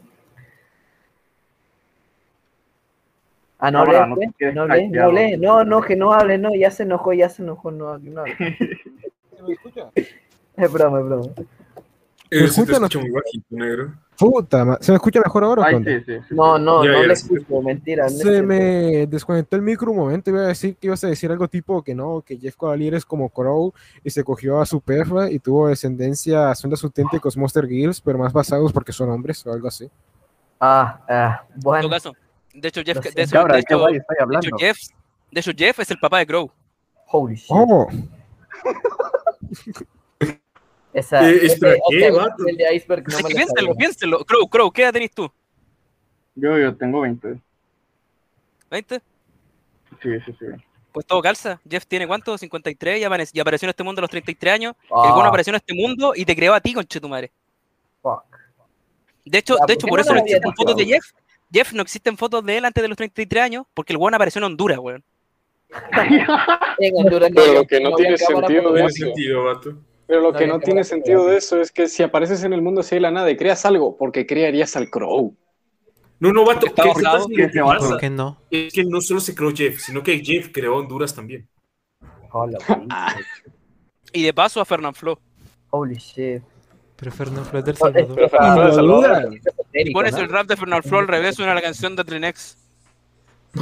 [3.59, 5.07] Ah, no hablé, no pues, hablé, no callado.
[5.09, 8.21] hablé, no, no, que no hable, no, ya se enojó, ya se enojó, no, no
[8.21, 8.35] hable.
[10.55, 11.25] Es broma, es broma.
[11.27, 11.43] Eh,
[12.29, 13.93] se te escuchan los- escucha muy bajito, negro.
[14.17, 15.61] Puta, ¿se me escucha mejor ahora?
[15.61, 15.91] o Ay, qué onda?
[15.91, 16.35] sí, sí, sí.
[16.35, 18.09] No, no, no ya, le escucho, mentira.
[18.09, 18.47] Se cierto.
[18.47, 21.47] me desconectó el micro un momento y iba a decir que ibas a decir algo
[21.47, 25.29] tipo que no, que Jeff Cavalier es como Crow y se cogió a su perra
[25.29, 29.53] y tuvo descendencia, son los auténticos Monster Girls, pero más basados porque son hombres o
[29.53, 29.89] algo así.
[30.59, 31.81] Ah, ah, En bueno.
[31.83, 32.13] todo caso.
[32.55, 33.45] De hecho, Jeff, de hecho,
[34.57, 34.77] Jeff,
[35.29, 36.49] de hecho, Jeff es el papá de Crow.
[37.11, 37.47] Holy shit.
[37.51, 37.87] Oh,
[40.97, 42.47] Esa, Eh, espera, ¿qué, vato?
[42.47, 44.25] el de iceberg no Es que piénselo, piénselo.
[44.25, 45.31] Crow, Crow, ¿qué edad tenés tú?
[46.33, 47.39] Yo, yo tengo 20.
[48.71, 49.01] ¿20?
[50.01, 50.45] Sí, sí, sí.
[50.91, 51.59] Pues todo calza.
[51.69, 52.35] Jeff tiene cuánto?
[52.35, 54.73] 53 y, apare- y apareció en este mundo a los 33 años.
[54.91, 55.03] Ah.
[55.05, 57.31] El bueno apareció en este mundo y te creó a ti, conchetumare.
[58.01, 58.23] Fuck.
[59.23, 60.85] De hecho, Ya, de ¿por hecho por no eso no existen dicho fotos de?
[60.85, 61.05] Jeff.
[61.53, 64.39] Jeff no existen fotos de él antes de los 33 años porque el bueno apareció
[64.39, 65.03] en Honduras, weón.
[66.79, 69.77] En Honduras Pero que no había tiene sentido de Tiene sentido, vato.
[70.07, 72.61] Pero lo No que no tiene sentido de eso es que si apareces en el
[72.61, 75.35] mundo así de la nada y creas algo, porque crearías al Crow.
[76.19, 76.65] No, no, vato.
[76.65, 77.89] Está ¿qué que ¿Qué pasa?
[77.89, 78.41] ¿Por qué no?
[78.49, 81.47] Es que no solo se creó Jeff, sino que Jeff creó Honduras también.
[82.31, 82.57] Hola.
[84.13, 85.19] Y de paso a Fernand Flo.
[85.69, 86.41] Holy shit.
[86.95, 88.15] Pero Fernando Flores del Es- Salvador.
[88.15, 89.39] Pero Fernando de Salvador.
[89.73, 92.57] Y pones el rap de Fernand Flo al revés, suena la canción de Trinex.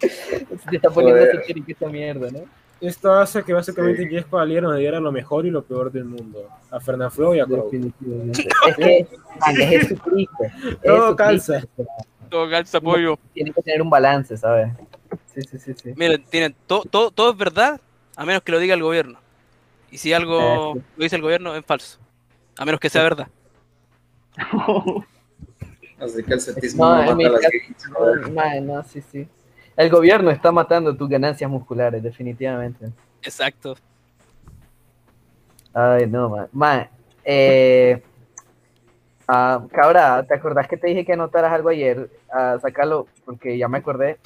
[0.00, 1.22] Se está poniendo
[1.66, 2.40] esta mierda, ¿no?
[2.80, 6.48] Esto hace que básicamente Jeff Cavalier nos diera lo mejor y lo peor del mundo.
[6.70, 7.64] A Fernand Flo y a Crow.
[7.70, 8.48] Definitivamente.
[8.68, 9.08] Es que
[9.40, 10.34] man, es Jesucristo.
[10.44, 10.52] es
[10.82, 11.60] Todo Jesucristo, calza.
[12.28, 13.18] Todo calza pollo.
[13.32, 14.72] Tiene que tener un balance, ¿sabes?
[15.34, 15.92] Sí, sí, sí, sí.
[15.96, 17.80] Miren, tienen todo, todo, todo es verdad,
[18.16, 19.18] a menos que lo diga el gobierno.
[19.90, 21.98] Y si algo Eh, lo dice el gobierno, es falso.
[22.58, 23.28] A menos que sea verdad.
[25.98, 29.28] Así que el cetismo No, no, mata las caso- gays, no, man, no, sí, sí.
[29.76, 32.86] El gobierno está matando tus ganancias musculares, definitivamente.
[33.22, 33.76] Exacto.
[35.74, 36.48] Ay, no, man.
[36.52, 36.88] Man,
[37.24, 38.02] eh,
[39.28, 42.08] ah, cabra, ¿te acordás que te dije que anotaras algo ayer?
[42.32, 44.18] Ah, sacarlo, porque ya me acordé.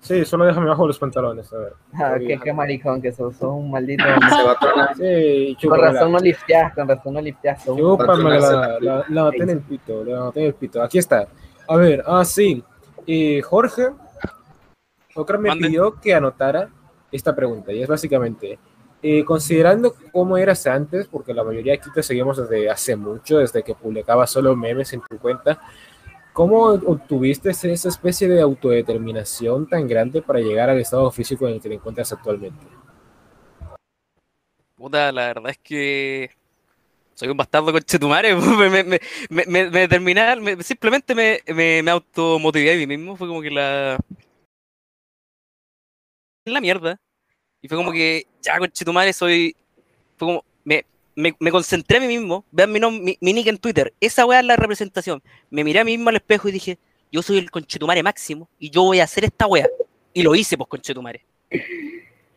[0.00, 1.72] Sí, solo déjame bajo los pantalones, a ver.
[1.94, 4.02] Ah, qué, qué maricón que sos, sos un maldito.
[4.04, 4.52] Se va
[4.88, 4.94] a.
[4.94, 9.50] Sí, Con razón no lifteas, con razón no un- Chúpamela, la, la, la anoté en
[9.50, 10.82] el pito, la en el pito.
[10.82, 11.28] Aquí está.
[11.68, 12.64] A ver, ah, sí.
[13.06, 13.90] Eh, Jorge,
[15.14, 16.68] Ocra me pidió que anotara
[17.10, 18.58] esta pregunta, y es básicamente,
[19.02, 23.62] eh, considerando cómo eras antes, porque la mayoría aquí te seguimos desde hace mucho, desde
[23.62, 25.60] que publicabas solo memes en tu cuenta,
[26.32, 31.60] ¿cómo obtuviste esa especie de autodeterminación tan grande para llegar al estado físico en el
[31.60, 32.64] que te encuentras actualmente?
[34.76, 36.30] Puta, la verdad es que
[37.14, 38.34] soy un bastardo con Chetumare.
[38.34, 38.40] Me,
[38.70, 39.00] me, me,
[39.30, 43.16] me, me- me determiné- me- simplemente me, me, me automotivé a mí mismo.
[43.16, 43.98] Fue como que la.
[46.50, 47.00] La mierda.
[47.60, 49.54] Y fue como que, ya con Chetumare soy.
[50.64, 50.84] Me,
[51.14, 52.44] me, me concentré a mí mismo.
[52.50, 53.92] Vean mi, nom- mi, nick en Twitter.
[54.00, 55.22] Esa weá es la representación.
[55.50, 56.78] Me miré a mí mismo al espejo y dije,
[57.10, 59.68] yo soy el conchetumare máximo y yo voy a hacer esta weá.
[60.12, 61.24] Y lo hice, pues, conchetumare.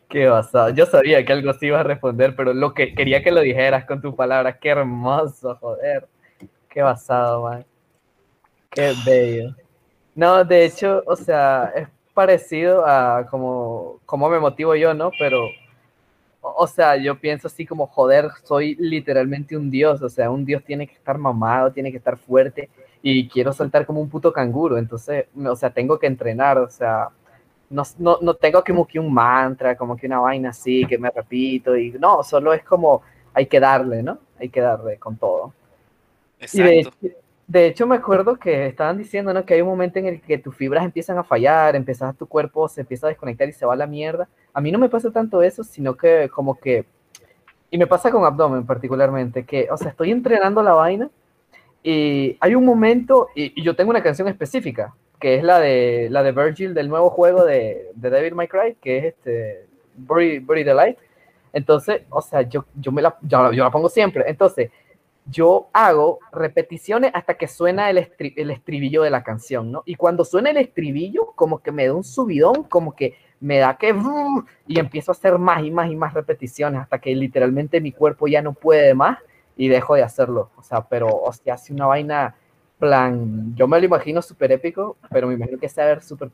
[0.08, 0.70] Qué basado.
[0.70, 3.84] Yo sabía que algo sí iba a responder, pero lo que quería que lo dijeras
[3.84, 4.56] con tus palabras.
[4.60, 6.08] Qué hermoso, joder.
[6.68, 7.66] Qué basado, man.
[8.70, 9.56] Qué bello.
[10.14, 15.10] No, de hecho, o sea, es parecido a como, como me motivo yo, ¿no?
[15.18, 15.48] Pero,
[16.40, 20.00] o sea, yo pienso así como, joder, soy literalmente un dios.
[20.00, 22.70] O sea, un dios tiene que estar mamado, tiene que estar fuerte
[23.02, 24.78] y quiero saltar como un puto canguro.
[24.78, 27.10] Entonces, o sea, tengo que entrenar, o sea,
[27.68, 31.10] no, no, no tengo como que un mantra, como que una vaina así que me
[31.10, 33.02] repito y no, solo es como
[33.34, 34.18] hay que darle, ¿no?
[34.40, 35.52] Hay que darle con todo.
[36.52, 37.25] Y de, Exacto.
[37.46, 39.44] De hecho me acuerdo que estaban diciendo, ¿no?
[39.44, 42.68] Que hay un momento en el que tus fibras empiezan a fallar, empiezas tu cuerpo
[42.68, 44.28] se empieza a desconectar y se va a la mierda.
[44.52, 46.86] A mí no me pasa tanto eso, sino que como que,
[47.70, 51.10] y me pasa con abdomen particularmente, que, o sea, estoy entrenando la vaina
[51.82, 56.22] Y hay un momento, y, yo tengo una canción específica, que es la de, la
[56.22, 59.66] de Virgil del nuevo juego de, de Devil May Cry, que es este
[59.96, 60.98] Bury, Bury the Light.
[61.52, 64.24] Entonces, o sea, yo, yo, me la, yo, yo la pongo siempre.
[64.26, 64.70] Entonces,
[65.28, 69.82] yo hago repeticiones hasta que suena el, estri- el estribillo de la canción, ¿no?
[69.84, 73.76] Y cuando suena el estribillo, como que me da un subidón, como que me da
[73.76, 73.94] que...
[74.66, 78.28] Y empiezo a hacer más y más y más repeticiones hasta que literalmente mi cuerpo
[78.28, 79.18] ya no puede más
[79.56, 80.50] y dejo de hacerlo.
[80.56, 82.34] O sea, pero, hostia, hace una vaina,
[82.78, 86.28] plan, yo me lo imagino súper épico, pero me imagino que sea ver súper.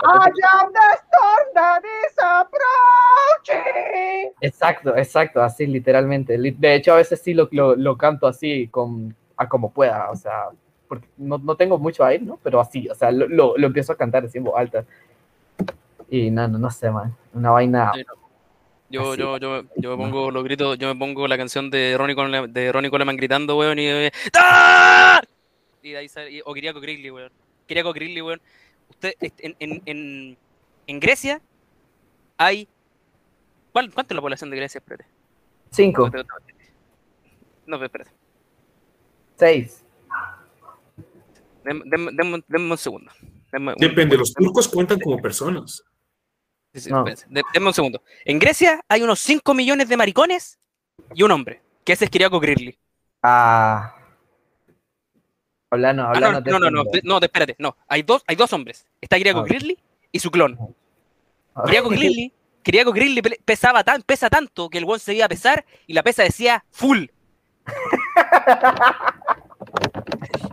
[4.40, 6.36] Exacto, exacto, así literalmente.
[6.38, 10.10] Li- De hecho, a veces sí lo, lo, lo canto así, con, a como pueda,
[10.10, 10.48] o sea,
[10.88, 12.38] porque no, no tengo mucho aire, ¿no?
[12.42, 14.84] Pero así, o sea, lo, lo, lo empiezo a cantar así en voz alta.
[16.10, 17.92] Y no, no, no sé, man, una vaina...
[18.90, 22.14] Yo, yo, yo, yo me pongo los gritos, yo me pongo la canción de Ronnie
[22.14, 25.22] Coleman, de Ronnie Coleman gritando, weón, y eh, ¡Ah!
[25.82, 27.32] Y de ahí sale, o Kiriako Grilly, weón.
[27.66, 28.40] Kiriako Grilly, weón.
[28.88, 30.38] Usted, en, en, en,
[30.86, 31.40] en Grecia
[32.36, 32.68] hay.
[33.72, 34.78] ¿cuál, ¿Cuánto es la población de Grecia?
[34.78, 35.06] Espérate.
[35.70, 36.10] Cinco,
[37.66, 38.10] No, pero espérate.
[39.36, 39.84] seis.
[41.64, 43.10] Denme un segundo.
[43.78, 45.82] Depende, los turcos cuentan como personas.
[46.74, 48.02] Sí, sí, espérense, de- denme un segundo.
[48.24, 50.58] En Grecia hay unos 5 millones de maricones
[51.14, 52.78] y un hombre, que ese es Kiriako Grilly.
[53.22, 53.96] Ah...
[55.72, 57.74] Hablando, Ah, hablando no, no, no, no, espérate, no.
[57.88, 58.86] Hay dos, hay dos hombres.
[59.00, 59.44] Está Kiriako Ah.
[59.48, 59.78] Grilly
[60.12, 60.58] y su clon.
[61.90, 65.64] Grilly, Kiriako Grilly pe- pesaba tan, pesa tanto que el weón se iba a pesar
[65.86, 67.06] y la pesa decía full.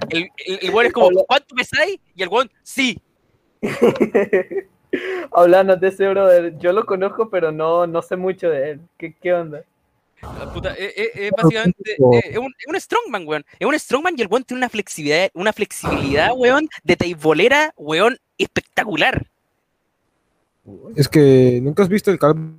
[0.10, 2.00] El, el, el weón es como, ¿cuánto pesáis?
[2.16, 3.00] Y el weón, sí.
[5.32, 8.82] Hablando de ese brother, yo lo conozco, pero no, no sé mucho de él.
[8.98, 9.64] ¿Qué, qué onda?
[10.22, 13.46] La puta, es, es- es básicamente es, un, es un strongman, weón.
[13.58, 18.18] Es un strongman y el weón tiene una flexibilidad, una flexibilidad, weón, de teibolera, weón,
[18.38, 19.28] espectacular.
[20.96, 22.58] Es que nunca has visto el calvo.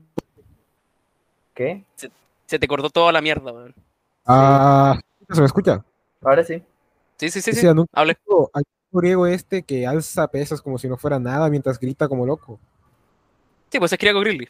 [1.54, 1.84] ¿Qué?
[1.96, 2.10] Se,
[2.46, 3.74] se te cortó toda la mierda, weón.
[4.26, 4.98] Ah,
[5.30, 5.84] ¿se me escucha?
[6.22, 6.62] Ahora sí.
[7.18, 7.66] Sí, sí, sí, sí.
[7.74, 8.16] Nunca Hable.
[8.54, 12.58] al griego este que alza pesas como si no fuera nada mientras grita como loco.
[13.70, 14.48] Sí, pues es Kiriako Grilly.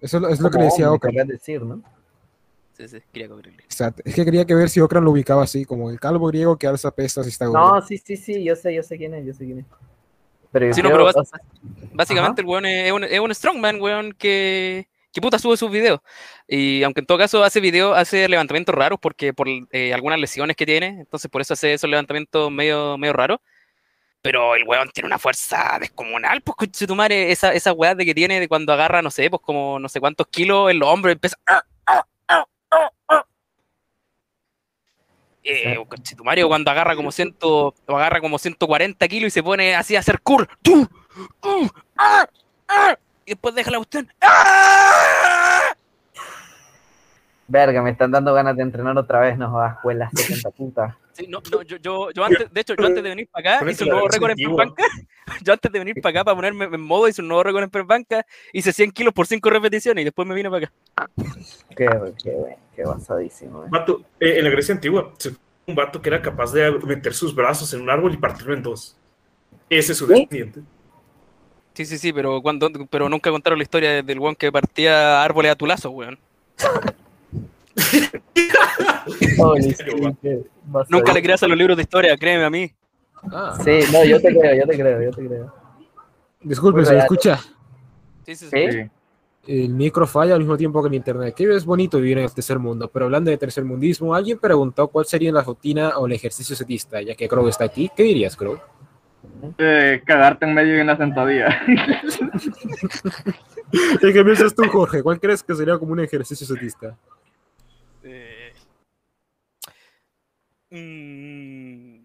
[0.00, 1.12] Eso es lo- es lo que le decía a hombre, Okran.
[1.14, 1.82] querrás decir, ¿no?
[2.78, 3.58] Sí, sí, Kiriako Grilly.
[3.64, 4.02] Exacto.
[4.04, 6.66] Es que quería que ver si Okran lo ubicaba así, como el calvo griego que
[6.68, 7.74] alza pesas y está gordo.
[7.74, 9.66] No, sí, sí, sí, yo sé, yo sé quién es, yo sé quién es.
[10.52, 11.40] Pero Sí, no, creo- pero bas- o sea,
[11.92, 15.98] básicamente el weón es, un, es un strongman, weón, que, que puta sube sus videos.
[16.46, 20.56] Y aunque en todo caso hace videos, hace levantamientos raros porque por eh, algunas lesiones
[20.56, 23.40] que tiene, entonces por eso hace esos levantamientos medio, medio raros.
[24.22, 28.04] Pero el weón tiene una fuerza descomunal, pues coche tu madre, esa, esa weá de
[28.04, 30.88] que tiene de cuando agarra, no sé, pues como no sé cuántos kilos en los
[30.88, 31.36] hombros y empieza.
[31.46, 33.24] ¡ah, ah, ah, ah, ah!
[35.50, 39.42] Eh, coche tu madre, cuando agarra como ciento, o agarra como 140 kilos y se
[39.42, 40.46] pone así a hacer cur.
[40.60, 40.86] ¡tú!
[41.96, 42.28] ¡ah!
[42.68, 42.96] ¡ah!
[43.24, 44.12] Y después deja la cuestión.
[47.50, 50.98] Verga, me están dando ganas de entrenar otra vez, no jodas, escuela 70 puta.
[51.12, 53.70] Sí, no, no, yo, yo, yo antes, de hecho, yo antes de venir para acá
[53.70, 54.84] hice un nuevo récord en banca.
[55.44, 57.86] Yo antes de venir para acá para ponerme en modo hice un nuevo récord en
[57.86, 58.24] banca.
[58.52, 60.72] Hice 100 kilos por 5 repeticiones y después me vine para acá.
[61.76, 61.86] Qué,
[62.22, 63.66] qué, qué basadísimo, eh.
[63.68, 65.12] Vato, eh, en la Grecia antigua,
[65.66, 68.62] un vato que era capaz de meter sus brazos en un árbol y partirlo en
[68.62, 68.96] dos.
[69.68, 70.60] Ese es su descendiente.
[71.74, 75.22] Sí, sí, sí, pero cuando, pero nunca contaron la historia de- del weón que partía
[75.22, 76.18] árboles a tu lazo, weón.
[80.88, 82.72] Nunca le creas a los libros de historia, créeme a mí.
[83.64, 85.52] Sí, no, yo te creo, yo te creo, yo te creo.
[86.40, 87.38] Disculpe, ¿se escucha?
[88.24, 88.90] Sí, sí, sí.
[89.46, 91.34] El micro falla al mismo tiempo que el internet.
[91.34, 95.06] Que es bonito vivir en el tercer mundo, pero hablando de tercermundismo, alguien preguntó cuál
[95.06, 97.90] sería la rutina o el ejercicio setista, ya que Crow está aquí.
[97.96, 98.58] ¿Qué dirías, Crow?
[99.56, 101.62] Eh, cagarte en medio de una sentadilla.
[103.72, 105.02] ¿Y qué piensas tú, Jorge?
[105.02, 106.96] ¿Cuál crees que sería como un ejercicio setista?
[110.70, 111.98] Mm,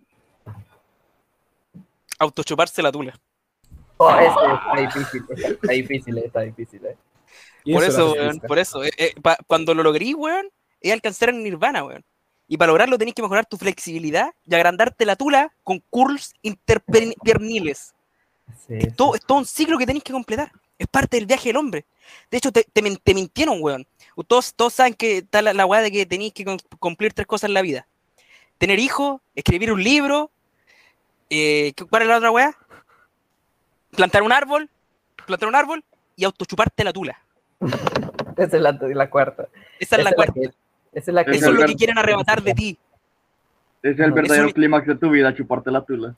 [2.19, 3.19] autochuparse la tula.
[3.97, 5.23] Oh, está difícil,
[5.61, 6.97] está difícil, está difícil, eh.
[7.71, 8.83] Por eso, weón, por eso.
[8.83, 10.47] eh, eh, pa- cuando lo logré, weón,
[10.81, 12.03] es alcanzar el nirvana, weón.
[12.47, 17.93] Y para lograrlo tenés que mejorar tu flexibilidad y agrandarte la tula con curls interperniles.
[18.67, 20.51] es, todo, es todo un ciclo que tenés que completar.
[20.77, 21.85] Es parte del viaje del hombre.
[22.29, 23.87] De hecho, te, te te mintieron, weón.
[24.27, 27.25] Todos, todos saben que está la, la weá de que tenéis que cum- cumplir tres
[27.27, 27.87] cosas en la vida.
[28.63, 30.31] Tener hijos, escribir un libro.
[31.29, 32.55] eh, ¿qué- ¿Cuál es la otra weá?
[33.91, 34.69] Plantar un árbol.
[35.27, 35.83] Plantar un árbol
[36.15, 37.19] y autochuparte la tula.
[38.37, 39.49] Esa es la, la cuarta.
[39.81, 40.33] Esa es la cuarta.
[40.35, 40.45] que-
[40.93, 42.77] esa es la que Eso es lo que quieren arrebatar de ti.
[43.81, 46.15] Es el verdadero eso- clímax de tu vida, chuparte la tula.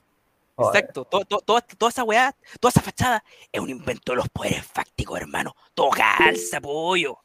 [0.56, 4.28] Exacto, todo, todo- todo- toda esa weá, toda esa fachada es un invento de los
[4.28, 5.56] poderes fácticos, hermano.
[5.74, 7.18] Todo calza, pollo.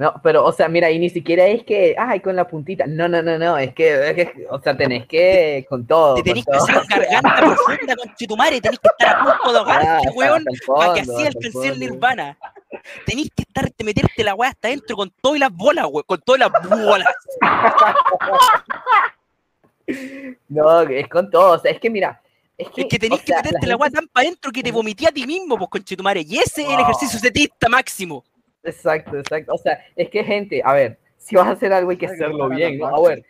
[0.00, 2.86] No, pero, o sea, mira, y ni siquiera es que, ay, con la puntita.
[2.86, 6.14] No, no, no, no, es que, es que, o sea, tenés que, con todo.
[6.14, 6.64] Te tenés que todo.
[6.64, 10.44] hacer garganta profunda con Chitumare, tenés que estar a punto de ahogarte, Ah, hasta- weón,
[10.74, 12.38] para que así el el nirvana.
[13.04, 16.18] Tenés que estar, te meterte la weá hasta adentro con todas las bolas, weón, con
[16.22, 17.08] todas las bolas.
[20.48, 22.22] No, es con todo, o sea, es que mira,
[22.56, 24.70] es que, Es que tenés o que meterte la gente- tan para adentro que te
[24.72, 26.20] vomité a ti mismo, pues, con Chitumare.
[26.26, 28.24] Y ese es el ejercicio setista máximo.
[28.62, 29.54] Exacto, exacto.
[29.54, 32.48] O sea, es que gente, a ver, si vas a hacer algo hay que hacerlo
[32.48, 32.86] bien, ¿no?
[32.86, 33.24] A ver,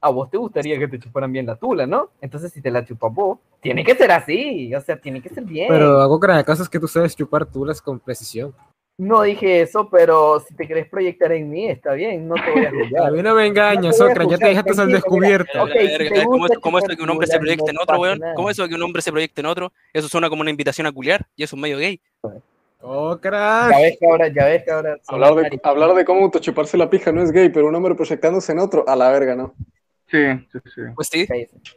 [0.00, 2.10] a vos te gustaría que te chuparan bien la tula, ¿no?
[2.20, 5.44] Entonces si te la chupas vos, tiene que ser así, o sea, tiene que ser
[5.44, 5.68] bien.
[5.68, 8.54] Pero hago gran acaso es que tú sabes chupar tulas con precisión.
[8.98, 12.66] No dije eso, pero si te querés proyectar en mí, está bien, no te voy
[12.66, 13.06] a juzgar.
[13.06, 15.66] A mí no me engañas, No te voy a Ocra, ya te dejaste al descubierto.
[15.66, 17.98] si te ¿cómo, es, cómo es chupar que un hombre se proyecte en no otro,
[17.98, 18.20] weón?
[18.34, 19.72] ¿Cómo es eso que un hombre se proyecte en otro?
[19.92, 22.00] Eso suena como una invitación a culiar y eso es medio gay.
[22.82, 23.68] Ocra.
[23.70, 24.98] Ya ves que ahora, ya ves que ahora.
[25.06, 28.52] Hablar de, hablar de cómo autochuparse la pija no es gay, pero un hombre proyectándose
[28.52, 29.54] en otro, a la verga, ¿no?
[30.10, 30.18] Sí,
[30.52, 30.80] sí, sí.
[30.94, 31.26] Pues sí,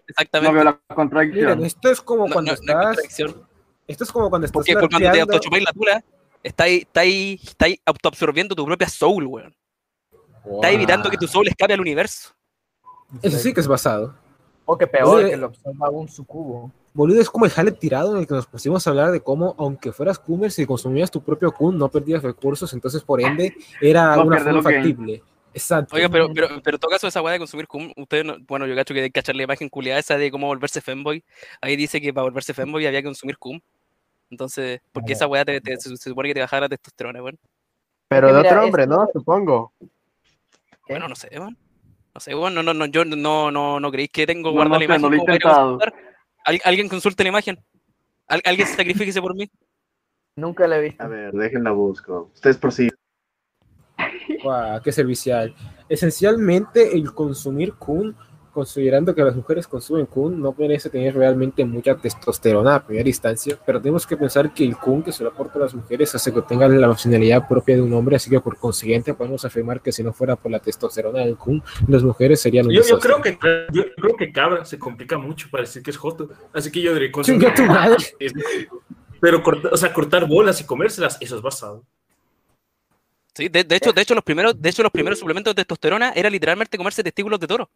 [0.08, 0.52] exactamente.
[0.52, 1.46] No veo la contradicción.
[1.52, 2.86] Miren, esto es como No, cuando no, no estás.
[2.86, 3.48] contradicción.
[3.88, 6.04] Esto es como cuando estás Porque, porque cuando te autochupáis la tula,
[6.44, 9.56] estáis estáis- estáis autoabsorbiendo tu propia soul, weón.
[10.44, 12.34] Estás evitando que tu soul escape al universo.
[13.22, 14.16] Eso sí que es basado.
[14.66, 16.72] O que peor, que lo observa un sucubo.
[16.96, 19.54] Boludo, es como el jale tirado en el que nos pusimos a hablar de cómo,
[19.60, 24.16] aunque fueras Coomer, si consumías tu propio Kun, no perdías recursos, entonces por ende era
[24.16, 25.22] No una forma factible.
[25.54, 25.94] Exacto.
[25.96, 28.66] Oiga, pero, pero, pero en todo caso, esa weá de consumir cum, ustedes, no- bueno,
[28.66, 31.22] yo cacho que hay que cachar la imagen culiada esa de cómo volverse femboy.
[31.62, 33.60] Ahí dice que para volverse femboy había que consumir cum.
[34.30, 37.38] Entonces, porque esa weá te, te- se, se supone que te bajara la testosterona, weón.
[38.08, 39.06] Pero de otro hombre, ¿no?
[39.12, 39.74] Supongo.
[40.88, 41.58] Bueno, no sé, weón.
[42.14, 44.76] No sé, weón, no, no, no, yo no, no, no creéis que tengo No, guardada
[44.76, 45.02] no la imagen.
[45.10, 45.80] lo he intentado.
[46.46, 47.58] Al- alguien consulte la imagen.
[48.28, 49.50] Al- alguien sacrifíquese por mí.
[50.38, 51.04] Nunca la he visto.
[51.04, 52.32] A ver, déjenla busco.
[52.34, 52.96] Ustedes prosiguen.
[54.44, 55.56] Guau, qué servicial.
[55.90, 58.16] Esencialmente, el consumir Kun,
[58.56, 63.60] considerando que las mujeres consumen Kun, no merece tener realmente mucha testosterona a primera instancia,
[63.66, 66.34] pero tenemos que pensar que el Kun que se le aporta a las mujeres hace
[66.34, 69.92] que tengan la personalidad propia de un hombre, así que por consiguiente podemos afirmar que
[69.92, 73.22] si no fuera por la testosterona del Kun, las mujeres serían un Yo, yo creo
[73.22, 73.38] que
[73.72, 76.30] yo creo que cabra se complica mucho para decir que es joto.
[76.54, 77.98] Así que yo diré Chinga tu madre.
[79.20, 81.84] Pero corta- o sea, cortar bolas y comérselas, eso es basado.
[83.34, 86.12] Sí, de, de hecho, de hecho, los primeros, de hecho, los primeros suplementos de testosterona
[86.12, 87.70] era literalmente comerse testículos de toro.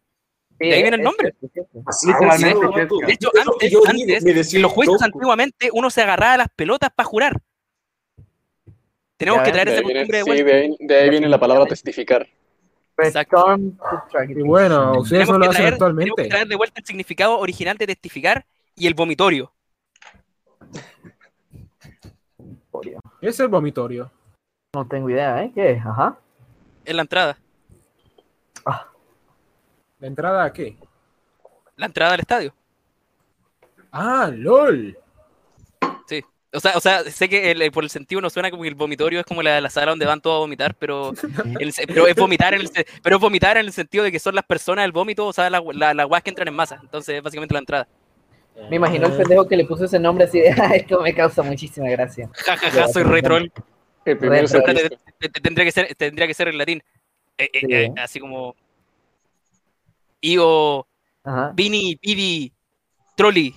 [0.68, 1.34] De ahí viene el nombre.
[1.40, 3.06] Literalmente, Sí.
[3.06, 5.04] De hecho, antes, digo, en los juicios loco.
[5.04, 7.36] antiguamente, uno se agarraba las pelotas para jurar.
[9.16, 10.44] Tenemos Ya que traer esa viene, costumbre de sí, vuelta.
[10.44, 12.26] de ahí, de ahí viene la palabra testificar.
[12.98, 13.56] Exacto.
[14.28, 16.28] Y bueno, ustedes Tenemos no que, lo hacen traer, tenemos que actualmente.
[16.28, 18.44] traer de vuelta el significado original de testificar
[18.76, 19.52] y el vomitorio.
[23.20, 24.10] ¿Qué es el vomitorio?
[24.74, 25.50] No tengo idea, ¿eh?
[25.54, 25.84] ¿Qué es?
[25.84, 26.18] Ajá.
[26.84, 27.38] En la entrada.
[30.00, 30.76] ¿La entrada a qué?
[31.76, 32.54] La entrada al estadio.
[33.92, 34.96] Ah, LOL.
[36.06, 36.22] Sí.
[36.52, 38.74] O sea, o sea sé que el- por el sentido no suena como que el
[38.74, 41.12] vomitorio es como la, la sala donde van todos a vomitar, pero,
[41.60, 42.70] el pero, es vomitar en el,
[43.02, 45.48] pero es vomitar en el sentido de que son las personas del vómito, o sea,
[45.50, 46.78] las la, las guas que entran en masa.
[46.82, 47.88] Entonces, es básicamente la entrada.
[48.68, 51.42] Me imagino el pendejo que le puso ese nombre así de, "Ah, esto me causa
[51.42, 52.28] muchísima gracia.
[52.34, 53.46] Ja, ja, ja, soy re troll.
[54.04, 54.60] El primero Retro.
[54.66, 56.82] se Te- te- te- Tendría que ser, tendría que ser en latín.
[57.38, 57.66] Eh, eh, Sí.
[57.72, 58.54] eh, así como.
[60.22, 60.86] Io,
[61.24, 61.52] Ajá.
[61.54, 62.52] Vini, Pidi,
[63.16, 63.54] Trolli.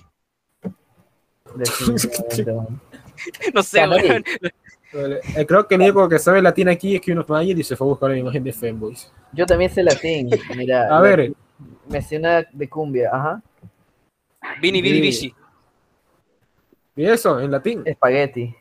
[3.54, 4.24] No sé, weón.
[4.92, 7.76] Eh, Creo que el único que sabe latín aquí es que uno Mayer y se
[7.76, 9.10] fue a buscar la imagen de Femboys.
[9.32, 10.30] Yo también sé latín.
[10.56, 11.32] Mira, A ver,
[11.88, 13.42] me sé una de cumbia, ajá.
[14.60, 15.00] Vini, Vidi, Sí.
[15.00, 15.34] Vici.
[16.96, 17.40] ¿y eso?
[17.40, 17.82] En latín.
[17.84, 18.54] Espagueti.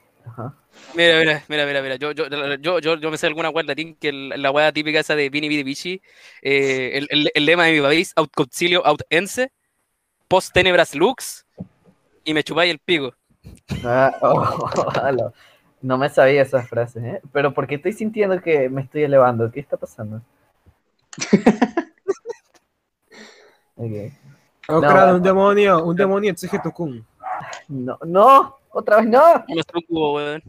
[0.96, 1.96] Mira, mira, mira, mira, mira.
[1.96, 2.28] Yo, yo,
[2.58, 5.50] yo, yo, yo me sé alguna latín que el- la weá típica esa de Vini,
[5.50, 6.02] Vidi, Vici.
[6.42, 9.52] eh, el, el, el lema de mi país, aut concilio, aut ense,
[10.28, 11.46] post tenebras lux,
[12.24, 13.14] y me chupáis el pico.
[13.84, 15.32] Ah, oh.
[15.82, 17.22] No me sabía esas frases, ¿eh?
[17.34, 19.52] Pero porque estoy sintiendo que me estoy elevando.
[19.52, 20.22] ¿Qué está pasando?
[23.76, 23.92] Ok.
[24.70, 25.16] Ocra, No.
[25.16, 27.06] un demonio, un demonio exige tu kun.
[27.68, 29.44] No, no, otra vez no.
[29.48, 30.44] No es weón.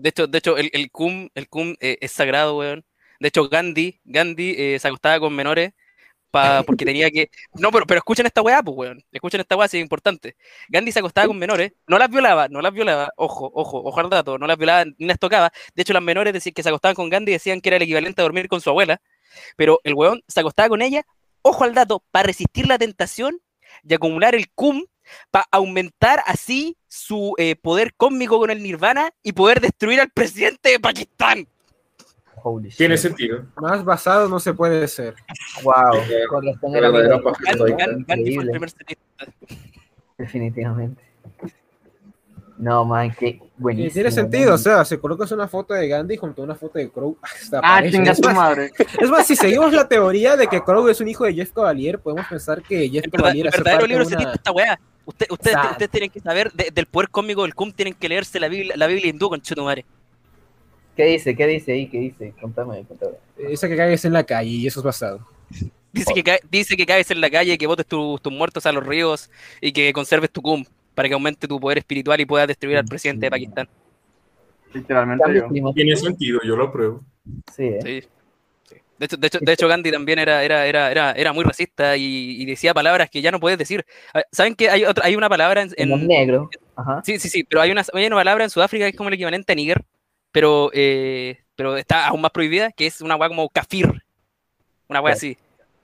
[0.00, 2.84] De hecho, de hecho, el, el cum, el cum eh, es sagrado, weón.
[3.20, 5.72] De hecho, Gandhi, Gandhi eh, se acostaba con menores
[6.30, 7.30] pa, porque tenía que.
[7.54, 9.04] No, pero, pero escuchen esta weá, pues, weón.
[9.12, 10.36] Escuchen esta weá, sí, es importante.
[10.68, 14.10] Gandhi se acostaba con menores, no las violaba, no las violaba, ojo, ojo, ojo al
[14.10, 15.52] dato, no las violaba ni las tocaba.
[15.74, 18.22] De hecho, las menores decían que se acostaban con Gandhi decían que era el equivalente
[18.22, 19.00] a dormir con su abuela.
[19.56, 21.04] Pero el weón se acostaba con ella
[21.42, 23.40] ojo al dato, para resistir la tentación
[23.82, 24.84] y acumular el cum,
[25.30, 30.70] para aumentar así su eh, poder cósmico con el Nirvana y poder destruir al presidente
[30.70, 31.46] de Pakistán.
[32.76, 33.44] Tiene sentido.
[33.56, 35.14] Más basado no se puede ser.
[35.62, 36.00] Wow.
[40.16, 41.02] Definitivamente.
[42.58, 43.94] No, man, qué buenísimo.
[43.94, 44.54] tiene sentido, man.
[44.54, 47.16] o sea, se colocas una foto de Gandhi junto a una foto de Crow.
[47.22, 48.70] hasta Ah, tu más- madre.
[49.00, 51.98] Es más, si seguimos la teoría de que Crow es un hijo de Jeff Cavalier,
[52.00, 54.32] podemos pensar que Jeff El, verdad- Cavalier el verdadero libro una...
[54.34, 54.78] esta weá.
[55.10, 58.48] Usted, ustedes, tienen que saber de- del poder cósmico del cum, tienen que leerse la
[58.48, 59.84] Biblia, la Biblia hindú con Chutumare.
[60.96, 61.34] ¿Qué dice?
[61.34, 61.88] ¿Qué dice ahí?
[61.88, 62.32] ¿Qué dice?
[62.40, 63.12] Contame, contame.
[63.38, 65.26] Esa que caes en la calle y eso es basado.
[65.92, 68.72] Dice que, cae- dice que caes en la calle, que botes tus tus muertos a
[68.72, 69.28] los ríos
[69.60, 72.84] y que conserves tu cum para que aumente tu poder espiritual y puedas destruir al
[72.84, 73.68] presidente de Pakistán.
[74.72, 75.72] Literalmente yo.
[75.74, 77.02] Tiene sentido, yo lo apruebo.
[77.56, 77.80] Sí, ¿eh?
[77.82, 78.08] Sí.
[79.00, 79.06] Sí.
[79.06, 81.96] De hecho, de hecho, de hecho, Gandhi también era, era, era, era, era muy racista
[81.96, 83.84] y, y decía palabras que ya no puedes decir.
[84.32, 86.50] ¿Saben que hay, otra, hay una palabra en, en- negro.
[86.76, 87.02] Ajá.
[87.04, 89.14] Sí, sí, sí, pero hay una, hay una palabra en Sudáfrica que es como el
[89.14, 89.82] equivalente a nigger,
[90.32, 94.02] pero, eh, pero está aún más prohibida, que es una weá como kafir.
[94.88, 95.16] Una weá Ya.
[95.16, 95.36] así.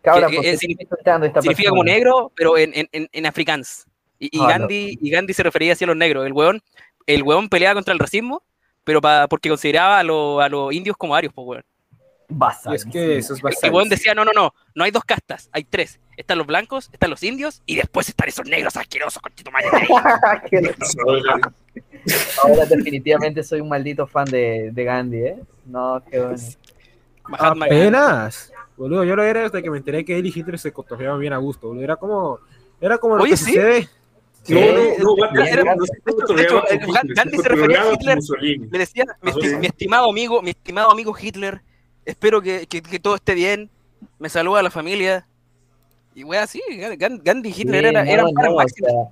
[0.02, 3.86] Cabra, que, ¿por eh, significa- esta significa como negro, pero en, en, en, en afrikaans.
[4.18, 4.46] Y, y no.
[4.46, 6.24] Gandhi, y Gandhi se refería así a los negros.
[6.24, 6.62] El weón,
[7.06, 8.42] el weón peleaba contra el racismo,
[8.84, 11.64] pero pa- porque consideraba a, los- a los indios como arios, pues weón.
[12.28, 12.74] Basado.
[12.74, 13.72] Y es que eso es basado.
[13.72, 16.00] weón decía, no, no, no, no hay dos castas, hay tres.
[16.16, 19.32] Están los blancos, están los indios, y después están esos negros asquerosos, con.
[22.44, 25.36] Ahora definitivamente soy un maldito fan de, de Gandhi, ¿eh?
[25.66, 26.36] No, qué bueno.
[27.28, 27.82] Mahatma Gandhi.
[27.82, 28.52] Apenas.
[28.76, 31.32] Boludo, yo lo era desde que me enteré que él y Hitler se cotorreaban bien
[31.32, 31.68] a gusto.
[31.68, 31.84] Boludo.
[31.84, 32.38] Era como,
[32.80, 33.44] era como lo Oye, que sí.
[33.52, 33.88] sucede.
[34.48, 36.62] No, no, no, Gandhi, Era- no, no se de hecho,
[37.16, 38.18] Gandhi refería a Hitler,
[38.70, 41.62] le decía, mi, Ah, mi estimado amigo, mi estimado amigo Hitler,
[42.06, 43.68] espero que, que- que todo esté bien,
[44.18, 45.26] me saluda a la familia.
[46.14, 49.08] Y wea, así, Gan- Gandhi y Hitler Sí, eran, no, eran no, o sea,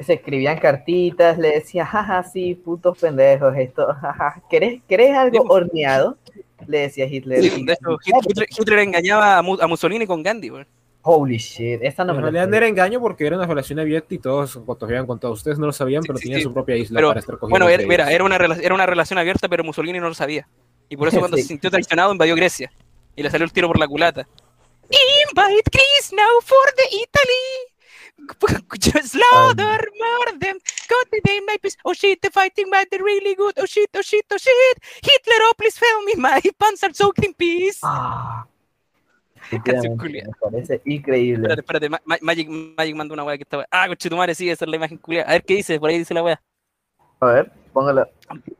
[0.00, 4.40] se escribían cartitas, le decía, jaja, sí, putos pendejos, esto, jaja.
[4.48, 6.16] ¿Querés, ¿querés algo horneado?
[6.66, 7.42] Le decía Hitler.
[7.42, 10.50] Sí, de hecho, Hit- Hitler, Hitler engañaba a, Mu- a Mussolini con Gandhi.
[11.02, 14.18] Holy shit, esa no En me realidad era engaño porque era una relación abierta y
[14.18, 15.38] todos se cotorreaban con todos.
[15.38, 16.44] Ustedes no lo sabían, pero sí, tenían sí.
[16.44, 17.64] su propia isla Pero, para estar cogiendo.
[17.66, 20.46] bueno, era, era una, era una relación abierta, pero Mussolini no lo sabía.
[20.88, 21.42] Y por eso cuando Sí.
[21.42, 22.70] se sintió traicionado invadió Grecia.
[23.16, 24.26] Y le salió el tiro por la culata.
[24.90, 27.74] Invite Greece now for the Italy.
[28.80, 30.58] Just slaughter, murder them.
[30.88, 31.76] Got the damn my piece.
[31.84, 33.52] Oh shit, the fighting might be really good.
[33.58, 34.78] Oh shit, oh shit, oh shit.
[35.02, 36.14] Hitler, oh please fail me.
[36.16, 37.78] My pants are soaked in peace.
[37.82, 38.46] Ah,
[39.52, 41.48] me parece increíble.
[41.48, 43.66] Espérate, espérate, Ma- Ma- Magic, Magic mandó una weá que estaba.
[43.70, 45.22] Ah, conchetumare, sí, esa es la imagen culia.
[45.22, 46.40] A ver qué dice, por ahí dice la weá.
[47.20, 48.08] A ver, póngala.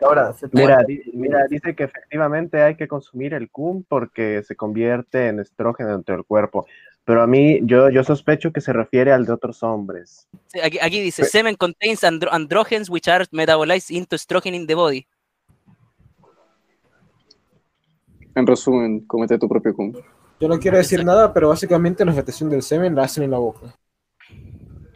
[0.00, 4.54] Ahora, se Mira, di- mira, dice que efectivamente hay que consumir el cum porque se
[4.54, 6.66] convierte en estrógeno dentro del cuerpo.
[7.04, 10.28] Pero a mí, yo, yo sospecho que se refiere al de otros hombres.
[10.46, 14.74] Sí, Aquí, aquí dice, semen contains andro androgens which are metabolized into estrogen in the
[14.76, 15.06] body.
[18.36, 19.92] En resumen, comete tu propio cum.
[20.38, 23.38] Yo no quiero decir nada, pero básicamente la fermentación del semen la hacen en la
[23.38, 23.74] boca.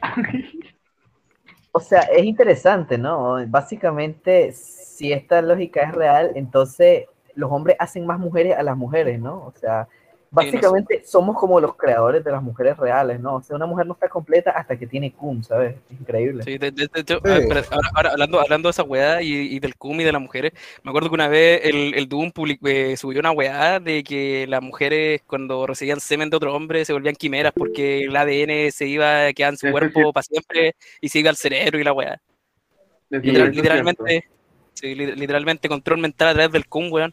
[1.72, 3.36] O sea, es interesante, ¿no?
[3.48, 9.18] Básicamente, si esta lógica es real, entonces los hombres hacen más mujeres a las mujeres,
[9.18, 9.46] ¿no?
[9.46, 9.88] O sea,
[10.32, 13.34] básicamente somos como los creadores de las mujeres reales, ¿no?
[13.36, 15.76] O sea, una mujer no está completa hasta que tiene cum, ¿sabes?
[15.90, 16.42] Es increíble.
[16.42, 19.60] Sí, de, de- de hecho, espera, ahora, ahora hablando, hablando de esa weá y, y
[19.60, 20.52] del cum y de las mujeres,
[20.82, 24.46] me acuerdo que una vez el, el Doom public- eh, subió una weá de que
[24.48, 28.86] las mujeres cuando recibían semen de otro hombre se volvían quimeras porque el ADN se
[28.86, 32.20] iba, quedaba en su cuerpo para siempre y se iba al cerebro y la weá.
[33.10, 34.24] Literal- literalmente,
[34.72, 37.12] sí, li- literalmente control mental a través del cum, weón.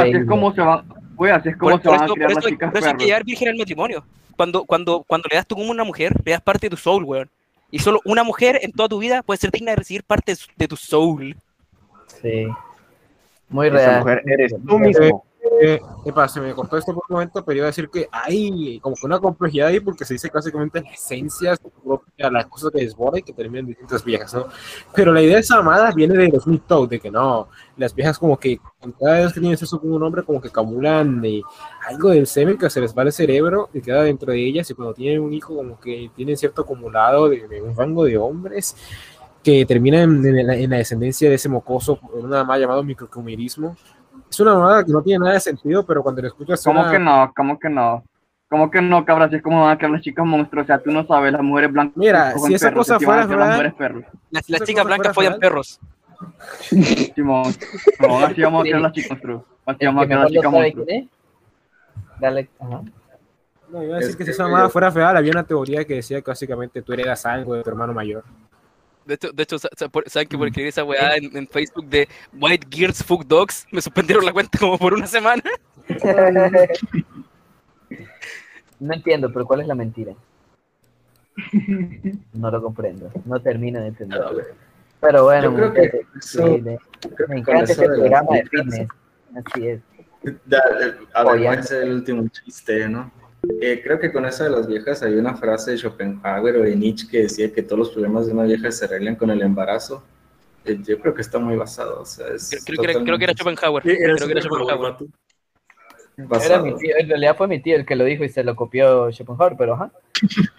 [0.00, 0.86] Así es como se van,
[1.16, 2.70] güey, así es como Por, se por van a eso, criar por las eso- chicas
[2.70, 4.04] por eso hay que llevar virgen al matrimonio.
[4.36, 6.76] Cuando, cuando, cuando le das tu cum a una mujer, le das parte de tu
[6.76, 7.30] soul, weón.
[7.70, 10.36] Y solo una mujer en toda tu vida puede ser digna de recibir parte de,
[10.36, 11.34] su- de tu soul.
[12.22, 12.46] Sí.
[13.48, 13.98] Muy Esa real.
[14.00, 15.24] mujer eres tú mismo.
[15.60, 18.78] Eh, epa, se me cortó esto por un momento, pero iba a decir que hay
[18.80, 22.70] como que una complejidad ahí porque se dice básicamente la esencia es propia, las cosas
[22.70, 24.46] que desborda y que terminan en distintas viejas, ¿no?
[24.94, 28.18] Pero la idea de esa amada viene de los Dogg, de que no, las viejas
[28.18, 28.58] como que
[29.00, 31.42] cada vez que tienen sexo con un hombre como que acumulan eh,
[31.88, 34.74] algo del semen que se les va al cerebro y queda dentro de ellas y
[34.74, 38.76] cuando tienen un hijo como que tienen cierto acumulado de, de un rango de hombres
[39.46, 43.76] que terminan en, la, en la descendencia de ese mocoso, en una mamá llamado microcumerismo.
[44.30, 46.92] Es una mamada que no tiene nada de sentido, pero cuando lo escuchas ¿Cómo suena-
[46.92, 47.32] que no?
[47.36, 48.04] ¿Cómo que no?
[48.48, 49.24] ¿Cómo que no, cabra?
[49.24, 50.64] Así es como van a crear las chicas monstruos.
[50.64, 51.96] O sea, tú no sabes, las mujeres blancas.
[51.96, 54.04] Mira, si esa perros, cosa fuera crear las mujeres perros.
[54.30, 55.80] Las, las chicas blancas follan perros.
[57.14, 57.52] Simón,
[58.00, 59.42] no, así vamos a crear las chicas monstruos.
[59.66, 60.86] Así vamos a El que crear las chicas monstruos.
[62.20, 62.80] Dale, ajá.
[63.68, 65.84] No, iba a decir Es que si que- esa mamada fuera real, había una teoría
[65.84, 68.22] que decía que básicamente tú heredas algo de tu hermano mayor.
[69.06, 72.66] De hecho, de hecho ¿saben que por escribir esa weá en, en Facebook de White
[72.70, 75.42] Gears Fuck Dogs me suspendieron la cuenta como por una semana?
[78.78, 80.12] No entiendo, pero ¿cuál es la mentira?
[82.34, 83.10] No lo comprendo.
[83.24, 84.42] No termino de entenderlo.
[85.00, 86.78] Pero bueno, Yo creo que muchachos, eso- sí, me,
[87.14, 88.88] creo encanta este las programa de fitness.
[89.34, 89.80] Así es.
[90.46, 91.58] Ya, eh, a ver, voy a Oye.
[91.58, 93.10] hacer el último chiste, ¿no?
[93.60, 96.76] Eh, creo que con eso de las viejas hay una frase de Schopenhauer o de
[96.76, 100.02] Nietzsche que decía que todos los problemas de una vieja se arreglan con el embarazo.
[100.64, 103.24] Eh, yo creo que está muy basado, o sea, es Creo, que, era, creo que
[103.24, 103.82] era Schopenhauer.
[103.82, 105.10] Sí, era creo que era Schopenhauer, Schopenhauer.
[106.16, 106.66] Era basado.
[106.66, 109.10] mi tío, en realidad fue mi tío el que lo dijo y se lo copió
[109.12, 109.92] Schopenhauer, pero ajá.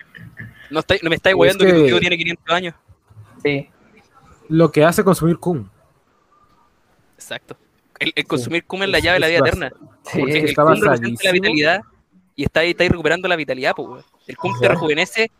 [0.69, 1.71] No, está, no me estáis Es weyando que...
[1.71, 2.75] tu tío tiene 500 años.
[3.41, 3.69] Sí.
[4.49, 5.69] Lo que hace consumir cum.
[7.15, 7.55] Exacto.
[7.99, 9.71] El, el consumir cum es la llave de la es vida eterna.
[10.03, 11.81] Sí, Porque el está cum representa la vitalidad
[12.37, 14.05] y está ahí, está ahí recuperando la vitalidad, pues.
[14.27, 15.31] El cum te rejuvenece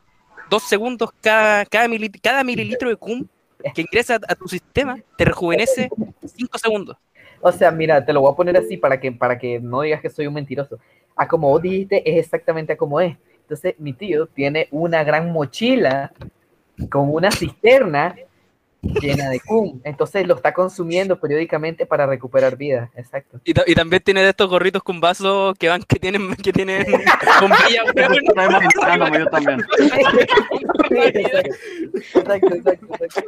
[0.50, 3.26] dos segundos cada, cada, mili- cada mililitro de cum
[3.74, 5.90] que ingresa a, a tu sistema, te rejuvenece
[6.26, 6.98] cinco segundos.
[7.40, 10.02] O sea, mira, te lo voy a poner así para que, para que no digas
[10.02, 10.80] que soy un mentiroso.
[11.16, 13.16] A como vos dijiste, es exactamente a como es.
[13.42, 16.12] Entonces, mi tío tiene una gran mochila
[16.90, 18.16] con una cisterna
[19.02, 19.80] llena de cum.
[19.84, 22.90] Entonces lo está consumiendo periódicamente para recuperar vida.
[22.96, 23.40] Exacto.
[23.44, 26.54] Y, ta- y también tiene de estos gorritos con vasos que van, que tienen, que
[26.54, 26.86] tienen
[27.40, 27.84] bombilla,
[29.18, 29.62] yo también.
[31.94, 33.22] Exacto, exacto, exacto, exacto.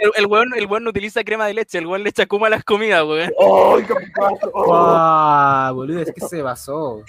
[0.00, 2.44] El, el weón, el weón no utiliza crema de leche, el weón le echa cum
[2.44, 3.30] a las comidas, weón.
[3.38, 4.50] ¡Ay, qué paso!
[4.52, 4.74] Oh.
[4.74, 7.02] Ah, boludo, es que se basó.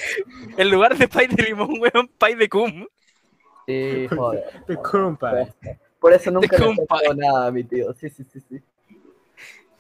[0.58, 2.86] En lugar de pay de limón, weón, pay de cum.
[3.66, 4.44] Sí, joder.
[4.68, 5.48] De compa.
[6.00, 7.94] Por eso nunca le hecho nada a mi tío.
[7.94, 8.62] Sí, sí, sí, sí.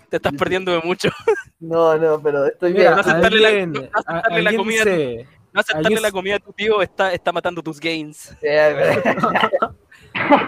[0.10, 1.10] Te estás perdiendo de mucho.
[1.60, 2.96] No, no, pero estoy Mira, bien.
[2.96, 4.86] no aceptarle la- no aceptarle comida
[5.54, 8.36] No aceptarle Alguien- la comida a tu tío está, está matando tus gains.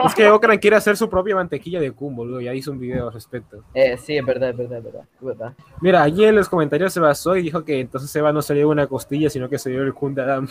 [0.05, 3.07] es que Okran quiere hacer su propia mantequilla de cum, boludo, ya hizo un video
[3.07, 3.63] al respecto.
[3.73, 5.53] Eh, sí, es verdad, es verdad, es verdad, es verdad.
[5.81, 8.87] Mira, allí en los comentarios se basó y dijo que entonces Seba no dio una
[8.87, 10.47] costilla, sino que se dio el cum de Adam.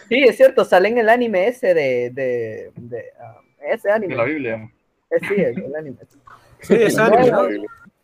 [0.09, 3.41] Sí, es cierto, sale en el anime ese de, de, de ah,
[3.73, 4.14] ese anime.
[4.14, 4.70] De la Biblia.
[5.11, 5.97] Eh, sí, el, el anime.
[6.61, 7.43] Sí, es anime, ¿no?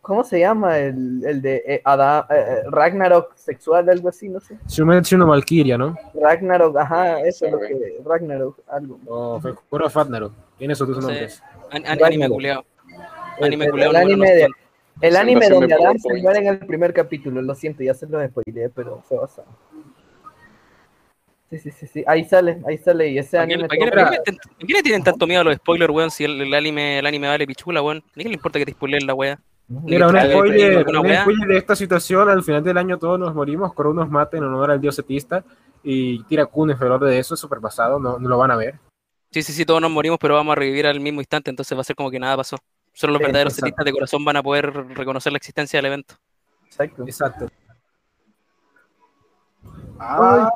[0.01, 4.39] ¿Cómo se llama el, el de eh, Ada- eh, eh, Ragnarok sexual, algo así, no
[4.39, 4.57] sé?
[4.67, 5.95] Shumetsu no Valkyria, ¿no?
[6.19, 8.99] Ragnarok, ajá, eso es lo que Ragnarok, algo.
[9.07, 10.31] O Fekuro Fatnaro.
[10.57, 11.43] Tiene esos dos No nombres.
[11.69, 12.65] An- an- anime culeado.
[13.37, 13.91] El, Anime el- culeado.
[13.91, 14.47] el anime, de-
[15.01, 18.25] el anime donde Adam se muere en el primer capítulo, lo siento, ya se lo
[18.27, 19.47] spoileé, pero fue basado.
[21.49, 23.67] Sí, sí, sí, sí, ahí sale, ahí sale, y ese ¿Para qué, anime...
[23.67, 25.55] para qué le- todo- para qué le- para qué le tienen tanto miedo a los
[25.55, 26.11] spoilers, weón?
[26.11, 28.03] Si el, el anime, el anime vale pichula, weón.
[28.15, 29.39] ¿Ni qué le importa que te spoileen la weá?
[29.67, 34.09] Mira, un spoiler, de esta situación, al final del año todos nos morimos, Koro nos
[34.09, 35.43] mata en honor al dios setista
[35.83, 38.55] y tira Kun en favor de eso, es súper pasado, no, no lo van a
[38.55, 38.75] ver.
[39.31, 41.81] Sí, sí, sí, todos nos morimos, pero vamos a revivir al mismo instante, entonces va
[41.81, 42.57] a ser como que nada pasó.
[42.93, 43.65] Solo los Sí, verdaderos exacto.
[43.67, 46.15] setistas de corazón van a poder reconocer la existencia del evento.
[46.65, 47.03] Exacto.
[47.03, 47.47] Exacto.
[49.99, 50.49] Ah,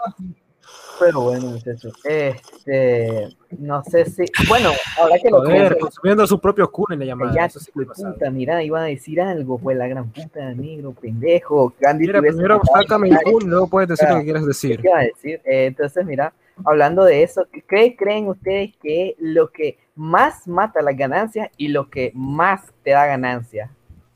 [1.00, 1.56] pero bueno.
[1.56, 4.24] Este, no sé si.
[4.48, 4.70] Bueno,
[5.00, 7.34] ahora que lo Joder, pienso, consumiendo su propio Kun en la llamada.
[7.36, 8.16] ya, eso sí pasado.
[8.32, 11.74] mira, iba a decir algo, pues la gran puta, negro, pendejo.
[11.80, 13.18] Candy Mira, primero a sácame el.
[13.24, 14.82] Kun, luego puedes decir lo que quieras ¿Qué decir.
[14.82, 15.42] te iba a decir?
[15.46, 16.34] Eh, entonces, mira,
[16.66, 21.90] hablando de eso, ¿qué creen ustedes que lo que más mata las ganancias y lo
[21.90, 23.70] que más te da ganancias?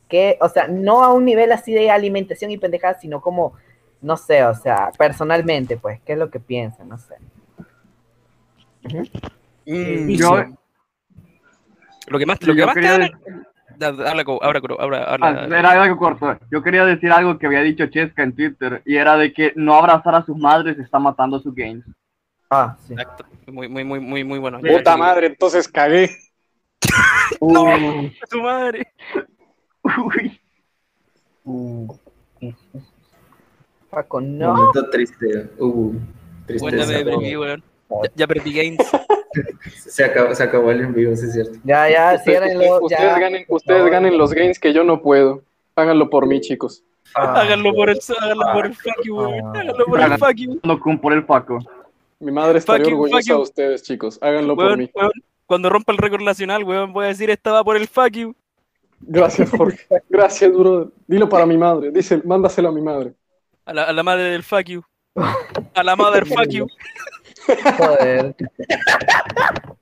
[0.07, 3.53] Que, o sea, no a un nivel así de alimentación y pendejada, sino como,
[4.01, 6.89] no sé, o sea, personalmente, pues, ¿qué es lo que piensan?
[6.89, 7.15] No sé.
[9.65, 10.43] Mm, Yo,
[12.07, 13.09] Lo que más, lo que más te quería da-
[13.77, 15.27] Da- da- Habla, habla, habla, habla.
[15.53, 16.39] Ah, era algo corto.
[16.49, 19.75] Yo quería decir algo que había dicho Chesca en Twitter y era de que no
[19.75, 21.83] abrazar a sus madres está matando su games.
[22.49, 22.93] Ah, sí.
[22.93, 23.25] Exacto.
[23.45, 24.59] Muy, muy, muy, muy, muy bueno.
[24.59, 26.09] Puta madre, entonces cagué.
[27.41, 27.65] ¡No!
[28.29, 28.91] ¡Tu madre!
[29.83, 30.41] Uy.
[31.43, 31.93] Uh,
[33.97, 34.53] Paco, no.
[34.53, 35.49] Momento triste.
[35.57, 35.91] Uh,
[36.45, 36.75] tristeza.
[36.77, 37.63] Bueno, me deprimí, weón.
[37.89, 38.77] Ya, ya perdí gains.
[39.75, 41.59] Se acabó, se acabó el en vivo, sí es cierto.
[41.63, 43.19] Ya, ya, Ustedes, ciérrenlo, ustedes ya.
[43.19, 45.43] ganen, ustedes ganen los gains que yo no puedo.
[45.75, 46.83] Háganlo por mí, chicos.
[47.15, 49.55] Ah, Háganlo por el, háganlo por el fuck you, weón.
[49.55, 50.59] Háganlo por el fuck you.
[50.63, 51.59] No cum por el Paco.
[52.19, 54.19] Mi madre estaría Fuck you, fuck orgullosa de ustedes, chicos.
[54.21, 54.89] Háganlo por mí.
[54.93, 55.11] weón,
[55.45, 58.35] Cuando rompa el récord nacional, weón, voy a decir esta va por el fuck you.
[59.01, 59.85] Gracias, Jorge.
[60.09, 60.91] Gracias, bro.
[61.07, 61.91] Dilo para mi madre.
[61.91, 63.13] Dice, mándaselo a mi madre.
[63.67, 64.81] A la, a la madre del fuck you.
[65.75, 66.67] A la mother fuck you.
[67.77, 68.35] Joder.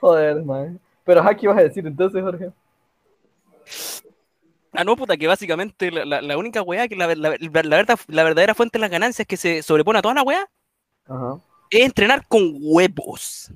[0.00, 0.80] Joder, man.
[1.04, 2.50] Pero ¿a qué ibas a decir entonces, Jorge?
[4.72, 7.76] Ah, no, puta, que básicamente la, la- la única weá, que la, la- la- la
[7.76, 10.48] verdad, la verdadera fuente de las ganancias que se sobrepone a toda la weá,
[11.06, 11.40] Ajá,
[11.70, 13.50] es entrenar con huevos.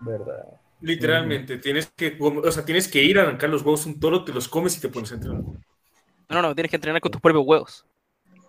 [0.00, 0.44] verdad.
[0.80, 4.32] Literalmente, tienes que, o sea, tienes que ir a arrancar los huevos un toro, te
[4.32, 5.42] los comes y te pones a entrenar.
[6.28, 7.86] No, no, tienes que entrenar con tus propios huevos.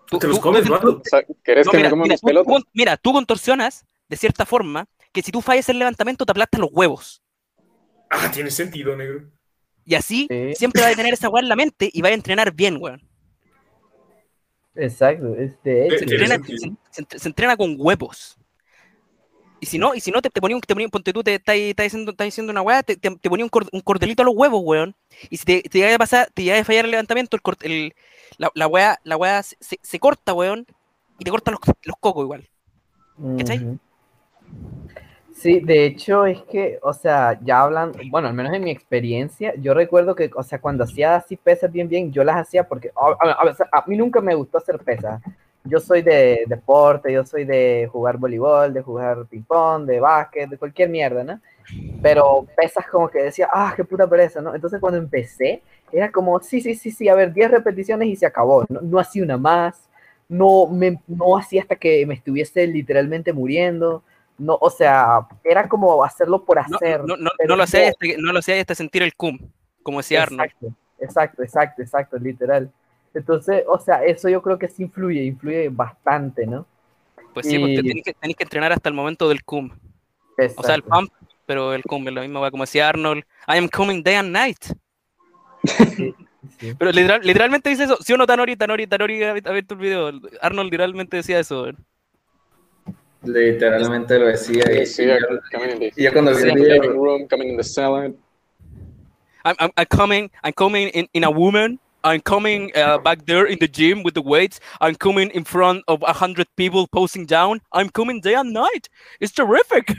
[0.06, 1.02] Tú- ¿Te los tú- comes, tú-
[1.42, 2.62] ¿Querés no, que me mira, coma mira, mis tú- pelotas?
[2.72, 6.70] mira, tú contorsionas de cierta forma que si tú fallas el levantamiento te aplastan los
[6.72, 7.22] huevos.
[8.10, 9.30] Ah, tiene sentido, negro.
[9.84, 12.52] Y así siempre vas a tener esa weá en la mente y vas a entrenar
[12.52, 13.02] bien, weón.
[14.76, 16.04] Exacto, es de Se hecho.
[16.14, 18.36] entrena, se, se entre- se entrena con huevos.
[19.64, 21.36] Y si no, y si no te, te ponía un, te ponía, ponte tú, te
[21.36, 24.20] estás estás diciendo, estás diciendo una weá, te, te, te ponía un, cor- un cordelito
[24.22, 24.94] a los huevos, weón.
[25.30, 27.94] Y si te, te llega a pasar, te llega a fallar el levantamiento, el, el-
[28.36, 30.66] la, la weá, la weá se, se- se corta, weón,
[31.18, 32.46] y te corta los, los cocos igual.
[33.38, 33.78] ¿Cachai?
[35.34, 39.54] Sí, de hecho es que, o sea, ya hablan, bueno, al menos en mi experiencia,
[39.56, 42.90] yo recuerdo que, o sea, cuando hacía así pesas bien, bien, yo las hacía porque,
[42.94, 45.22] a, a- a- a mí nunca me gustó hacer pesas.
[45.64, 50.58] Yo soy de deporte, yo soy de jugar voleibol, de jugar ping-pong, de básquet, de
[50.58, 51.40] cualquier mierda, ¿no?
[52.02, 54.54] Pero pesas como que decía, ah, qué puta pereza, ¿no?
[54.54, 58.26] Entonces cuando empecé, era como, sí, sí, sí, sí, a ver, 10 repeticiones y se
[58.26, 58.64] acabó.
[58.68, 59.88] No, no hacía una más,
[60.28, 64.02] no, me, no hacía hasta que me estuviese literalmente muriendo.
[64.36, 67.04] No, o sea, era como hacerlo por hacer.
[67.04, 69.38] no, no, no lo hacía hasta, no lo hacía hasta sentir el cum,
[69.82, 70.50] como decía Arnold.
[70.50, 72.70] Exacto, exacto, exacto, exacto, literal.
[73.14, 76.66] Entonces, o sea, eso yo creo que sí influye, influye bastante, ¿no?
[77.32, 79.70] Pues sí, porque tenéis que, tenéis que entrenar hasta el momento del cum.
[80.56, 81.10] O sea, el pump,
[81.46, 84.32] pero el cum es la misma weá, como decía Arnold, I am coming day and
[84.32, 84.58] night.
[86.78, 88.56] Pero literal- literalmente dice eso, ¿sí o no, Tanori?
[88.56, 90.10] Tanori, Tanori, ha ha visto el video.
[90.42, 91.68] Arnold literalmente decía eso.
[93.22, 94.64] Literalmente lo decía.
[94.82, 95.14] Y, Sí, y yo,
[95.52, 97.64] coming in the, y yo cuando vi el in the video, room, coming in the
[97.64, 98.12] salad.
[99.44, 101.80] I'm, I'm, I'm coming, I'm coming in, in a woman.
[102.04, 104.60] I'm coming uh, back there in the gym with the weights.
[104.80, 107.60] I'm coming in front of a hundred people posing down.
[107.72, 108.88] I'm coming day and night.
[109.20, 109.96] It's terrific.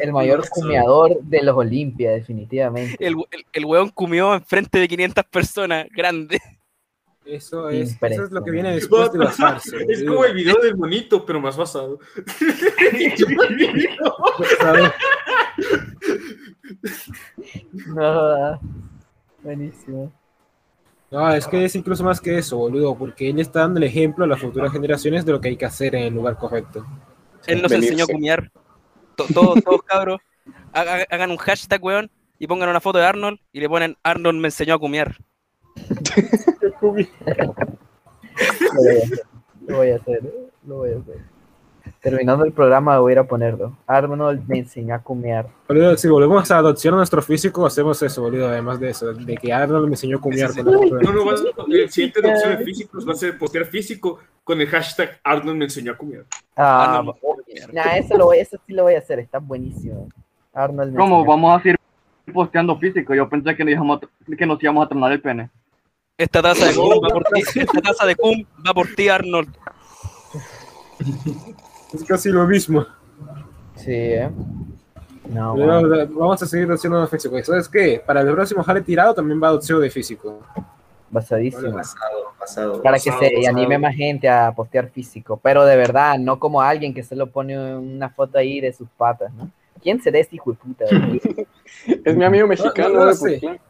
[0.00, 2.96] El mayor cumeador de los Olimpia, definitivamente.
[3.00, 6.38] El, el, el weón comió enfrente de 500 personas, grande.
[7.24, 9.76] Eso es, eso es lo que viene después de basarse.
[9.88, 11.98] Es como el video del monito, pero más basado.
[17.72, 18.58] No,
[19.42, 20.12] buenísimo.
[21.10, 24.24] No, es que es incluso más que eso, boludo, porque él está dando el ejemplo
[24.24, 26.86] a las futuras generaciones de lo que hay que hacer en el lugar correcto.
[27.46, 28.50] Él nos enseñó a cumiar.
[29.16, 30.20] To- Todos, todos cabros,
[30.72, 34.40] haga- hagan un hashtag, weón, y pongan una foto de Arnold y le ponen Arnold
[34.40, 35.16] me enseñó a cumiar.
[36.80, 37.26] Lo voy a
[38.86, 39.22] hacer,
[39.66, 40.22] lo voy a hacer,
[40.66, 41.16] lo voy a hacer.
[42.02, 43.76] Terminando el programa voy a ir a ponerlo.
[43.86, 45.46] Arnold me enseñó a cumear.
[45.68, 49.36] Boludo, si volvemos a adopción a nuestro físico, hacemos eso, boludo, además de eso, de
[49.36, 52.58] que Arnold me enseñó a la foto de- No, no, vas a- el siguiente opción
[52.58, 56.26] de físicos va a ser postear físico con el hashtag Arnold me enseñó a comer.
[56.56, 57.16] Ah, Arnold
[57.72, 60.08] nah, eso, lo voy, eso sí lo voy a hacer, está buenísimo.
[60.52, 61.30] Arnold me ¿Cómo enseñó.
[61.30, 61.78] vamos a seguir
[62.34, 63.14] posteando físico?
[63.14, 65.50] Yo pensé que nos íbamos a, que nos íbamos a tronar el pene.
[66.18, 69.56] Esta taza de cum va por ti, esta taza de cum va por ti, Arnold.
[71.92, 72.86] Es casi lo mismo.
[73.76, 74.30] Sí, eh.
[75.28, 76.06] No, Pero, bueno.
[76.18, 77.38] vamos a seguir adopción físico.
[77.38, 78.02] ¿Y ¿Sabes qué?
[78.04, 80.40] Para el próximo jale tirado también va adopción de físico.
[81.10, 81.72] Basadísimo.
[81.72, 82.82] Pasado, pasado.
[82.82, 83.48] Para que se pasado.
[83.48, 87.28] anime más gente a postear físico, pero de verdad, no como alguien que se lo
[87.28, 89.50] pone una foto ahí de sus patas, ¿no?
[89.82, 90.84] ¿Quién será este hijo de puta?
[92.04, 92.90] Es mi amigo mexicano.
[92.90, 93.60] no lo de sé.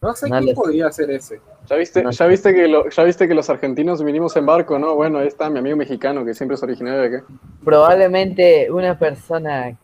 [0.00, 1.40] No sé No quién podría hacer ese.
[1.68, 4.94] Ya viste, ya, viste que lo- ya viste que los argentinos vinimos en barco, ¿no?
[4.96, 7.26] Bueno, ahí está mi amigo mexicano, que siempre es originario de acá.
[7.64, 9.76] Probablemente una persona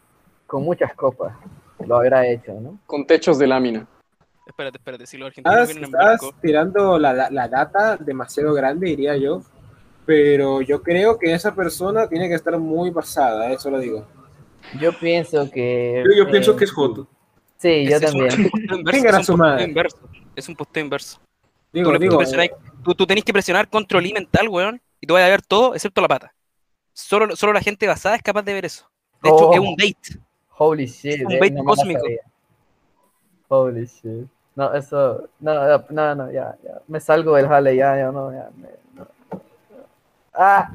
[0.47, 1.35] con muchas copas
[1.87, 2.79] lo habrá hecho, ¿no?
[2.87, 3.87] Con techos de lámina.
[4.47, 6.39] Espérate, espérate, si los argentinos Estás, vienen en estás barco.
[6.41, 9.43] tirando la, la, data demasiado grande, diría yo.
[10.05, 14.07] Pero yo creo que esa persona tiene que estar muy basada, eso lo digo.
[14.81, 16.05] Yo pienso que...
[16.07, 17.09] Yo, yo eh, pienso que es Joto.
[17.57, 18.29] Sí, yo también.
[18.29, 19.99] es un posteo inverso,
[20.37, 21.19] es un posteo inverso,
[21.77, 25.15] Digo, tú, digo, presionáis- tú- tú tenés que presionar control y mental, weón, y tú
[25.15, 26.35] vas a ver todo excepto la pata.
[26.93, 28.89] Solo, solo la gente basada es capaz de ver eso.
[29.23, 29.53] De hecho, Oh.
[29.53, 29.99] es un bait.
[30.59, 32.03] Holy shit, un eh, bait no me la cósmico.
[33.49, 34.27] Holy shit.
[34.55, 36.81] No, eso, no, no, no, ya, ya.
[36.89, 38.49] Me salgo del jale, ya, ya, no, ya.
[38.57, 39.07] me- no.
[40.33, 40.75] Ah,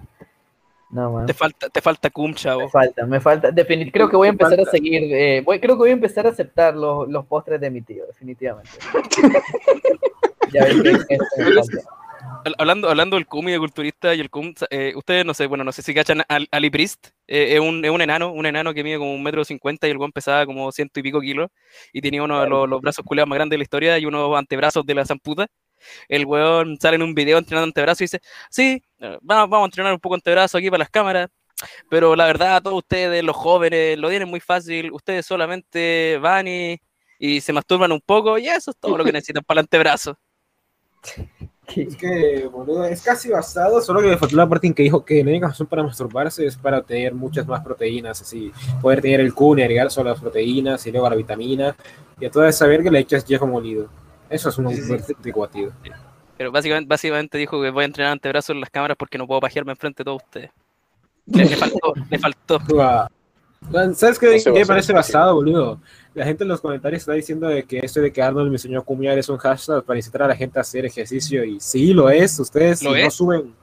[0.92, 1.26] no, man.
[1.26, 2.70] Te falta, te falta cum, Me chavo.
[2.70, 3.50] falta, me falta.
[3.50, 6.28] Definit creo que voy a empezar a seguir, eh, voy, creo que voy a empezar
[6.28, 8.70] a aceptar los, los postres de mi tío, definitivamente.
[10.54, 11.18] ya que-
[12.58, 15.64] Hablando, hablando del cum y de culturista y el cum, eh, ustedes no sé, bueno,
[15.64, 18.74] no sé si cachan al Ali Priest, eh, es, un, es un enano, un enano
[18.74, 21.50] que mide como un metro cincuenta y el weón pesaba como ciento y pico kilos
[21.94, 24.36] y tenía uno de los, los brazos culeados más grandes de la historia y unos
[24.38, 25.48] antebrazos de la zamputa.
[26.08, 29.68] El weón sale en un video entrenando antebrazos y dice, sí, eh, vamos, vamos a
[29.68, 31.28] entrenar un poco antebrazo aquí para las cámaras,
[31.90, 36.80] pero la verdad, todos ustedes, los jóvenes, lo tienen muy fácil, ustedes solamente van y,
[37.20, 40.18] y se masturban un poco y eso es todo lo que necesitan para el antebrazo.
[41.76, 45.06] Es que, boludo, es casi basado, solo que me faltó la parte en que dijo
[45.06, 48.52] que la única razón para masturbarse es para obtener muchas más proteínas, así,
[48.82, 51.76] poder tener el Kun y agregar solo las proteínas y luego la vitamina,
[52.20, 53.88] y a toda esa verga le echas viejo molido.
[54.30, 55.72] Eso es un anticuatido.
[56.38, 59.40] Pero básicamente, básicamente dijo que voy a entrenar antebrazos en las cámaras porque no puedo
[59.40, 60.52] pajearme enfrente de todos ustedes.
[61.28, 62.60] Le, le faltó, le faltó.
[63.94, 65.80] ¿Sabes qué, No qué me parece basado, boludo?
[66.14, 68.80] La gente en los comentarios está diciendo de que esto de que Arnold me enseñó
[68.80, 71.94] a cumiar es un hashtag para incitar a la gente a hacer ejercicio y sí,
[71.94, 72.38] lo es.
[72.40, 73.56] Ustedes ¿Lo si no suben...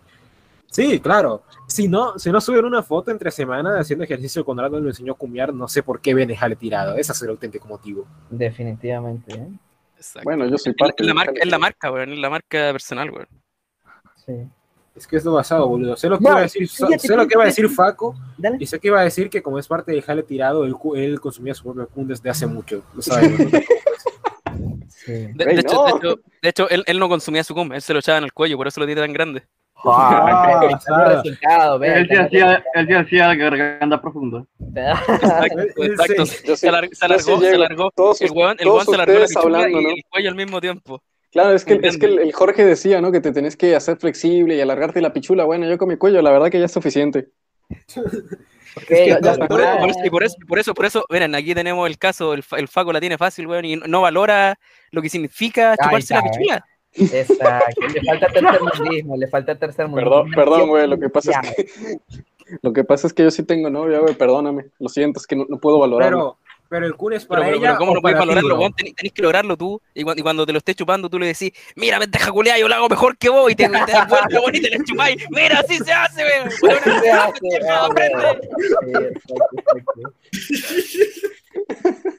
[0.71, 1.43] Sí, claro.
[1.67, 5.13] Si no, si no suben una foto entre semana haciendo ejercicio cuando Arnold me enseñó
[5.13, 6.97] a cumiar, no sé por qué ven jale tirado.
[6.97, 8.07] Ese es el auténtico motivo.
[8.31, 9.35] Definitivamente.
[9.35, 9.49] ¿eh?
[10.25, 13.11] Bueno, yo soy parte es la marca, es la marca, weón, es la marca personal,
[13.11, 13.29] weón.
[14.25, 14.49] Sí.
[14.99, 15.97] Es que es lo basado, boludo.
[15.97, 17.69] Sé lo que No, iba a decir, fíjate, sé lo que iba a decir.
[17.69, 18.17] Faco
[18.59, 21.55] y sé que iba a decir que como es parte del jale tirado, él, consumía
[21.55, 22.83] su propio kun desde hace mucho.
[22.95, 23.03] Lo.
[25.07, 27.95] De, de hecho, de hecho, de hecho, él, él no consumía su cum, él se
[27.95, 29.43] lo echaba en el cuello, por eso lo tiene tan grande.
[29.85, 34.45] Ah, Él sí vea, hacía, él sí hacía garganta profunda.
[34.75, 36.27] Exacto, exacto.
[36.27, 37.93] Sí- Se, se sí alargó, se alargó.
[38.19, 39.91] El weón se alargó la ustedes pichula hablando, y ¿no?
[39.91, 41.03] el cuello al mismo tiempo.
[41.31, 43.13] Claro, es que, es que el, el Jorge decía, ¿no?
[43.13, 45.45] Que te tenés que hacer flexible y alargarte la pichula.
[45.45, 47.29] Bueno, yo con mi cuello, la verdad que ya es suficiente.
[48.77, 49.17] Es que
[49.49, 51.89] por, por eso, por eso- y por eso, por eso, por eso, miren, aquí tenemos
[51.89, 54.57] el caso, el, el Faco la tiene fácil, weón, y no valora
[54.93, 56.65] lo que significa chuparse la pichula.
[56.95, 60.11] Exacto, le falta tercermundismo, le falta tercermundismo.
[60.11, 61.99] Perdón, perdón, güey, lo que pasa es que...
[62.63, 64.67] Lo que pasa es que yo sí tengo novia, güey, perdóname.
[64.79, 66.39] Lo siento, es que no, no puedo valorarlo.
[66.41, 68.73] Pero, pero el kun es para pero, ella pero ¿cómo o no puedes valorarlo, weón?
[68.75, 71.27] Tenés, tenés que lograrlo tú, y cuando, y cuando te lo estés chupando, tú le
[71.27, 74.41] decís, mira, vente jaculea, yo lo hago mejor que vos, y te, te das vuelta,
[74.41, 75.25] weón, y te la chupáis.
[75.31, 76.49] Mira, así se hace, weón.
[76.63, 77.49] Weón, Así se hace.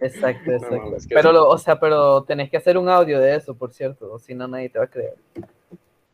[0.00, 0.96] Exacto, exacto.
[0.96, 3.72] es que pero, lo, o sea, pero tenés que hacer un audio de eso, por
[3.72, 5.14] cierto, o si no nadie te va a creer.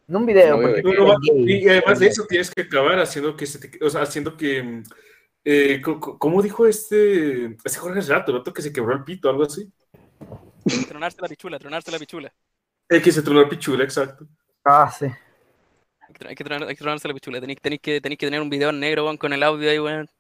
[0.09, 3.37] No un video, porque No, no, es y además de eso tienes que acabar haciendo
[3.37, 4.85] que se te, o sea, haciendo que mm,
[5.49, 9.45] eh, ¿cómo dijo este este Jorge rato, el vato que se quebró el pito, algo
[9.45, 9.73] así?
[10.89, 12.35] Tronarse la pichula, tronarse la pichula.
[12.89, 14.27] El que se tronó el pichula, exacto.
[14.65, 15.05] Ah, sí.
[15.07, 17.41] Hay que, que tronar- hay que tronarse la pichula.
[17.41, 19.79] Tenéis, tenéis que, tenéis que tener un video en negro, weón, con el audio ahí,
[19.79, 20.11] weón.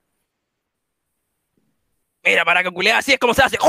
[2.24, 3.58] Mira, para caculear, así es como se hace.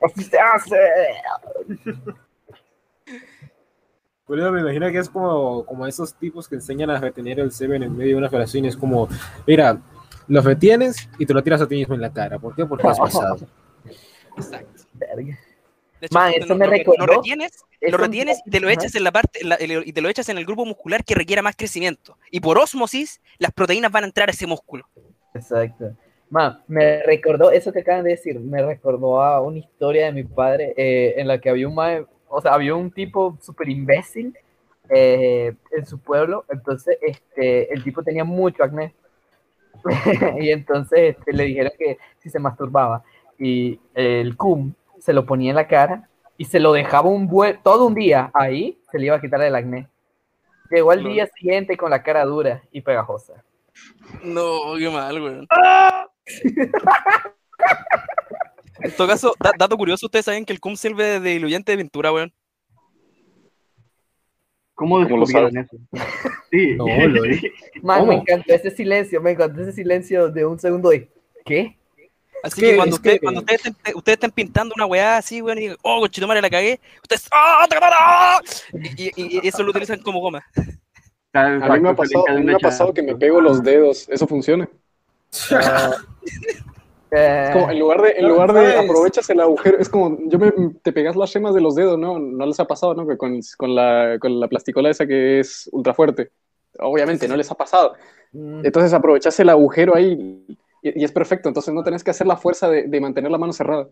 [0.00, 0.76] Así se hace.
[4.28, 7.82] Boludo, me imagino que es como, como esos tipos que enseñan a retener el semen
[7.82, 8.66] en medio de una operación.
[8.66, 9.08] Es como,
[9.46, 9.80] mira,
[10.28, 12.38] lo retienes y te lo tiras a ti mismo en la cara.
[12.38, 12.66] ¿Por qué?
[12.66, 13.38] Porque has pasado.
[14.94, 15.38] Verga.
[16.00, 19.02] De hecho, Man, lo- eso me lo- retienes, lo retienes y te lo echas en
[19.04, 21.42] la parte en la- el- y te lo echas en el grupo muscular que requiera
[21.42, 22.16] más crecimiento.
[22.30, 24.84] Y por osmosis, las proteínas van a entrar a ese músculo.
[25.34, 25.92] Exacto.
[26.30, 30.24] Ma, me recordó, eso que acaban de decir, me recordó a una historia de mi
[30.24, 34.36] padre eh, en la que había un mae- o sea, había un tipo súper imbécil
[34.88, 38.94] eh, en su pueblo, entonces este, el tipo tenía mucho acné.
[40.40, 43.04] y entonces este, le dijeron que si se masturbaba
[43.38, 47.60] y el cum se lo ponía en la cara y se lo dejaba un buen,
[47.62, 49.88] todo un día ahí, se le iba a quitar el acné.
[50.70, 53.44] Llegó al día siguiente con la cara dura y pegajosa.
[54.22, 55.46] No, qué mal, weón.
[58.80, 61.78] En todo caso, da- dato curioso, ustedes saben que el cum sirve de diluyente de
[61.78, 62.32] pintura, weón.
[64.74, 65.76] ¿Cómo ¿Cómo lo descubrieron eso?
[66.50, 66.74] Sí.
[66.76, 67.22] No, lo
[67.82, 68.12] Man, ¿Cómo?
[68.12, 71.08] me encantó ese silencio, me encantó ese silencio de un segundo de
[71.44, 71.76] ¿qué?
[72.44, 75.62] Así que- cuando, que- cuando ustedes, estén, ustedes estén pintando una weá así, weón, y
[75.62, 78.40] digan, oh, conchetumare, la cagué, ustedes, ¡ah, te ah!
[78.96, 80.44] Y, y- y eso lo utilizan como goma.
[81.32, 84.08] A mí me ha pasado, a mí me ha pasado que me pego los dedos.
[84.08, 84.68] ¿Eso funciona?
[87.10, 88.76] Es como, en lugar de, en no, lugar de ¿sabes?
[88.90, 90.52] aprovechas el agujero, es como, yo me,
[90.82, 92.18] te pegas las yemas de los dedos, ¿no?
[92.18, 93.06] No les ha pasado, ¿no?
[93.06, 96.30] Que con, con la, con la plasticola esa que es ultra fuerte.
[96.80, 97.94] Obviamente, no les ha pasado.
[98.32, 100.44] Mm, Entonces aprovechas el agujero ahí
[100.82, 101.48] y, y es perfecto.
[101.48, 103.88] Entonces no tenés que hacer la fuerza de, de mantener la mano cerrada.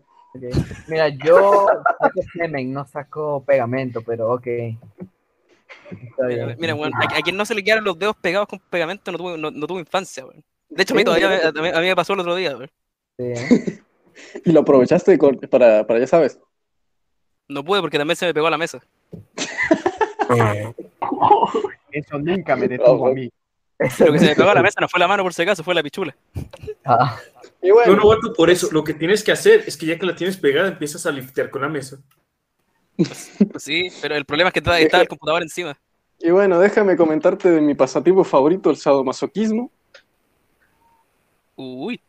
[0.87, 1.65] Mira, yo
[1.99, 4.47] saco semen, no saco pegamento, pero ok.
[6.57, 9.17] Mira, weón, a, a quien no se le quedaron los dedos pegados con pegamento no
[9.17, 10.43] tuvo, no, no tuvo infancia, weón.
[10.69, 12.57] De hecho, a mí todavía me- a, mí, a mí me pasó el otro día,
[14.45, 16.39] Y lo aprovechaste con- para, para, ya sabes.
[17.47, 18.79] No pude porque también se me pegó a la mesa.
[21.91, 23.29] Eso nunca me detuvo a mí.
[23.79, 25.63] Lo que se me pegó a la mesa no fue la mano por si acaso,
[25.63, 26.15] fue la pichula.
[27.61, 28.69] Y bueno, No, no, vato, por eso.
[28.71, 31.49] Lo que tienes que hacer es que ya que la tienes pegada, empiezas a liftear
[31.51, 31.97] con la mesa.
[32.97, 35.77] Pues sí, pero el problema es que estaba, estaba el computador encima.
[36.19, 39.71] y bueno, déjame comentarte de mi pasatiempo favorito, el sadomasoquismo.
[41.55, 42.01] Uy.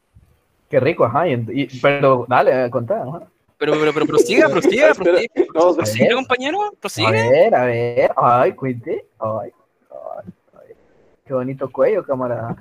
[0.69, 1.27] Qué rico, ajá.
[1.29, 3.03] y pero dale, contá.
[3.03, 3.23] ajá.
[3.57, 5.29] Pero, pero, pero prosiga, prosiga, prosiga.
[5.55, 7.11] no, Prosiga, compañero, A prosiga.
[7.11, 8.11] ver, a ver.
[8.17, 9.05] Ay, cuente.
[9.19, 9.51] Ay,
[9.91, 10.75] ay, ay.
[11.25, 12.55] Qué bonito cuello, camarada.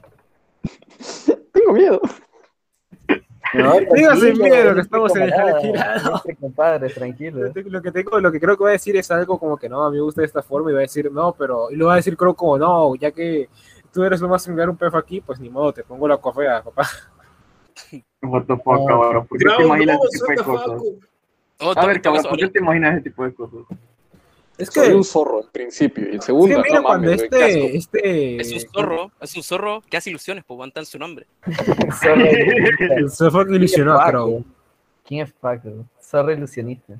[1.54, 2.02] Tengo miedo.
[3.54, 7.50] No, Diga sin miedo, que estamos en el vente, compadre, tranquilo.
[7.56, 9.84] Lo que tengo, lo que creo que voy a decir es algo como que no,
[9.86, 11.86] a mí me gusta de esta forma y voy a decir no, pero y lo
[11.86, 13.48] voy a decir creo como no, ya que
[13.94, 16.18] tú eres lo más similar a un pefo aquí, pues ni modo, te pongo la
[16.18, 16.88] cofea, papá.
[18.22, 19.28] What the fuck, cabrón.
[19.28, 20.82] ¿Por qué te imaginas no, ese tipo de cosas?
[21.60, 23.60] Oh, A ver, cabrón, ¿por qué te imaginas ese tipo de cosas?
[24.58, 27.08] Es Soy que, un zorro al principio y el es segundo, que mira no cuando
[27.10, 30.98] mames, este, este, Es un zorro, es un zorro que hace ilusiones, pues aguantan su
[30.98, 31.28] nombre.
[31.46, 34.44] el zorro a Crow.
[35.06, 35.86] ¿Quién es Paco?
[36.02, 37.00] Zorro ilusionista.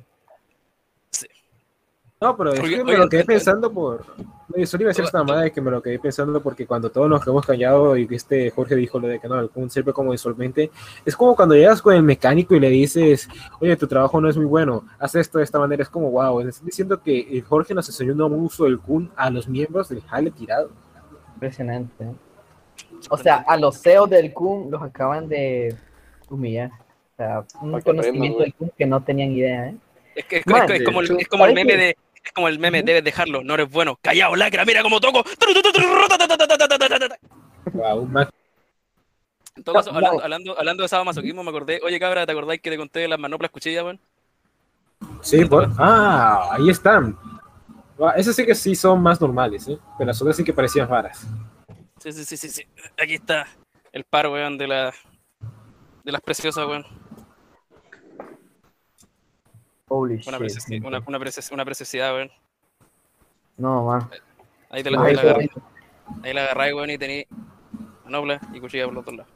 [2.20, 4.06] No, pero es Oye, que me oye, lo quedé oye, pensando por.
[4.18, 6.66] No, yo solo iba a decir esta mamada de que me lo quedé pensando porque
[6.66, 9.50] cuando todos nos quedamos callados y que este Jorge dijo lo de que no, el
[9.50, 10.72] Kun sirve como disolvente,
[11.06, 13.30] es como cuando llegas con el mecánico y le dices,
[13.60, 16.40] oye, tu trabajo no es muy bueno, haz esto de esta manera, es como wow,
[16.40, 19.90] estás diciendo que el Jorge nos enseñó un nuevo uso del Kun a los miembros
[19.90, 20.72] del Jale tirado.
[21.36, 22.06] Impresionante.
[23.10, 25.76] O sea, a los CEOs del CUM los acaban de
[26.30, 26.72] humillar.
[27.14, 29.76] O sea, un conocimiento del CUM que no tenían idea, ¿eh?
[30.16, 32.07] Es, que, es, Man, es como, el, de es como el hecho, meme ¿sabes de.
[32.28, 33.98] Es como el meme, debes dejarlo, no eres bueno.
[34.02, 35.24] Callao, lacra, mira cómo toco.
[37.72, 38.28] Wow, más
[39.56, 41.80] En todo caso, hablando, hablando, hablando de sadomasoquismo, me acordé.
[41.86, 44.00] Oye, cabra, ¿te acordáis que te conté de las manoplas cuchillas, weón?
[45.22, 45.70] Sí, por...
[45.78, 47.18] Ah, ahí están.
[48.18, 49.78] Esas sí que sí son más normales, ¿eh?
[49.98, 51.26] Pero las otras sí que parecían raras.
[52.00, 52.64] Sí, sí, sí, sí, sí.
[53.02, 53.48] Aquí está
[53.94, 54.94] el par, weón, de la.
[56.04, 56.86] De las preciosas, weón.
[59.90, 60.84] Holy Una, shit.
[60.84, 61.20] una, una,
[61.52, 62.32] una preciosidad, weón.
[63.58, 64.10] No, man.
[64.70, 65.50] Ahí te la, ahí.
[66.24, 67.26] Ahí la agarráis, weón, y tení
[68.04, 69.34] manopla y cuchilla por los dos lados.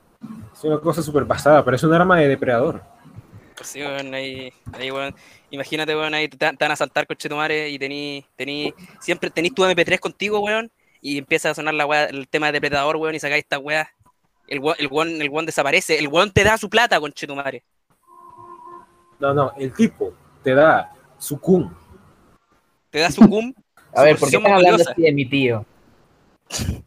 [0.54, 2.82] Es una cosa súper pasada, parece un arma de depredador.
[3.56, 5.16] Pues sí, weón, ahí, ahí, weón.
[5.52, 9.54] Imagínate, weón, ahí te, te van a saltar con Chetumare y tení, tení, siempre tenís
[9.54, 10.70] tu MP3 contigo, weón,
[11.00, 13.90] y empieza a sonar la weá, el tema de depredador, weón, y sacáis esta weá.
[14.48, 17.64] El weón, el weón, el weón desaparece, el weón te da su plata con Chetumare.
[19.20, 20.14] No, no, el tipo
[20.44, 21.74] te da su Kun.
[22.90, 23.54] Te da su cum.
[23.94, 25.66] A ver, ¿por qué están hablando así de mi tío?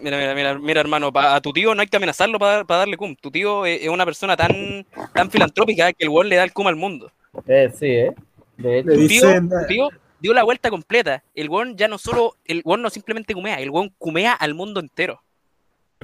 [0.00, 2.96] Mira, mira, mira, mira, hermano, pa- a tu tío no hay que amenazarlo para darle
[2.96, 3.14] cum.
[3.14, 6.52] Tu tío es, es una persona tan, tan filantrópica que el weón le da el
[6.52, 7.10] cum al mundo.
[7.46, 8.14] Eh, sí, ¿eh?
[8.56, 8.88] De hecho.
[8.90, 9.88] Le Tu tío, tu tío
[10.18, 11.22] dio la vuelta completa.
[11.34, 14.80] El weón ya no solo, el weón no simplemente cumea, el weón cumea al mundo
[14.80, 15.20] entero.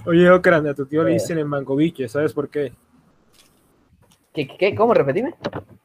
[0.05, 1.15] Oye, Okran, a tu tío le Eh.
[1.15, 2.73] dicen el mangoviche, ¿sabes por qué?
[4.33, 4.75] ¿Qué, qué, qué?
[4.75, 4.95] ¿Cómo?
[4.95, 5.35] Repetime.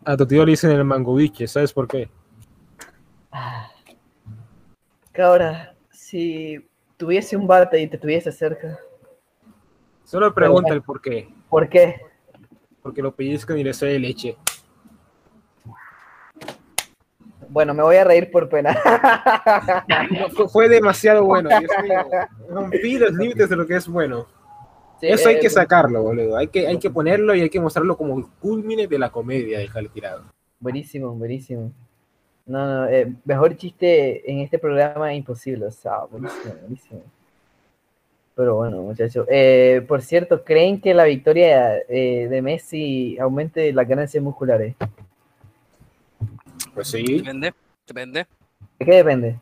[0.05, 2.09] A tu tío le dicen el mangoviche, ¿sabes por qué?
[5.11, 6.65] Cabra, si
[6.95, 8.79] tuviese un bate y te tuviese cerca,
[10.07, 11.27] Solo pregunta el por qué.
[11.49, 11.99] ¿por qué?
[12.81, 14.37] Porque lo pellizcan y le sale leche.
[17.49, 18.77] Bueno, me voy a reír por pena.
[20.09, 22.05] No, fue, fue demasiado bueno, Dios mío.
[22.49, 24.27] Rompí los límites de lo que es bueno.
[24.99, 26.37] Sí, Eso hay eh, que sacarlo, boludo.
[26.37, 29.59] Hay que, hay que ponerlo y hay que mostrarlo como el culmine de la comedia
[29.59, 30.23] de Jale Tirado.
[30.59, 31.71] Buenísimo, buenísimo.
[32.47, 37.03] No, no, eh, mejor chiste en este programa imposible, o sea, buenísimo, buenísimo.
[38.35, 39.25] Pero bueno, muchachos.
[39.29, 44.75] Eh, por cierto, ¿creen que la victoria eh, de Messi aumente las ganancias musculares?
[46.73, 47.03] Pues sí.
[47.03, 47.53] Depende,
[47.87, 48.27] depende.
[48.79, 49.39] ¿De qué depende?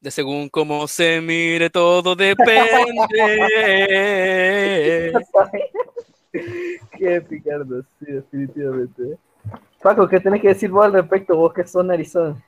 [0.00, 2.70] De según cómo se mire, todo depende.
[6.96, 9.18] Qué picardo, sí, definitivamente.
[9.82, 11.36] Paco, ¿qué tenés que decir vos al respecto?
[11.36, 12.42] Vos que sos narizón.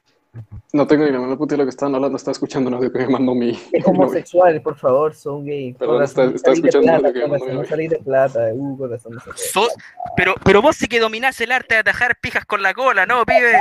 [0.73, 2.89] No tengo ni la menor puta de lo que estaban hablando, estaba escuchando lo que
[2.91, 3.51] me mandó mi.
[3.73, 5.75] Es homosexual, por favor, son gay.
[5.75, 8.49] Perdón, está- está escuchando plata, lo que me mandó no salí de plata.
[8.55, 9.21] Uh, con razón no.
[9.35, 9.75] Sos-
[10.17, 13.25] pero, pero vos sí que dominás el arte de atajar pijas con la cola, ¿no,
[13.27, 13.53] pibe?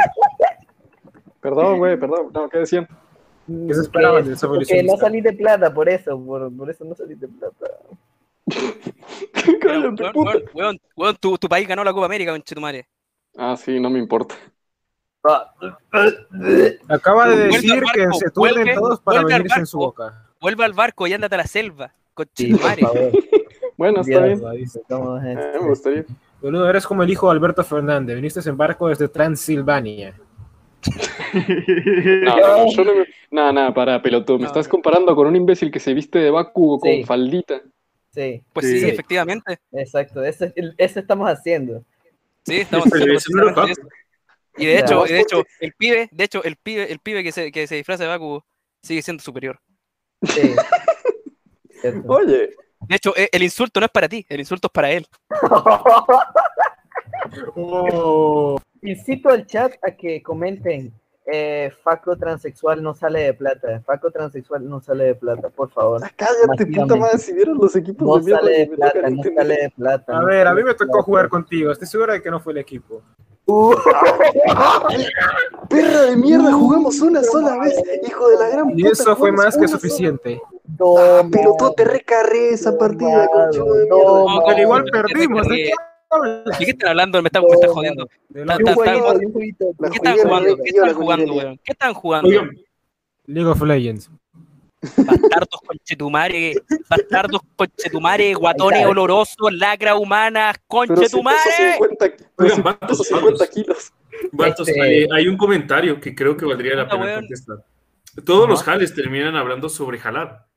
[1.42, 2.30] Perdón, güey, perdón.
[2.34, 2.88] No, ¿qué decían?
[3.68, 6.86] ¿Qué se esperaban de ese porque no salí de plata, por eso, por, por eso
[6.86, 7.66] no salí de plata.
[10.54, 12.88] Weón, weón, tu, tu país ganó la Copa América, conchetumare.
[13.38, 14.36] Ah, sí, no me importa.
[16.88, 20.04] Acaba de Vuelve decir al que barco, se turnen todos para venirse en su barco.
[20.04, 20.28] boca.
[20.42, 21.94] Vuelve al barco y ándate a la selva,
[22.36, 22.82] Sí, conchetumare.
[22.82, 23.12] favor.
[23.78, 24.40] Bueno, está bien.
[24.88, 25.62] ¿Cómo es Eh, esto?
[25.64, 26.06] me gustaría.
[26.40, 28.16] Boludo, eres como el hijo de Alberto Fernández.
[28.16, 30.14] Viniste en barco desde Transilvania.
[31.34, 32.36] No,
[32.66, 33.06] no, yo no me...
[33.30, 34.40] Nada, nada, para, pelotudo.
[34.40, 37.04] Me estás comparando con un imbécil que se viste de Baku con Sí.
[37.04, 37.62] faldita.
[38.14, 38.44] Sí.
[38.52, 39.58] Pues sí, efectivamente.
[39.72, 40.46] Exacto, eso,
[40.78, 41.84] eso estamos haciendo.
[42.46, 43.66] Sí, estamos haciendo.
[44.58, 47.32] Y de hecho, y de hecho, el pibe, de hecho, el pibe, el pibe que
[47.32, 48.44] se, que se disfraza de Baku
[48.84, 49.60] sigue siendo superior.
[50.24, 50.54] Sí.
[52.08, 52.50] Oye.
[52.82, 55.06] De hecho, e- el insulto no es para ti, el insulto es para él.
[58.82, 60.92] Incito al chat a que comenten.
[61.26, 63.82] Eh, Faco transexual no sale de plata.
[63.86, 66.02] Faco transexual no sale de plata, por favor.
[66.16, 69.34] Cállate, puta madre, si vieron los equipos No de mierda sale de plata, no entender.
[69.36, 70.18] sale de plata.
[70.18, 71.04] A no ver, a mí me tocó plata.
[71.04, 71.72] jugar contigo.
[71.72, 73.02] Estoy seguro de que no fue el equipo.
[75.70, 77.76] Perra de mierda, jugamos una sola vez,
[78.08, 78.82] hijo de la gran puta.
[78.82, 80.42] Y eso fue más que suficiente.
[80.98, 83.98] Ah, pero tú te recarré esa partida, conchudo de mierda.
[84.04, 85.76] No, pero igual ¿de qué perdimos, ¿de te qué ríes?
[86.46, 87.22] ¿De qué están hablando?
[87.22, 88.10] Me están, me están jodiendo.
[88.34, 90.58] ¿Qué están jugando?
[90.58, 91.60] ¿Qué están jugando, weón?
[91.64, 92.30] ¿Qué están jugando?
[93.26, 94.10] League of Legends.
[94.82, 96.56] Bastardos conchetumare,
[96.90, 101.38] bastardos conchetumare, guatones olorosos, lacra humanas, conchetumare.
[101.78, 103.48] 50, pero Oigan, si vatos, peso 50 vatos.
[103.50, 103.94] kilos.
[104.32, 107.20] Vatos, Este- eh, hay un comentario que creo que valdría la pena weón.
[107.22, 107.58] contestar.
[108.26, 110.48] Todos los jales terminan hablando sobre jalar.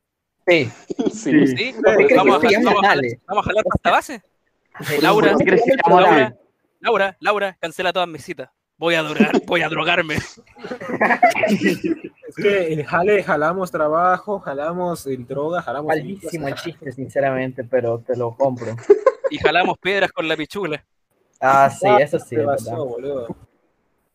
[0.46, 0.70] Sí.
[1.12, 1.46] Sí.
[1.46, 4.22] Sí, Porque vamos a, jalar, vamos a jalar pasta base.
[5.00, 6.36] Laura, ¿Por qué crees que se llama Laura?
[6.80, 8.50] Laura, Laura, cancela todas mis citas.
[8.76, 10.16] Voy a drogar, voy a drogarme.
[12.26, 15.88] Es que en Jale jalamos trabajo, jalamos el droga, jalamos.
[15.88, 18.76] Malísimo el chiste, sinceramente, pero te lo compro.
[19.30, 20.84] Y jalamos piedras con la pichula.
[21.40, 22.36] Ah, sí, eso sí.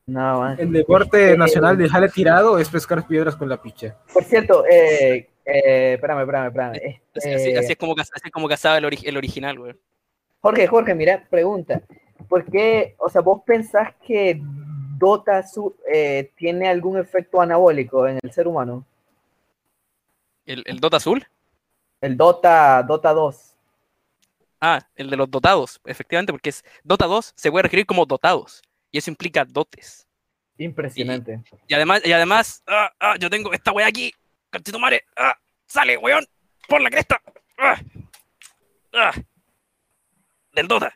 [0.06, 0.58] No, man.
[0.60, 3.96] El deporte nacional de jale tirado es pescar piedras con la picha.
[4.12, 6.72] Por cierto, eh, eh, espérame, espérame, espérame.
[6.72, 9.74] Así, Este, así- así es como, así es como cazaba el, ori- el original, güey.
[10.42, 11.82] Jorge, Jorge, mira, pregunta.
[12.28, 14.40] ¿Por qué, o sea, vos pensás que
[14.98, 18.86] Dota su- eh, tiene algún efecto anabólico en el ser humano?
[20.46, 21.26] ¿El, el Dota azul?
[22.02, 23.56] El Dota, Dota 2.
[24.62, 28.62] Ah, el de los dotados, efectivamente, porque es Dota 2 se puede referir como dotados.
[28.92, 30.06] Y eso implica dotes.
[30.58, 31.42] Impresionante.
[31.68, 34.12] Y además, y además, ah, ah, yo tengo esta weá aquí,
[34.52, 35.36] conchetumare, ah,
[35.66, 36.26] sale, weón,
[36.68, 37.22] por la cresta,
[37.58, 37.80] ah,
[38.94, 39.12] ah,
[40.60, 40.94] del Dota.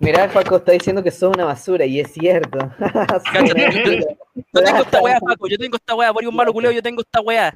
[0.00, 2.58] Mira, el Paco está diciendo que sos una basura y es cierto.
[3.34, 4.06] Yo, yo-
[4.54, 7.00] yo tengo esta weá, Paco, yo tengo esta weá, por un malo culeo, yo tengo
[7.02, 7.52] esta weá.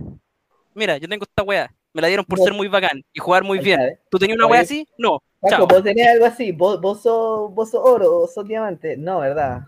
[0.74, 1.73] Mira, yo tengo esta weá.
[1.93, 3.99] Me la dieron por ser muy bacán y jugar muy bien.
[4.11, 4.89] ¿Tú tenías una weá así?
[4.99, 5.23] No.
[5.40, 5.66] Paco, Chao.
[5.69, 8.97] vos tenés algo así, vos, vos, sos, vos sos oro o sos diamante.
[8.97, 9.61] No, ¿verdad?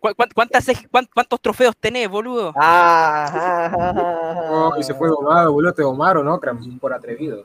[0.00, 0.66] ¿Cu- cuán- cuántas
[1.12, 2.52] ¿Cuántos trofeos tenés, boludo?
[2.56, 6.38] Ah, ah, ah, ah, No, y se fue domado, boludo, te domaron, ¿no?
[6.40, 7.44] Cram, Por atrevido.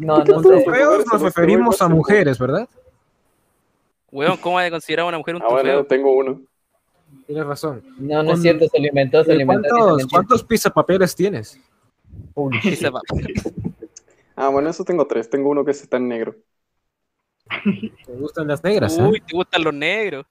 [0.00, 0.48] No, no sé.
[0.48, 2.68] trofeos nos referimos a mujeres, ¿verdad?
[4.10, 5.86] Weón, ¿cómo va a considerar a una mujer un Ah, bueno, trofeo?
[5.86, 6.40] tengo uno.
[7.26, 7.82] Tienes razón.
[7.98, 9.68] No, no es cierto, se lo inventó, se lo inventó.
[9.68, 11.60] ¿Cuántos, ¿Cuántos pizapapeles tienes?
[12.62, 13.00] Dice, pa-
[14.36, 15.28] Ah, bueno, eso tengo tres.
[15.28, 16.34] Tengo uno que está en negro.
[18.06, 19.02] ¿Te gustan las negras, eh?
[19.02, 20.24] Uy, te gustan los negros.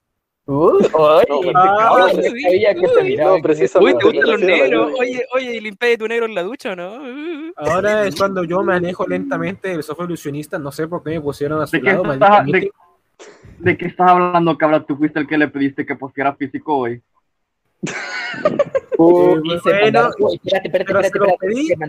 [0.93, 3.35] Oye, ah, uy, no sabía que te uy, miraban.
[3.35, 3.93] no, precisamente.
[3.95, 4.93] Uy, ¿te gustan los negros?
[4.99, 6.95] Oye, oye, ¿y limpias tu negro en la ducha o no?
[6.95, 7.51] Uh.
[7.55, 10.57] Ahora es cuando yo me alejo lentamente del software ilusionista.
[10.57, 12.71] No sé por qué me pusieron a su ¿De qué, lado, estás, maldito de,
[13.71, 14.83] de qué estás hablando, cabra?
[14.83, 17.01] Tú fuiste el que le pediste que posteara físico hoy.
[18.99, 20.09] Dice, bueno,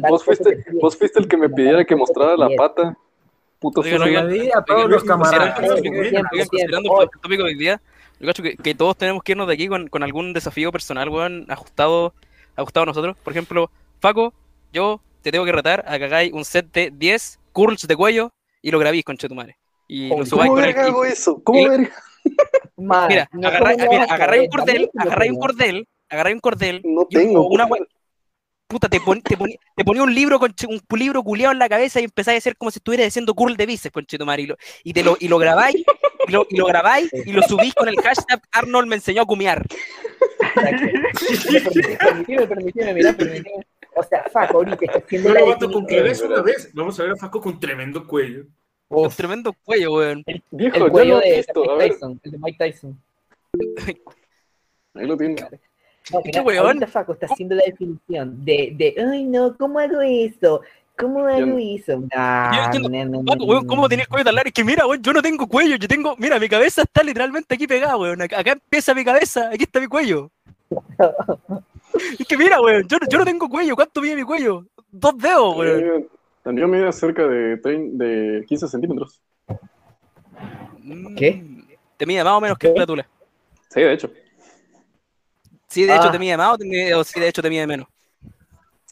[0.08, 2.96] vos, fuiste, vos fuiste el que me pidiera que mostrara la pata.
[3.58, 4.20] Puto Oigan, Se sucio.
[4.22, 5.58] lo oigan, di a todos los camaradas.
[5.58, 7.80] considerando- el tópico de hoy día,
[8.20, 11.08] yo cacho que, que todos tenemos que irnos de aquí con, con algún desafío personal,
[11.08, 12.14] weón, ajustado,
[12.56, 13.16] ajustado a nosotros.
[13.24, 13.70] Por ejemplo,
[14.00, 14.32] Faco,
[14.72, 18.32] yo te tengo que retar a que hagáis un set de 10 curls de cuello
[18.62, 19.56] y lo grabéis con Chetumare.
[19.88, 21.42] Y lo subáis ¿Cómo verga hago eso?
[21.42, 21.90] ¿Cómo verga?
[22.76, 26.34] Mira, no, agarráis, ¿cómo no mira, vas a agarráis un cordel, agarráis un cordel, agarráis
[26.34, 27.48] un cordel, No y tengo.
[27.48, 27.66] una
[28.70, 29.36] puta, te, pon- te,
[29.84, 32.70] ponía un libro con un libro culeado en la cabeza y empezáis a hacer como
[32.70, 35.38] si estuvieras haciendo curl de bíceps con Chetumare y lo, y te lo, y lo
[35.38, 35.84] grabáis,
[36.28, 39.26] y lo, y lo grabáis y lo subís con el hashtag Arnold me enseñó a
[39.26, 39.66] cumear.
[41.98, 43.66] Permitime, permitime, permitime.
[43.96, 46.70] O sea, Faco, ahorita está haciendo la Pero, vato, con una vez.
[46.72, 48.44] Vamos a ver a Faco con tremendo cuello.
[48.88, 50.24] Un tremendo cuello, weón.
[50.52, 51.62] Viejo, El ya cuello lo de, visto.
[51.62, 53.02] de A Mike Tyson, el de Mike Tyson.
[54.94, 55.36] ahí lo tiene.
[56.12, 56.66] No, ¿Qué mira, weón?
[56.66, 60.62] ahorita Faco está haciendo la definición de, de, ay no, ¿cómo hago eso?
[60.98, 61.92] ¿Cómo hago eso?
[61.92, 64.48] Yo Nah, entiendo, no, no, no, Paco, weón, ¿cómo tenés el cuello tan largo?
[64.48, 67.54] Es que mira, weón, yo no tengo cuello, yo tengo, mira, mi cabeza está literalmente
[67.54, 68.20] aquí pegada, weón.
[68.22, 70.30] Acá, acá empieza mi cabeza, aquí está mi cuello.
[72.18, 74.66] Es que mira, weón, yo, no- yo no tengo cuello, ¿cuánto mide mi cuello?
[74.90, 75.80] Dos dedos, weón.
[76.02, 76.06] Eh,
[76.42, 79.20] También mide cerca de, trein- de 15 centímetros.
[81.16, 81.44] ¿Qué?
[81.96, 83.06] Te mide más o menos que la tula.
[83.68, 84.10] Sí, de hecho.
[85.70, 86.12] Sí, de hecho Ah.
[86.12, 87.86] te mide más o, te mide- o sí, de hecho te mide menos.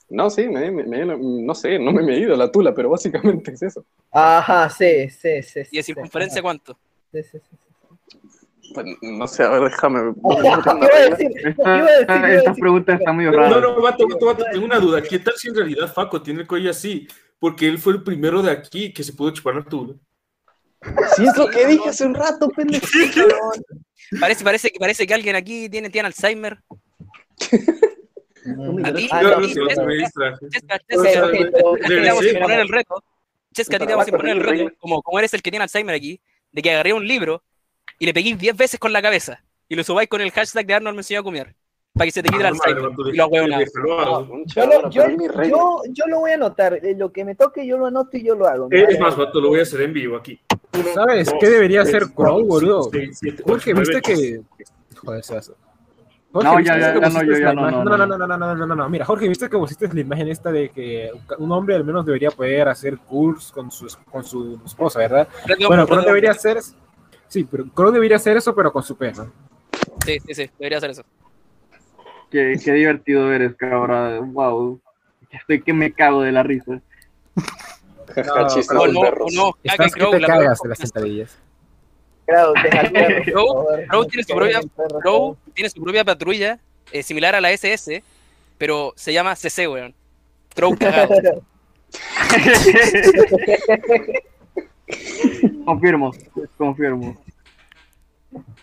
[0.09, 3.51] No, sí, me, me- me- no sé, no me he medido la tula, pero básicamente
[3.53, 3.85] es eso.
[4.11, 5.61] Ajá, sí, sí, sí.
[5.71, 6.79] ¿Y de circunferencia cuánto?
[7.13, 7.57] Sí, sí, sí.
[8.75, 10.15] Pues, no sé, a ver, déjame.
[11.45, 13.49] Esta, esta pregunta está muy rara.
[13.51, 15.03] No, no, vato, vato, vato, tengo una duda.
[15.03, 17.07] ¿Qué tal si en realidad Faco tiene el cuello así?
[17.39, 19.95] Porque él fue el primero de aquí que se pudo chupar la tula.
[21.17, 22.87] Sí, es lo que dije hace un rato, pendejo.
[24.21, 26.59] Parece, parece, que, parece que alguien aquí tiene, tiene Alzheimer.
[28.85, 29.49] A ti, te vamos
[32.25, 33.03] a imponer el reto.
[33.53, 35.65] Chesca, a ti te vamos a imponer el reto, como, como eres el que tiene
[35.65, 36.21] Alzheimer aquí,
[36.53, 37.43] de que agarré un libro
[37.99, 40.75] y le peguís 10 veces con la cabeza y lo subáis con el hashtag de
[40.75, 41.55] Arnold me enseñó a comer.
[41.95, 42.91] Para que se te quite el Ah, Alzheimer.
[43.13, 43.29] Y lo
[45.49, 46.75] lo, yo lo voy a anotar.
[46.75, 48.69] eh, Lo que me toque, yo lo anoto y yo lo hago.
[48.71, 50.39] Eh, Es más, vato, lo voy a hacer en vivo aquí.
[50.95, 52.91] ¿Sabes dos, qué debería hacer Crow, boludo?
[53.45, 54.41] ocho, viste que.
[54.97, 55.53] Joder, se hace.
[56.33, 58.17] No, Jorge, ya, ¿viste ya, que ya no, yo ya no, no, no, no, no,
[58.17, 58.89] no, no, no, no, no.
[58.91, 62.31] Mira, Jorge, viste que pusiste la imagen esta de que un hombre al menos debería
[62.31, 65.27] poder hacer curls con su, con su esposa, ¿verdad?
[65.67, 66.59] Bueno, Crow debería hacer.
[67.29, 69.33] Sí, pero Crow debería hacer eso, pero con su perro.
[70.05, 71.03] Sí, sí, sí, debería hacer eso.
[72.31, 74.21] Qué, qué divertido eres, cabra.
[74.21, 74.81] Wow.
[75.31, 76.81] Estoy que me cago de la risa.
[78.49, 79.33] Chistes O de no, perros.
[79.35, 81.39] no, caga Crow, te cagas de las sentadillas.
[82.27, 82.55] Crow,
[83.33, 83.87] favor.
[83.89, 84.61] Crow tiene su propia,
[85.01, 86.59] Crow tiene su propia patrulla,
[86.93, 88.03] eh, similar a la SS,
[88.59, 89.95] pero se llama CC, weón.
[90.55, 91.15] Crow cagado.
[95.65, 96.13] Confirmo,
[96.57, 97.17] confirmo.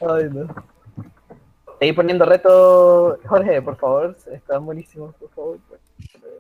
[0.02, 0.48] Ay, no.
[1.80, 4.18] Seguí poniendo reto, Jorge, por favor.
[4.32, 5.60] Están buenísimos, por favor.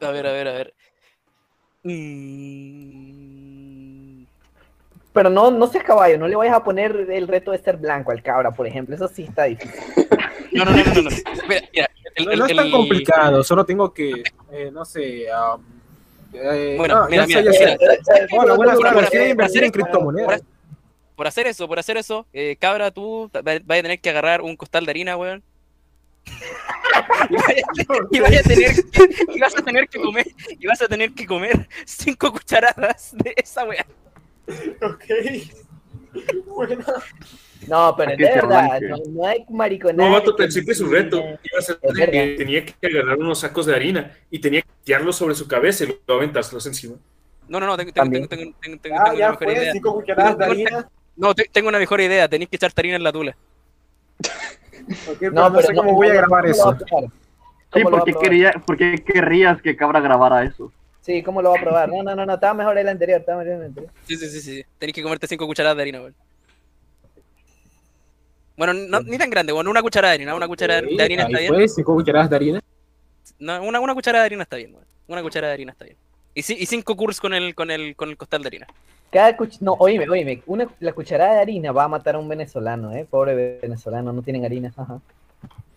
[0.01, 0.73] A ver, a ver, a ver.
[2.95, 4.25] Mm,
[5.13, 8.11] Pero no, no seas caballo, no le vayas a poner el reto de ser blanco
[8.11, 8.95] al cabra, por ejemplo.
[8.95, 9.79] Eso sí está difícil.
[10.51, 11.01] No, no, no, no, no.
[11.03, 11.09] no.
[11.47, 14.23] Mira, mira, el- No, el- no es tan el- complicado, solo tengo que.
[14.51, 15.25] eh, no sé.
[15.31, 15.61] um,
[16.33, 20.41] eh, Bueno, no, mira, mira, Por- hacer en eso- criptomonedas.
[20.41, 20.55] por-
[21.15, 24.57] Por hacer eso, por hacer eso, eh, cabra, tú vas a tener que agarrar un
[24.57, 25.41] costal de harina, weón.
[27.29, 27.63] y, vaya,
[28.11, 30.27] y vaya a tener que, y vas a tener que comer
[30.59, 33.85] y vas a tener que comer cinco cucharadas de esa weá.
[34.81, 35.03] Ok.
[36.47, 36.83] Bueno.
[37.67, 40.07] No, pero ser verdad, no, no hay mariconada.
[40.09, 42.37] No, vato, pensé que su reto iba a ser Es de que verdad.
[42.37, 45.87] tenía que agarrar unos sacos de harina y tenía que tirarlos sobre su cabeza y
[45.87, 46.95] luego aventárselos encima.
[47.47, 48.27] No, no, no, tengo, tengo, También.
[48.27, 49.71] tengo, tengo, tengo, tengo Ah, una ya mejor fue, idea.
[49.73, 50.89] cinco cucharadas de harina.
[51.15, 53.35] No, te- tengo una mejor idea, tenéis que echar harina en la tula.
[55.19, 56.69] Pero no, pero sé cómo voy a grabar ¿cómo lo eso.
[56.69, 56.77] a?
[56.77, 56.85] Sí,
[57.83, 58.29] ¿Cómo lo va ¿por qué, a probar?
[58.29, 60.71] quería, ¿por qué querrías que cabra grabara eso?
[61.01, 61.89] Sí, ¿cómo lo va a probar?
[61.89, 63.91] No, no, no, no, estaba mejor el anterior, estaba mejor el anterior.
[64.07, 64.65] Sí, sí, sí, sí.
[64.79, 66.15] Tenéis que comerte cinco cucharadas de harina, weón.
[68.57, 71.39] Bueno, no, ni tan grande, bueno, una cucharada de harina, una cucharada de harina está
[71.39, 71.53] bien.
[71.53, 72.61] fue, cinco cucharadas de harina.
[73.37, 74.85] No, una, una cucharada de harina está bien, weón.
[75.07, 75.97] Una cucharada de harina está bien.
[76.33, 78.67] Y, y cinco curls con el, con el, con el costal de harina.
[79.15, 79.61] Cada cuch...
[79.61, 83.07] No, oíme, oíme, una, la cucharada de harina va a matar a un venezolano, ¿eh?
[83.09, 84.99] Pobre venezolano, no tienen harina, ajá.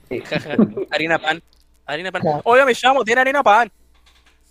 [0.09, 0.19] Sí.
[0.28, 0.56] Jaja.
[0.90, 1.40] harina pan.
[1.86, 2.23] Harina pan.
[2.43, 3.70] Oiga, me llamo, tiene harina pan.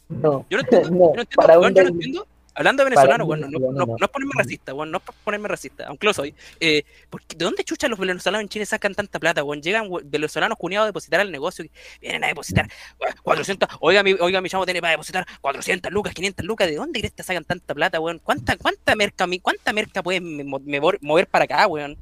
[0.07, 2.27] No, Yo no entiendo, no, yo no entiendo, para weón, un yo no ven- entiendo.
[2.57, 5.47] Hablando de venezolano, weón, no, no, venezolano, no, es ponerme racista, weón, no es ponerme
[5.47, 6.33] racista, aunque lo soy.
[6.59, 9.61] Eh, porque, ¿De dónde chuchan los venezolanos en Chile sacan tanta plata, weón?
[9.61, 11.71] Llegan venezolanos cuñados a depositar al negocio, y
[12.01, 12.67] vienen a depositar
[12.99, 16.75] weón, 400, oiga, mi, oiga, mi chamo tiene para depositar 400 lucas, 500 lucas, ¿de
[16.75, 18.19] dónde crees que sacan tanta plata, weón?
[18.23, 21.95] ¿Cuánta, cuánta merca, mi- cuánta merca pueden me- mo- me vor- mover para acá, weón?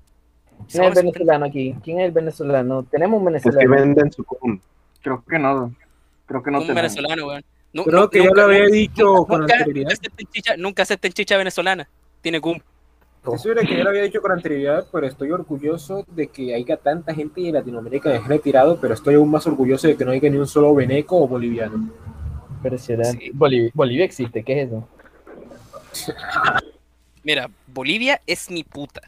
[0.71, 1.75] ¿Quién es el venezolano aquí?
[1.83, 2.83] ¿Quién es el venezolano?
[2.89, 3.75] Tenemos un Los que venezolano.
[3.83, 4.23] venden su.
[5.01, 5.75] Creo que no.
[6.25, 6.95] Creo que no Un tenemos.
[6.95, 7.43] venezolano, weón.
[7.75, 9.91] Nu- Creo que ya nunca- lo había nunca- dicho con nunca anterioridad.
[9.91, 11.89] acepten chicha, nunca acepten chicha venezolana.
[12.21, 12.57] Tiene cum.
[13.37, 16.77] Seguro de que ya lo había dicho con anterioridad, pero estoy orgulloso de que haya
[16.77, 20.11] tanta gente de Latinoamérica que me retirado, pero estoy aún más orgulloso de que no
[20.11, 21.89] haya ni un solo veneco o boliviano.
[22.57, 23.31] Impresionante.
[23.33, 24.87] Bolivia, Bolivia existe, ¿qué es eso?
[27.23, 29.01] Mira, Bolivia es mi puta.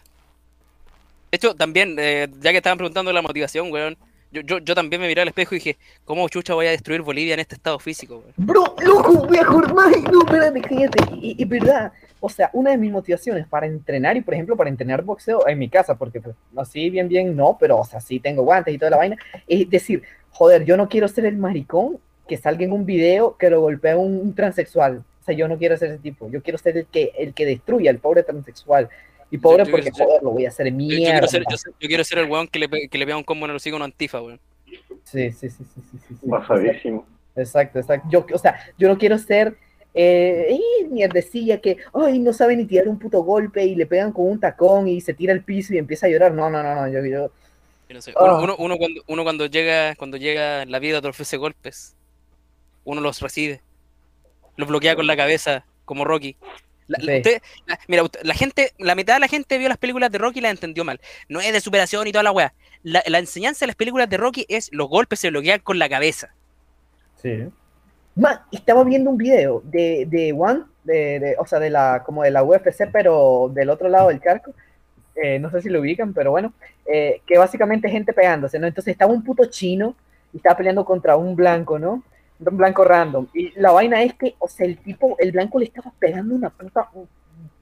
[1.31, 3.95] De hecho, también, eh, ya que estaban preguntando la motivación, weón,
[4.31, 7.01] yo, yo, yo también me miré al espejo y dije, ¿cómo chucha voy a destruir
[7.01, 8.23] Bolivia en este estado físico?
[8.35, 10.01] Bro, loco, jugar más.
[10.11, 10.99] No, espérate, cállate.
[11.15, 14.69] Y, y verdad, o sea, una de mis motivaciones para entrenar y, por ejemplo, para
[14.69, 18.19] entrenar boxeo en mi casa, porque pues, así bien, bien, no, pero, o sea, sí
[18.19, 19.17] tengo guantes y toda la vaina,
[19.47, 23.49] es decir, joder, yo no quiero ser el maricón que salga en un video que
[23.49, 25.03] lo golpea un, un transexual.
[25.21, 26.29] O sea, yo no quiero ser ese tipo.
[26.29, 28.89] Yo quiero ser el que, el que destruya al pobre transexual.
[29.29, 31.11] Y pobre Yo- yo porque, joder, lo voy a hacer Yo, yo mierda.
[31.11, 33.45] quiero ser, yo, yo quiero ser el weón que le, que le pega un combo
[33.45, 34.39] en el hocico a un antifa, weón.
[35.03, 36.15] Sí, sí, sí, sí, sí, sí, sí.
[36.23, 37.05] Basadísimo.
[37.35, 38.07] Exacto, exacto.
[38.09, 39.57] Yo, o sea, yo no quiero ser
[39.93, 44.11] eh, y mierdecilla que, ay, no sabe ni tirar un puto golpe y le pegan
[44.11, 46.33] con un tacón y se tira al piso y empieza a llorar.
[46.33, 47.31] No, no, no, no, yo, yo,
[47.89, 48.23] Yo no sé, Ah.
[48.23, 51.95] Uno, uno- uno cuando, uno cuando llega, cuando llega la vida te ofrece golpes,
[52.85, 53.61] uno los recibe,
[54.55, 56.35] los bloquea con la cabeza, como Rocky.
[56.87, 57.17] La, la- Sí.
[57.17, 60.39] usted- la- mira, la gente, la mitad de la gente vio las películas de Rocky
[60.39, 60.99] y las entendió mal.
[61.29, 62.53] No es de superación y toda la wea.
[62.83, 65.89] La, la enseñanza de las películas de Rocky es los golpes se bloquean con la
[65.89, 66.33] cabeza.
[67.21, 67.49] Sí.
[68.15, 72.23] Man, estaba viendo un video de, de One, de, de- o sea, de la, como
[72.23, 74.53] de la UFC, pero del otro lado del charco.
[75.15, 76.53] Eh, no sé si lo ubican, pero bueno,
[76.85, 78.67] eh, que básicamente gente pegándose, ¿no?
[78.67, 79.95] Entonces estaba un puto chino
[80.31, 82.03] y estaba peleando contra un blanco, ¿no?
[82.39, 83.27] Blanco random.
[83.33, 86.49] Y la vaina es que, o sea, el tipo, el blanco le estaba pegando una
[86.49, 86.89] puta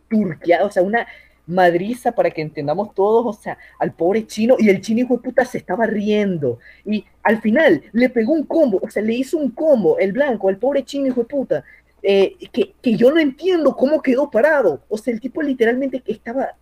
[0.09, 1.07] turqueada, o sea, una
[1.47, 5.23] madriza para que entendamos todos, o sea, al pobre chino, y el chino hijo de
[5.23, 9.37] puta se estaba riendo, y al final le pegó un combo, o sea, le hizo
[9.37, 11.63] un combo, el blanco, al pobre chino hijo de puta,
[12.01, 16.55] eh, que, que yo no entiendo cómo quedó parado, o sea, el tipo literalmente estaba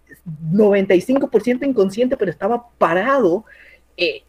[0.52, 3.46] 95% inconsciente, pero estaba parado,
[3.98, 4.24] eh,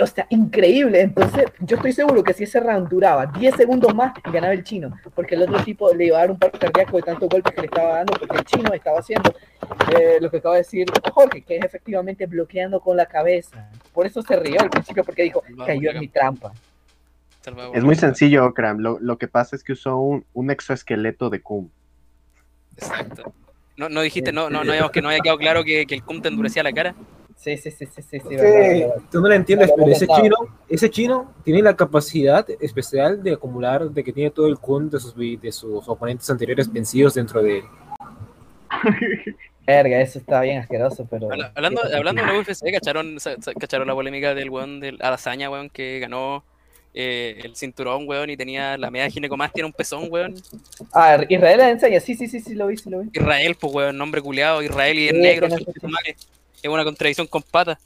[0.00, 1.00] o sea, increíble.
[1.00, 4.96] Entonces, yo estoy seguro que si ese round duraba 10 segundos más, ganaba el chino,
[5.14, 7.60] porque el otro tipo le iba a dar un paro cardíaco de tantos golpes que
[7.62, 9.34] le estaba dando, porque el chino estaba haciendo
[9.96, 13.70] eh, lo que acaba de decir Jorge, que es efectivamente bloqueando con la cabeza.
[13.92, 16.52] Por eso se rió al principio, porque dijo, cayó en mi trampa.
[17.74, 18.78] Es muy sencillo, Okram.
[18.78, 21.68] Lo, lo que pasa es que usó un, un exoesqueleto de Kum.
[22.76, 23.32] Exacto.
[23.76, 26.04] No, no dijiste, no, no, no, habíamos- que no había quedado claro que, que el
[26.04, 26.94] cum te endurecía la cara.
[27.42, 30.36] Sí, sí, sí, sí, sí, sí, verdad, tú no lo entiendes, No pero ese chino,
[30.68, 35.00] ese chino tiene la capacidad especial de acumular, de que tiene todo el kun de
[35.00, 37.64] sus, de sus oponentes anteriores vencidos dentro de él.
[39.66, 41.32] Verga, eso está bien asqueroso, pero...
[41.32, 43.18] Habla- Hablando, hablando de la UFC, ¿cacharon,
[43.58, 46.44] ¿cacharon la polémica del weón de Alazaña, weón, que ganó
[46.94, 50.36] eh, el cinturón, weón, y tenía la media ginecomastia en un pezón, weón?
[50.92, 53.10] Ah, Israel enseña, sí, sí, sí, sí, lo vi, sí, lo vi.
[53.12, 55.56] Israel, pues, weón, nombre culiado, Israel y es Sí, negro, no
[55.88, 56.16] madre.
[56.62, 57.78] Es una contradicción con patas.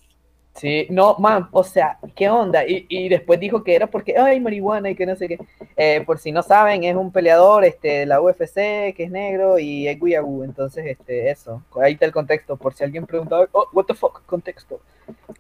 [0.55, 2.67] Sí, no, man, o sea, ¿qué onda?
[2.67, 5.39] Y, y después dijo que era porque, ay, marihuana y que no sé qué.
[5.77, 9.59] Eh, por si no saben, es un peleador este, de la UFC que es negro
[9.59, 11.63] y es guiagú, entonces, este, eso.
[11.83, 14.81] Ahí está el contexto, por si alguien preguntaba, oh, what the fuck, contexto.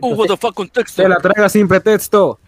[0.01, 1.03] Oh, what the fuck, contexto.
[1.03, 2.39] Se la traga sin pretexto.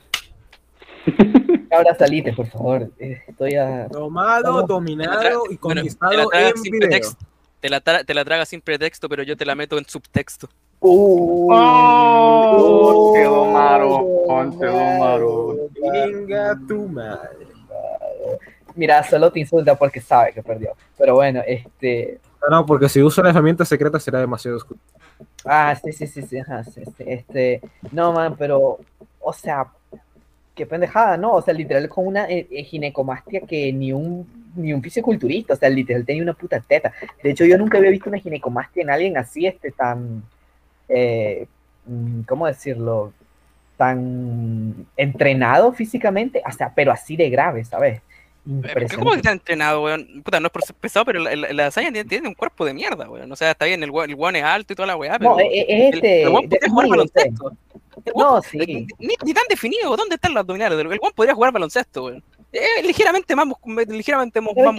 [1.70, 2.90] Ahora salite, por favor.
[2.98, 3.88] Estoy a...
[3.88, 6.88] Tomado, dominado y Bueno, conquistado te la tragas en sin video.
[6.88, 7.26] pretexto.
[7.60, 10.48] Te la, tra- te la tragas sin pretexto, pero yo te la meto en subtexto.
[10.80, 13.12] Uh, ¡Oh!
[13.14, 15.56] Quedó marón, quedó marón.
[15.80, 17.48] Venga tu madre.
[18.74, 20.72] Mira, solo te insulta porque sabe que perdió.
[20.96, 22.20] Pero bueno, este...
[22.42, 24.78] No, no, porque si usa la herramienta secreta será demasiado oscuro.
[25.44, 27.60] Ah, sí, sí, sí, sí, ajá, sí, sí, este,
[27.90, 28.78] no, man, pero,
[29.20, 29.66] o sea,
[30.54, 31.32] qué pendejada, ¿no?
[31.32, 35.56] O sea, literal con una eh, eh, ginecomastia que ni un, ni un fisiculturista, o
[35.56, 36.92] sea, literal tenía una puta teta.
[37.20, 40.22] De hecho, yo nunca había visto una ginecomastia en alguien así, este, tan,
[40.88, 41.46] eh,
[42.26, 43.12] ¿cómo decirlo?
[43.76, 48.00] Tan entrenado físicamente, o sea, pero así de grave, ¿sabes?
[48.44, 49.16] ¿Cómo que Impresionante.
[49.18, 50.22] está entrenado, weón?
[50.24, 52.64] Puta, no es por ser pesado, pero la, la, la lasaña tiene, tiene un cuerpo
[52.64, 53.30] de mierda, weón.
[53.30, 55.32] O sea, está bien, el el weón es alto y toda la weá, pero.
[55.32, 57.52] No, es- es el- este, el podría jugar baloncesto.
[58.04, 58.86] El No, sí.
[58.98, 60.78] Ni, ni tan definido, ¿dónde están los abdominales?
[60.78, 62.24] El weón podría jugar baloncesto, weón.
[62.50, 63.46] Es ligeramente más,
[63.86, 64.72] ligeramente más pienso,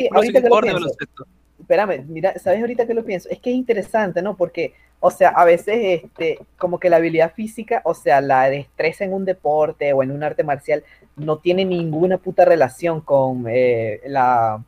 [0.49, 1.27] baloncesto.
[1.59, 3.29] Espérame, mira, ¿sabes ahorita que lo pienso?
[3.29, 4.35] Es que es interesante, ¿no?
[4.35, 9.03] Porque, o sea, a veces, este, como que la habilidad física, o sea, la destreza
[9.03, 10.83] en un deporte o en un arte marcial,
[11.15, 14.63] no tiene ninguna puta relación con eh, la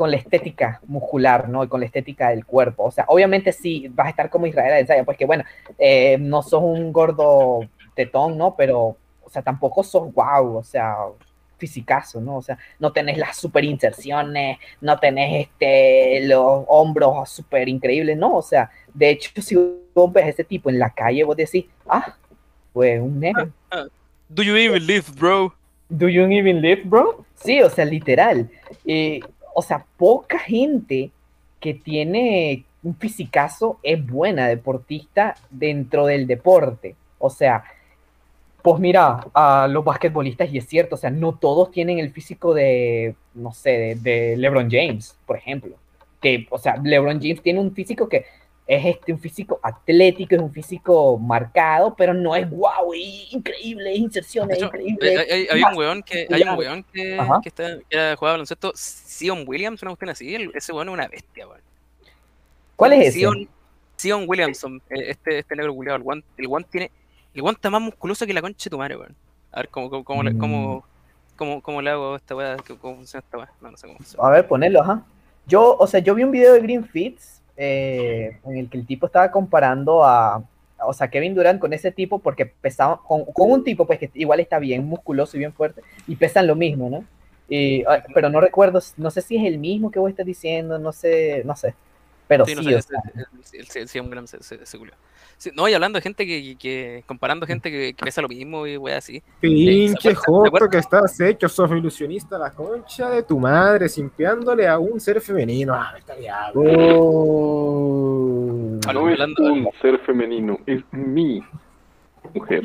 [0.00, 1.62] con la estética muscular, ¿no?
[1.62, 2.84] Y con la estética del cuerpo.
[2.84, 5.44] O sea, obviamente sí vas a estar como Israel Adesanya, pues que bueno,
[5.78, 7.60] eh, no sos un gordo
[7.94, 8.56] tetón, ¿no?
[8.56, 10.96] Pero, o sea, tampoco sos guau, o sea,
[11.60, 12.38] fisicazo, ¿no?
[12.38, 18.36] O sea, no tenés las super inserciones, no tenés este, los hombros súper increíbles, ¿no?
[18.36, 19.54] O sea, de hecho, si
[19.94, 22.16] vos ves a ese tipo en la calle, vos decís, ah,
[22.72, 23.50] pues un negro.
[24.28, 25.54] Do you even live, bro?
[25.88, 27.24] Do you even live, bro?
[27.34, 28.48] Sí, o sea, literal.
[28.84, 29.20] Eh,
[29.54, 31.10] o sea, poca gente
[31.60, 36.96] que tiene un fisicazo es buena deportista dentro del deporte.
[37.18, 37.64] O sea,
[38.62, 42.52] pues mira, a los basquetbolistas, y es cierto, o sea, no todos tienen el físico
[42.54, 45.76] de, no sé, de, de LeBron James, por ejemplo.
[46.20, 48.26] Que, o sea, LeBron James tiene un físico que
[48.66, 53.94] es este, un físico atlético, es un físico marcado, pero no es guau, y increíble,
[53.94, 55.18] inserciones, Hay, increíble.
[55.18, 58.72] hay- hay- hay un weón que, hay un weón que, que, está, que jugaba baloncesto,
[58.76, 61.60] Sion Williams, una cuestión así, ese weón es una bestia, weón.
[62.76, 63.18] ¿Cuál es ese?
[63.20, 63.48] Sion,
[63.96, 66.90] Sion Williamson, eh, este, este negro culiado, el weón, el weón tiene,
[67.34, 69.14] el está más musculoso que la concha de tu madre, weón.
[69.52, 70.38] A ver, ¿cómo, cómo, cómo, le- Mm.
[70.38, 70.84] cómo,
[71.36, 73.50] cómo, cómo le hago a esta weá, cómo funciona esta weá.
[73.60, 74.28] No, no sé cómo funciona.
[74.28, 75.04] A ver, ponelo, ajá.
[75.46, 78.86] Yo, o sea, yo vi un video de Green Fits eh, en el que el
[78.86, 80.42] tipo estaba comparando a,
[80.84, 84.10] o sea, Kevin Durant con ese tipo porque pesaba, con, con un tipo pues que
[84.14, 87.04] igual está bien musculoso y bien fuerte y pesan lo mismo, ¿no?
[87.48, 90.78] Y, ah, pero no recuerdo, no sé si es el mismo que vos estás diciendo,
[90.78, 91.74] no sé, no sé.
[92.28, 93.20] Pero sí, Sí, no sé, o sea, el-
[93.60, 93.98] el- sí,
[95.40, 98.66] Sí, no, y hablando de gente que, que comparando gente que, que pesa lo mismo
[98.66, 99.22] y weá así.
[99.40, 104.78] Pinche ¿se joto que estás hecho, sos ilusionista, la concha de tu madre, simpiándole a
[104.78, 105.72] un ser femenino.
[105.72, 106.60] Ah, está diablo.
[106.62, 108.78] Oh.
[108.92, 111.42] No es un ser femenino, es mi
[112.34, 112.64] mujer.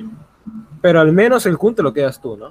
[0.82, 2.50] Pero al menos el kun te lo quedas tú, ¿no?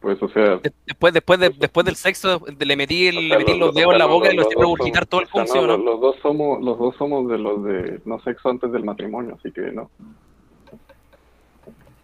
[0.00, 3.38] Pues, o sea, Después, después, de, después del sexo, de- le metí, el- o le
[3.38, 5.20] metí los- los o dedos sea, en la boca y los- dos por quitar todo
[5.20, 5.76] el o sea, cum, ¿sí o no, no?
[5.76, 9.36] los- Los dos somos, los dos somos de los de no sexo antes del matrimonio,
[9.38, 9.90] así que no.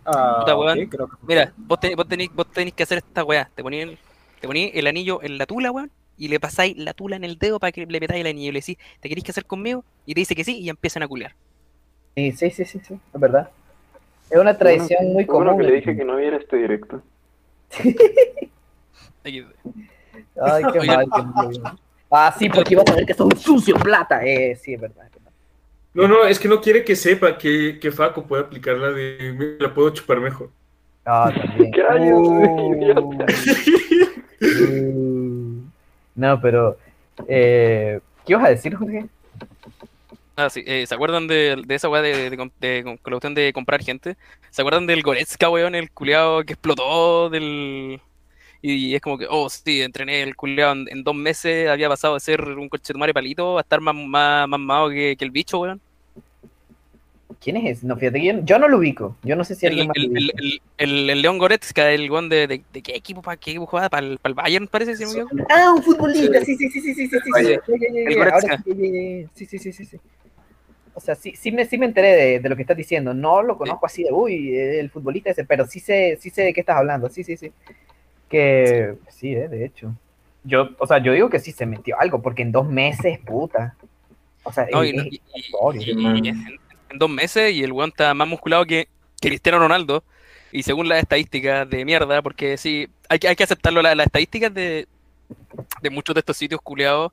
[0.05, 0.87] Ah, Puta, ok, weón.
[0.89, 3.51] creo que- Mira, vos, tenés, vos, tenés, vos tenés que hacer esta weá.
[3.55, 3.99] Te poní el,
[4.41, 7.39] te poní el anillo en la tula, weón, y le pasáis la tula en el
[7.39, 8.51] dedo para que le metáis el anillo.
[8.51, 9.85] Y le decís, ¿te queréis casar conmigo?
[10.05, 11.35] Y te dice que sí, y empiezan a culiar.
[12.15, 13.51] sí, sí, sí, sí, sí, es verdad.
[14.31, 15.63] Es una tradición Bueno, muy qué bueno común.
[15.65, 17.03] que le dije que no viera este directo.
[19.25, 19.43] Ay,
[20.73, 21.09] qué Oigan.
[21.09, 21.79] mal.
[22.11, 24.25] Ah, sí, porque iba a saber que son sucio plata.
[24.25, 25.07] Eh, sí, es verdad.
[25.93, 29.35] No, no, es que no quiere que sepa que, que Faco puede aplicar la de
[29.37, 30.51] me la puedo chupar mejor.
[31.07, 31.73] Ah, también.
[32.15, 33.01] Uh,
[34.43, 35.63] uh.
[36.15, 36.77] No, pero.
[37.27, 39.07] Eh, ¿Qué ibas a decir, Jorge?
[40.39, 43.15] Ah, sí, eh, ¿se acuerdan de, de esa weá de, de, de- con con la
[43.17, 44.17] cuestión de comprar gente?
[44.51, 48.01] ¿Se acuerdan del Goretzka, weón, el culiao que explotó del...
[48.63, 52.15] Y es como que, oh, sí, entrené el culiao en, en dos meses, había pasado
[52.15, 55.61] de ser un cochetumare palito a estar más, más, más mago que, que el bicho,
[55.61, 55.81] weón.
[57.41, 57.87] ¿Quién es ese?
[57.87, 59.17] No, fíjate que yo, yo no lo ubico.
[59.23, 60.39] Yo no sé si El, alguien más el, el, ubica.
[60.39, 63.67] el, el- el León Goretzka, el weón de, de, de qué equipo, para qué equipo
[63.67, 65.47] jugaba, para el, para el Bayern, parece, si no me equivoco.
[65.51, 67.61] Ah, un futbolista, sí, sí, sí, sí, sí, sí, sí, sí, sí, ya,
[69.35, 70.01] sí, sí, sí, sí, sí.
[70.97, 73.13] O sea, sí, sí me, sí me enteré de, de lo que estás diciendo.
[73.13, 76.55] No lo conozco así de, uy, el futbolista ese, pero sí sé, sí sé de
[76.55, 77.09] qué estás hablando.
[77.11, 77.53] Sí, sí, sí.
[78.29, 79.95] Que sí, eh, de hecho.
[80.43, 83.77] Yo, o sea, yo digo que sí se metió algo, porque en dos meses, puta.
[84.43, 85.83] O sea, No, es- y, no- es y- y- notorio.
[85.83, 86.37] y- y en,
[86.91, 88.89] en dos meses y el weón está más musculado que,
[89.21, 90.03] que Cristiano Ronaldo.
[90.53, 94.07] Y según las estadísticas de mierda, porque sí, hay que, hay que aceptarlo, la- las
[94.07, 94.87] estadísticas de,
[95.83, 97.13] de muchos de estos sitios culiados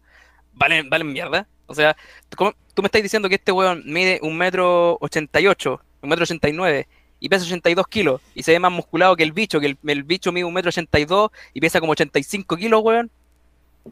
[0.53, 1.47] valen, valen mierda.
[1.73, 1.97] O sea,
[2.29, 6.23] tú, me estás diciendo que este weón mide un metro ochenta y ocho, un metro
[6.23, 6.87] ochenta y nueve
[7.19, 10.31] y pesa 82 kilos y se ve más musculado que el bicho, que el, bicho
[10.31, 13.09] mide un metro ochenta y dos y pesa como 85 kilos, weón.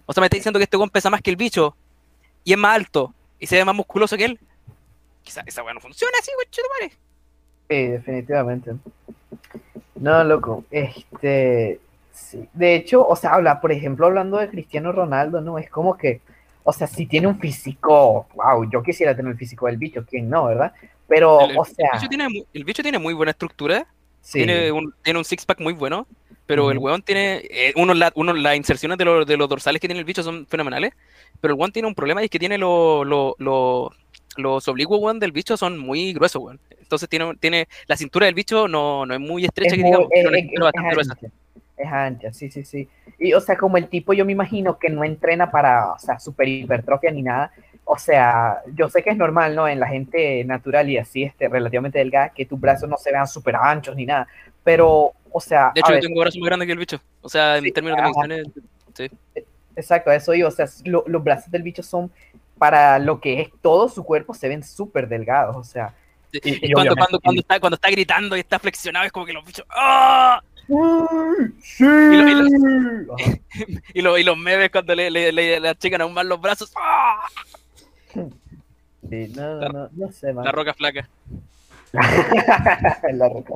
[0.05, 1.75] O sea, me estás diciendo que este weón pesa más que el bicho
[2.43, 4.39] y es más alto y se ve más musculoso que él.
[5.23, 6.91] Quizá esa weá no funciona así, weón, chetumare.
[7.69, 8.71] Sí, definitivamente.
[9.95, 10.65] No, loco.
[10.71, 11.79] Este.
[12.53, 15.57] De hecho, o sea, habla, por ejemplo, hablando de Cristiano Ronaldo, ¿no?
[15.57, 16.21] Es como que,
[16.63, 20.29] o sea, si tiene un físico, wow, yo quisiera tener el físico del bicho, ¿quién
[20.29, 20.73] no, verdad?
[21.07, 23.85] Pero, El, el- o sea, el bicho tiene, el bicho tiene muy buena estructura.
[24.21, 24.39] Sí.
[24.39, 26.05] Tiene un, tiene un six-pack muy bueno.
[26.45, 26.87] Pero el Ujú.
[26.87, 27.41] weón tiene.
[27.49, 30.21] eh, uno, la- uno, las inserciones de, los- de los dorsales que tiene el bicho
[30.21, 30.93] son fenomenales.
[31.39, 33.91] Pero el weón tiene un problema y es que tiene lo- lo- lo-
[34.37, 36.59] los oblicuos, weón, del bicho son muy gruesos, weón.
[36.79, 37.67] Entonces tiene, tiene.
[37.87, 40.09] La cintura del bicho no, no es muy estrecha, es, que muy- digamos.
[40.11, 41.15] es- cintura bastante es gruesa.
[41.81, 42.87] Es ancha, sí, sí, sí.
[43.17, 46.19] Y, o sea, como el tipo, yo me imagino que no entrena para, o sea,
[46.19, 47.51] super hipertrofia ni nada.
[47.85, 49.67] O sea, yo sé que es normal, ¿no?
[49.67, 53.27] En la gente natural y así, este, relativamente delgada, que tus brazos no se vean
[53.27, 54.27] súper anchos ni nada.
[54.63, 57.01] Pero, o sea, De hecho, yo tengo brazos más grandes que el bicho.
[57.21, 58.47] O sea, en términos de dimensiones.
[58.93, 59.09] Sí.
[59.75, 62.11] exacto, eso yo, o sea, lo- los brazos del bicho son,
[62.57, 65.93] para lo que es todo su cuerpo, se ven súper delgados, o sea.
[66.31, 66.39] Sí.
[66.43, 69.33] y- Y cuando, cuando, cuando, está, cuando está gritando y está flexionado, es como que
[69.33, 69.65] los bichos.
[69.69, 70.41] ¡Ah!
[71.61, 71.83] Sí.
[71.83, 72.51] Y, lo- y los-
[73.93, 76.71] y lo- y los memes cuando le, le, le, le achican aún más los brazos.
[76.77, 77.25] ¡ah!
[78.13, 80.45] Sí, no, no, no, no sé, man.
[80.45, 81.09] La roca flaca.
[81.93, 83.53] La roca.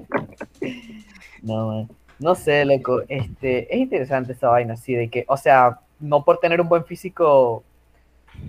[1.41, 1.89] No, man.
[2.19, 3.01] No sé, loco.
[3.07, 6.85] Este, es interesante esa vaina, así de que, o sea, no por tener un buen
[6.85, 7.63] físico,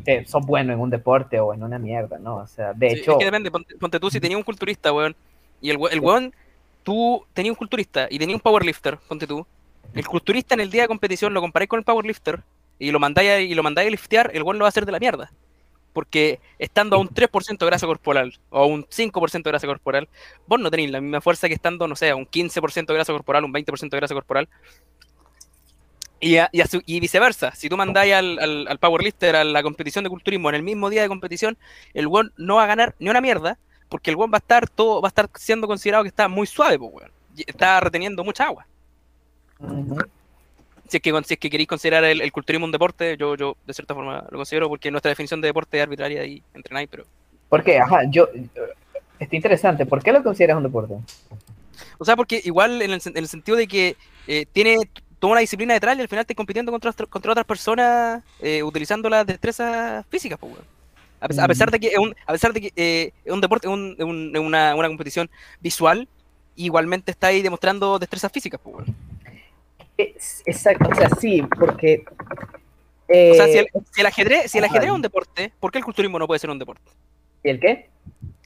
[0.04, 2.36] te, sos bueno en un deporte o en una mierda, ¿no?
[2.36, 4.92] O sea, de Sí, hecho, es que depende, ponte, ponte tú si tenías un culturista,
[4.92, 5.14] weón.
[5.60, 6.32] Y el, el weón,
[6.86, 9.46] tú tenías un culturista y tenías un powerlifter, ponte tú.
[9.94, 12.44] El culturista en el día de competición lo comparáis con el powerlifter
[12.78, 14.86] y lo mandáis a, y lo mandáis a liftear, el weón lo va a hacer
[14.86, 15.32] de la mierda.
[15.92, 20.08] Porque estando a un 3% de grasa corporal o a un 5% de grasa corporal,
[20.46, 23.14] vos no tenéis la misma fuerza que estando, no sé, a un 15% de grasa
[23.14, 24.48] corporal, un 20% de grasa corporal.
[26.18, 29.62] Y, a- y, su- y viceversa, si tú mandáis al, al, al powerlifter a la
[29.62, 31.58] competición de culturismo en el mismo día de competición,
[31.92, 33.58] el weón no va a ganar ni una mierda,
[33.88, 36.46] porque el weón va a estar todo, va a estar siendo considerado que está muy
[36.46, 37.10] suave, pues weón.
[37.36, 38.66] Está reteniendo mucha agua.
[40.88, 43.56] Si es que, si es que queréis considerar el, el culturismo un deporte, yo, yo
[43.66, 47.04] de cierta forma lo considero porque nuestra definición de deporte es arbitraria y entrenáis, pero...
[47.48, 47.78] ¿Por qué?
[47.78, 48.28] Ajá, yo...
[49.18, 49.86] Está interesante.
[49.86, 50.94] ¿Por qué lo consideras un deporte?
[51.98, 53.96] O sea, porque igual en el, en el sentido de que
[54.26, 54.76] eh, tiene
[55.18, 58.62] toda una disciplina detrás y al final estás compitiendo contra, otras- contra otras personas eh,
[58.62, 60.64] utilizando las destrezas físicas, pues, weón.
[61.26, 63.40] A, pes- a pesar de que es un, a pesar de que eh, es un
[63.40, 63.96] deporte, es un-
[64.36, 65.28] una, una competición
[65.60, 66.08] visual,
[66.54, 68.86] igualmente está ahí demostrando destrezas físicas, pues.
[69.98, 72.04] Es- Exacto, o sea, sí, porque...
[73.08, 75.70] O sea, eh, si el, si el ajedrez, si el ajedrez es un deporte, ¿por
[75.72, 76.90] qué el culturismo no puede ser un deporte?
[77.42, 77.88] ¿Y el qué?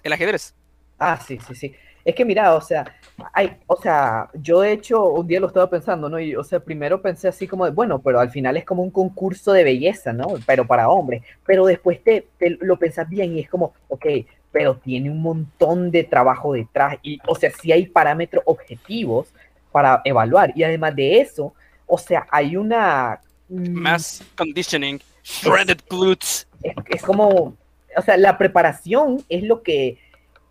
[0.02, 0.54] El ajedrez.
[0.98, 1.74] Ah, sí, sí, sí.
[2.10, 2.92] Es que mira, o sea,
[3.32, 6.18] hay, o sea, yo de hecho un día lo estaba pensando, ¿no?
[6.18, 8.90] Y, o sea, primero pensé así como de, bueno, pero al final es como un
[8.90, 10.26] concurso de belleza, ¿no?
[10.44, 11.22] Pero para hombres.
[11.46, 14.06] Pero después te, te lo pensás bien y es como, ok,
[14.50, 16.98] pero tiene un montón de trabajo detrás.
[17.02, 19.28] Y, o sea, sí hay parámetros objetivos
[19.70, 20.52] para evaluar.
[20.56, 21.54] Y además de eso,
[21.86, 23.20] o sea, hay una...
[23.48, 26.48] mm, Mass conditioning, shredded glutes.
[26.64, 27.56] es, es como,
[27.96, 29.98] o sea, la preparación es lo que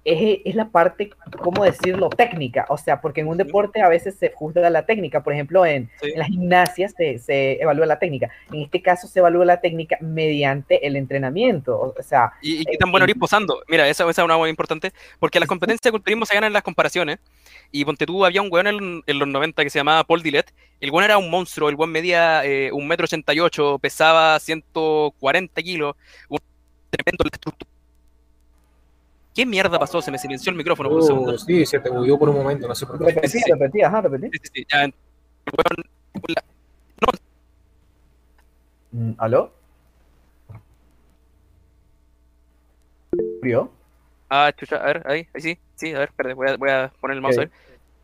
[0.06, 1.10] es, es la parte,
[1.42, 2.10] ¿cómo decirlo?
[2.10, 2.66] Técnica.
[2.70, 5.24] O sea, porque en un deporte a veces se juzga la técnica.
[5.24, 8.30] Por ejemplo, en, en las gimnasias se, se evalúa la técnica.
[8.52, 11.94] En este caso se evalúa la técnica mediante el entrenamiento.
[11.98, 13.62] O, sea, ¿Y, y qué tan bueno eres posando?
[13.68, 16.54] Mira, esa, esa es una muy importante, porque las competencias de culturismo se ganan en
[16.54, 17.20] las comparaciones.
[17.72, 20.54] Y ponte tú, había un weón en, en los 90 que se llamaba Paul Dillett.
[20.80, 24.40] El weón era un monstruo, el weón medía eh, un metro ochenta y ocho, pesaba
[24.40, 25.96] 140 kilos,
[26.30, 26.40] un
[26.90, 27.69] tremendo estructura.
[29.34, 30.02] ¿Qué mierda pasó?
[30.02, 31.38] Se me silenció el micrófono por un Oh, segundo.
[31.38, 33.06] sí, se te bugueó por un momento, no sé por qué.
[33.06, 34.28] repetí, repetí, ajá, repetí.
[34.32, 34.94] Sí, sí, sí, ya, la-
[38.92, 39.54] Mm, ¿Aló?
[43.42, 43.72] ¿Murió?
[44.30, 46.94] Ah, chucha, a ver, ahí, ahí sí, sí, a ver, espérate, voy a, voy a
[47.00, 47.52] poner el mouse a ver.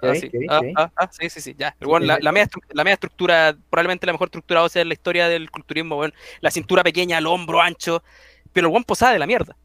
[0.02, 0.30] Ah, sí.
[0.50, 1.76] Ah, ah, ah, sí, sí, sí, ya.
[1.80, 5.28] Sí, la, la media, la media estructura, probablemente la mejor estructura ósea en la historia
[5.28, 6.14] del culturismo, weón.
[6.42, 8.04] La cintura pequeña, el hombro ancho,
[8.54, 9.56] pero el weón posaba de la mierda.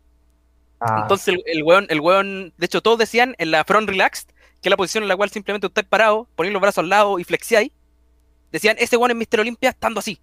[0.81, 4.28] Ah, Entonces el, weón, el weón, de hecho todos decían en la front relaxed,
[4.62, 7.19] que es la posición en la cual simplemente usted parado, ponéis los brazos al lado
[7.19, 7.70] y flexiáis,
[8.52, 9.40] decían, ese weón es Mr.
[9.40, 10.20] Olympia estando así.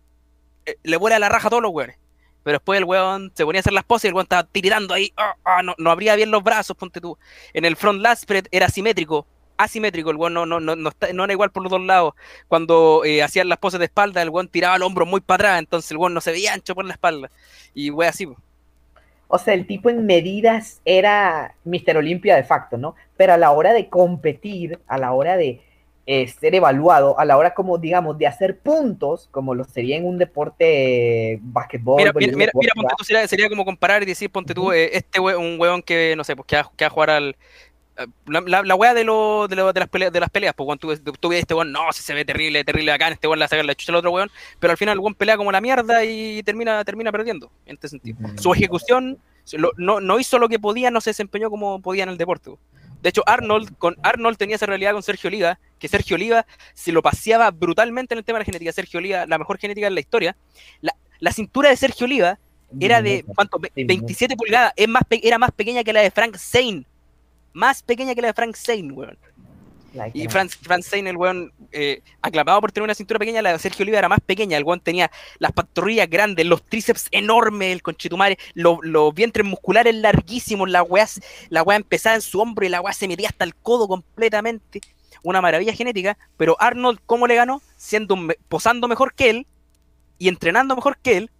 [0.65, 1.97] Eh, le vuela la raja a todos los weones.
[2.43, 4.93] Pero después el weón se ponía a hacer las poses y el weón estaba tiritando
[4.93, 7.17] ahí, ah, ah, no, no abría bien los brazos, ponte tú.
[7.53, 9.27] En el front lat spread era asimétrico,
[9.57, 12.13] asimétrico, el weón no, no, no, no, está- no era igual por los dos lados.
[12.47, 15.59] Cuando eh, hacían las poses de espalda, el weón tiraba el hombro muy para atrás,
[15.59, 17.29] entonces el weón no se veía ancho por la espalda.
[17.73, 18.37] Y weón así, po.
[19.27, 21.97] O sea, el tipo en medidas era Mr.
[21.97, 22.95] Olimpia de facto, ¿no?
[23.17, 25.61] Pero a la hora de competir, a la hora de
[26.05, 30.05] eh, ser evaluado, a la hora como, digamos, de hacer puntos, como lo sería en
[30.05, 31.97] un deporte eh, basquetbol.
[31.97, 35.19] Mira, mira, mira, ponte tú, sería, sería como comparar y decir, ponte tú, eh, este
[35.19, 37.35] we- un weón que, no sé, pues que va, que va a jugar al.
[38.27, 40.65] La, la, la weá de, lo, de, lo- de las peleas, de las peleas, pues
[40.65, 43.39] cuando tú, tú ves este weón, no, si se ve terrible, terrible acá, este weón
[43.39, 44.29] le va a sacar la chucha al otro weón,
[44.59, 47.89] pero al final el weón pelea como la mierda y termina, termina perdiendo, en este
[47.89, 48.17] sentido.
[48.37, 49.17] Su ejecución
[49.53, 52.51] lo- no, no hizo lo que podía, no se desempeñó como podía en el deporte.
[53.01, 56.91] De hecho, Arnold, con Arnold tenía esa realidad con Sergio Oliva, que Sergio Oliva se
[56.91, 58.71] lo paseaba brutalmente en el tema de la genética.
[58.73, 60.35] Sergio Oliva, la mejor genética en la historia.
[60.81, 62.39] La, la cintura de Sergio Oliva
[62.79, 63.59] era de ¿cuánto?
[63.59, 66.85] Ve- 27 pulgadas, es más era más pequeña que la de Frank Zane.
[67.57, 69.17] Más pequeña que la de Frank Zane, weón.
[70.13, 73.57] Y Frank, Frank Zane, el weón, eh, aclamado por tener una cintura pequeña, la de
[73.57, 74.57] Sergio Oliva era más pequeña.
[74.57, 75.09] El weón tenía
[75.39, 81.07] las pantorrillas grandes, los tríceps enormes, el conchetumare, los, los vientres musculares larguísimos, la weá,
[81.49, 84.81] la weá empezaba en su hombro y la weá se metía hasta el codo completamente.
[85.23, 87.63] Una maravilla genética, pero Arnold, ¿cómo le ganó?
[87.75, 88.15] Siendo
[88.49, 89.47] posando mejor que él
[90.19, 91.31] y entrenando mejor que él.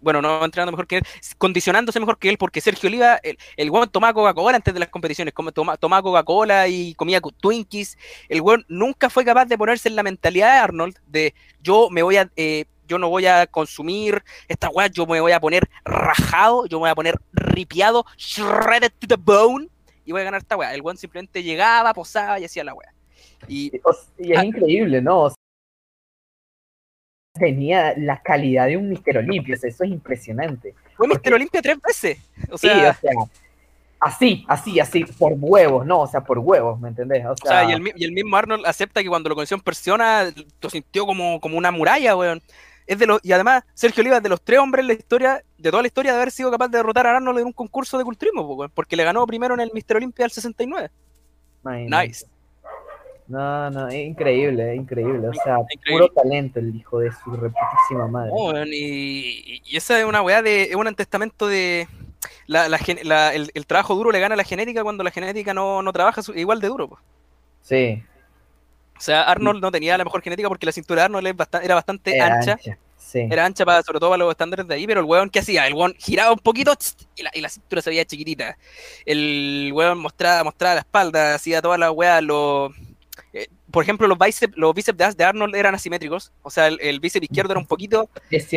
[0.00, 1.02] Bueno, no entrenando mejor que él,
[1.38, 4.88] condicionándose mejor que él, porque Sergio Oliva, el, el weón tomaba Coca-Cola antes de las
[4.88, 7.98] competiciones, toma- tomaba Coca-Cola y comía Twinkies.
[8.28, 12.02] El weón nunca fue capaz de ponerse en la mentalidad de Arnold de yo me
[12.02, 15.68] voy a, eh, yo no voy a consumir esta weá, yo me voy a poner
[15.84, 19.68] rajado, yo me voy a poner ripiado, shredded to the bone,
[20.04, 20.72] y voy a ganar esta weá.
[20.74, 22.92] El weón simplemente llegaba, posaba y hacía la weá.
[23.46, 23.70] Y,
[24.18, 25.24] Y es increíble, ¿no?
[25.24, 25.34] O
[27.38, 29.18] tenía la calidad de un Mr.
[29.18, 30.74] Olimpia, o sea, eso es impresionante.
[30.96, 31.34] fue Mr.
[31.34, 32.18] Olimpia tres veces.
[32.50, 33.12] O Sí, sea, o sea,
[34.00, 36.00] así, así, así, por huevos, ¿no?
[36.00, 37.24] O sea, por huevos, ¿me entendés?
[37.26, 39.62] O O sea, y el, y el mismo Arnold acepta que cuando lo conoció en
[39.62, 42.42] persona lo sintió como, como una muralla, weón.
[42.86, 45.42] Es de los, y además, Sergio Oliva es de los tres hombres en la historia,
[45.58, 47.98] de toda la historia, de haber sido capaz de derrotar a Arnold en un concurso
[47.98, 49.96] de culturismo, weón, porque le ganó primero en el Mr.
[49.96, 50.90] Olympia del 69.
[51.62, 52.06] imagínate.
[52.06, 52.26] Nice.
[53.28, 55.28] No, no, es increíble, es increíble.
[55.28, 58.32] O sea, puro talento el hijo de su reputísima madre.
[58.72, 61.86] Y, y esa es una weá de, es un testamento de
[62.46, 65.10] la, la gen- la- el, el trabajo duro le gana a la genética cuando la
[65.10, 66.98] genética no, no trabaja su- igual de duro, po.
[67.62, 68.02] Sí.
[68.96, 71.26] O sea, Arnold no tenía la mejor genética porque la cintura de Arnold
[71.62, 72.52] era bastante Era ancha.
[72.52, 73.28] ancha, sí.
[73.30, 75.66] Era ancha para, sobre todo para los estándares de ahí, pero el weón, ¿qué hacía?
[75.66, 76.72] El weón giraba un poquito
[77.14, 78.56] y la, y la cintura se veía chiquitita.
[79.04, 82.72] El weón mostraba, mostraba la espalda, hacía toda la weá, los...
[83.78, 86.32] por ejemplo, los bíceps, los bíceps de, Arnold eran asimétricos.
[86.42, 88.10] O sea, el, el bíceps izquierdo era un poquito,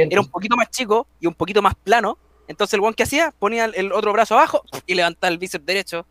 [0.10, 2.18] era un poquito más chico y un poquito más plano.
[2.48, 6.08] Entonces el weón que hacía, ponía el, otro brazo abajo y levantaba el bíceps derecho.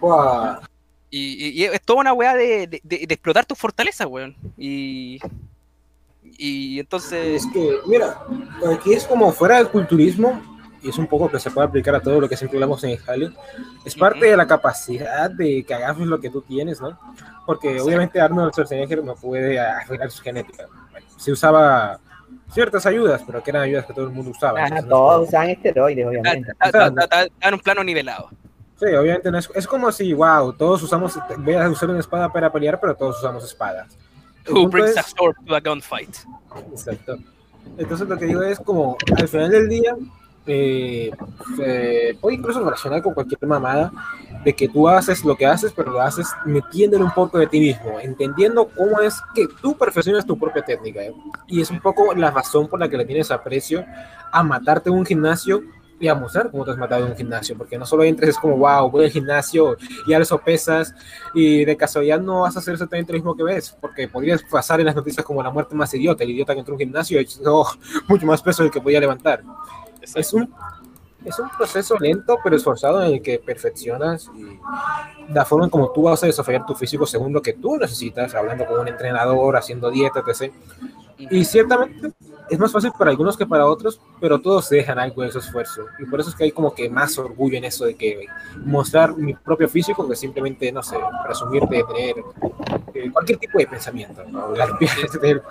[0.00, 0.56] Guau.
[1.10, 4.34] Y, y- y es toda una weá de, de- de- de explotar tus fortalezas, weón.
[4.56, 5.18] Y,
[6.22, 7.44] y entonces...
[7.44, 8.22] Es que, mira,
[8.74, 10.42] aquí es como fuera del culturismo,
[10.86, 12.90] y es un poco que se puede aplicar a todo lo que siempre hablamos en
[12.90, 13.34] el Halley,
[13.84, 16.98] es parte de la capacidad de que hagas lo que tú tienes, ¿no?
[17.44, 20.66] Porque obviamente Arnold Schwarzenegger no puede arreglar su genética.
[21.16, 21.98] Se usaba
[22.52, 24.60] ciertas ayudas, pero que eran ayudas que todo el mundo usaba.
[24.60, 26.50] Ah, entonces no es todos usaban esteroides, obviamente.
[26.52, 28.30] Está, está- está- está- está en un plano nivelado.
[28.78, 32.30] Sí, obviamente no es, es como si, wow, todos usamos, voy a usar una espada
[32.32, 33.96] para pelear, pero todos usamos espadas.
[34.48, 36.14] Who brings es- a sword to a gunfight?
[36.70, 37.16] Exacto.
[37.78, 39.96] Entonces lo que digo es como, al final del día,
[40.46, 41.10] eh,
[41.56, 43.92] se puede incluso relacionar con cualquier mamada
[44.44, 47.58] de que tú haces lo que haces, pero lo haces metiéndole un poco de ti
[47.58, 51.02] mismo, entendiendo cómo es que tú perfeccionas tu propia técnica.
[51.02, 51.12] ¿eh?
[51.48, 53.84] Y es un poco la razón por la que le tienes aprecio
[54.30, 55.62] a matarte en un gimnasio
[55.98, 58.38] y a mostrar cómo te has matado en un gimnasio, porque no solo entres es
[58.38, 60.94] como, wow, voy al gimnasio y alzo pesas
[61.34, 64.78] y de casualidad no vas a hacer exactamente lo mismo que ves, porque podrías pasar
[64.78, 67.20] en las noticias como la muerte más idiota, el idiota que entró a un gimnasio
[67.20, 67.64] y no,
[68.08, 69.42] mucho más peso del que podía levantar.
[70.14, 70.52] Es un,
[71.24, 74.58] es un proceso lento pero esforzado en el que perfeccionas y
[75.32, 78.34] la forma en como tú vas a desarrollar tu físico según lo que tú necesitas,
[78.34, 80.52] hablando con un entrenador, haciendo dieta, etc.
[81.18, 82.12] Y ciertamente
[82.48, 85.86] es más fácil para algunos que para otros, pero todos dejan algo de su esfuerzo.
[85.98, 88.26] Y por eso es que hay como que más orgullo en eso de que
[88.64, 92.14] mostrar mi propio físico que simplemente, no sé, presumir de tener
[92.94, 94.22] eh, cualquier tipo de pensamiento.
[94.28, 94.52] ¿no?
[95.20, 95.42] De-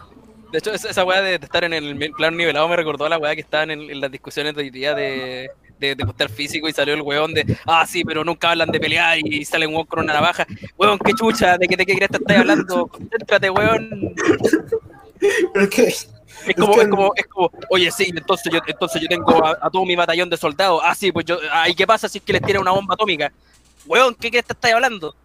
[0.51, 3.17] De hecho, esa, esa weá de, estar en el plano nivelado me recordó a la
[3.17, 5.49] weá que estaban en, en las discusiones de hoy día de,
[5.79, 8.79] de, de postar físico y salió el weón de, ah, sí, pero nunca hablan de
[8.79, 10.45] pelear y sale un weón con una navaja.
[10.77, 12.87] Weón, qué chucha, ¿de qué, qué crees que estás hablando?
[12.87, 14.13] Concéntrate, weón.
[16.47, 19.69] Es como, es como, es como, oye, sí, entonces yo, entonces yo tengo a, a
[19.69, 20.81] todo mi batallón de soldados.
[20.83, 22.93] Ah, sí, pues yo, ah, ¿y qué pasa si es que les tiran una bomba
[22.93, 23.31] atómica?
[23.85, 25.15] Weón, ¿qué crees que estás hablando?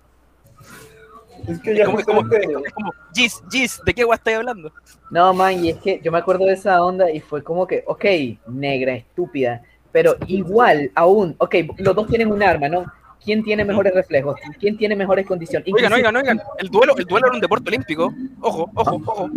[1.51, 4.73] Es que como, es como, Gis, Gis, ¿de qué weá estás hablando?
[5.11, 7.83] No, man, y es que yo me acuerdo de esa onda y fue como que,
[7.87, 8.05] ok,
[8.49, 9.63] negra, estúpida,
[9.93, 12.85] pero igual, aún, ok, los dos tienen un arma, ¿no?
[13.23, 14.41] ¿Quién tiene mejores reflejos?
[14.59, 15.67] ¿Quién tiene mejores condiciones?
[15.71, 18.15] Oigan, Inclusive- oigan, oigan, el duelo, el duelo era un deporte olímpico.
[18.41, 19.31] Ojo, ojo, ojo.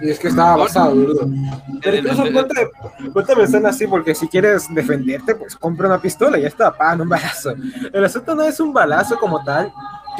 [0.00, 1.28] Y es que estaba basado, boludo.
[1.82, 2.24] Pero incluso
[3.12, 7.00] ponte, pensar así, porque si quieres defenderte, pues compra una pistola y ya está, pan,
[7.00, 7.54] un balazo.
[7.92, 9.72] El asunto no es un balazo como tal,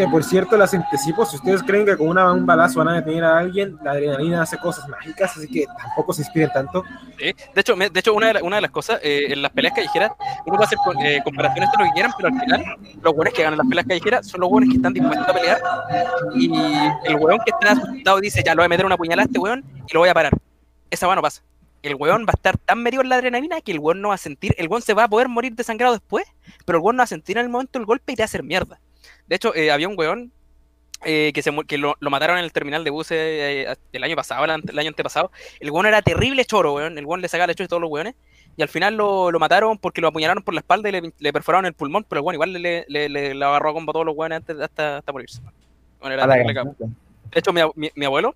[0.04, 2.94] que por cierto las anticipo, si ustedes creen que con una, un balazo van a
[2.94, 6.82] detener a alguien, la adrenalina hace cosas mágicas, así que tampoco se inspiren tanto.
[7.18, 9.52] Sí, De hecho, de hecho una, de la- una de las cosas, eh, en las
[9.52, 10.12] peleas callejeras,
[10.46, 12.64] uno puede hacer eh, comparaciones de lo que quieran, pero al final,
[13.02, 15.60] los buenos que ganan las peleas callejeras son los buenos que están dispuestos a pelear.
[16.34, 16.50] Y
[17.04, 19.38] el weón que está asustado dice, ya, lo voy a meter una puñalada a este
[19.38, 20.32] weón y lo voy a parar.
[20.90, 21.42] Esa weá no pasa.
[21.82, 24.14] El weón va a estar tan metido en la adrenalina que el weón no va
[24.14, 26.24] a sentir, el weón se va a poder morir desangrado después,
[26.66, 28.24] pero el weón no va a sentir en el momento el golpe y te va
[28.24, 28.80] a hacer mierda.
[29.30, 30.30] De hecho, eh, había un weón
[31.04, 34.16] eh, que, se, que lo, lo mataron en el terminal de buses eh, el año
[34.16, 35.30] pasado, el, ante- el año antepasado.
[35.60, 36.98] El weón era terrible choro, weón.
[36.98, 38.14] El weón le sacaba la chucha a todos los weones.
[38.56, 41.32] Y al final lo, lo mataron porque lo apuñalaron por la espalda y le, le
[41.32, 44.04] perforaron el pulmón, pero el weón igual le, le, le, agarró a combo a todos
[44.06, 45.40] los weones antes, hasta, hasta morirse.
[46.00, 46.24] Bueno, era.
[47.32, 48.34] De hecho, mi, ab- mi, mi abuelo,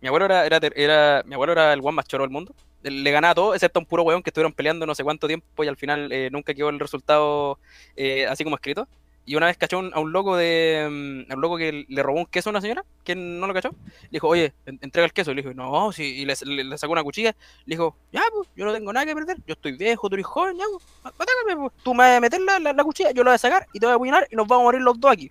[0.00, 2.54] mi abuelo era, era, era- mi abuelo era el weón más choro del mundo.
[2.82, 5.62] Le ganaba todo, excepto a un puro weón que estuvieron peleando no sé cuánto tiempo
[5.62, 7.58] y al final eh, nunca quedó el resultado
[7.94, 8.88] eh, así como escrito.
[9.26, 12.18] Y una vez cachó un- a un loco de mm, a loco que le robó
[12.18, 13.68] un queso a una señora, que no lo cachó.
[13.70, 15.32] Le dijo, oye, en- entrega el queso.
[15.34, 16.02] Le dijo, no, sí.
[16.02, 17.36] Y le, le- le sacó una cuchilla.
[17.66, 19.36] Le dijo, ya, pues, yo no tengo nada que perder.
[19.46, 21.72] Yo estoy viejo, tú eres joven, ya, pues, mátáme, pues.
[21.84, 23.78] Tú me vas a meter la, la- la cuchilla, yo la voy a sacar y
[23.78, 25.30] te voy a apuñalar y nos vamos a morir los dos aquí.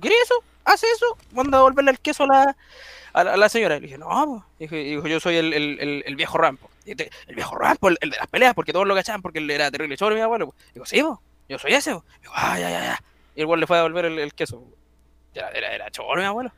[0.00, 0.34] ¿Quieres eso?
[0.64, 1.16] Haz eso.
[1.32, 2.56] Manda a devolverle el queso a la,
[3.12, 3.74] a la, la señora.
[3.76, 4.08] Le dije, no,
[4.58, 4.70] pues.
[4.70, 6.70] Dijo, dijo, yo soy el, el, el, el viejo Rampo.
[6.86, 9.50] Este, El viejo Rampo, el, el de las peleas, porque todos lo cachaban porque él
[9.50, 10.46] era terrible choro, mi abuelo.
[10.46, 10.58] pues.
[10.74, 11.18] Digo, sí, pues,
[11.48, 11.92] yo soy ese.
[11.92, 12.04] pues.
[12.22, 13.02] Digo, ah, ya, ya, ya.
[13.34, 14.62] Y el weón le fue a devolver el, el queso.
[15.34, 16.52] Era, era, era choro, mi abuelo.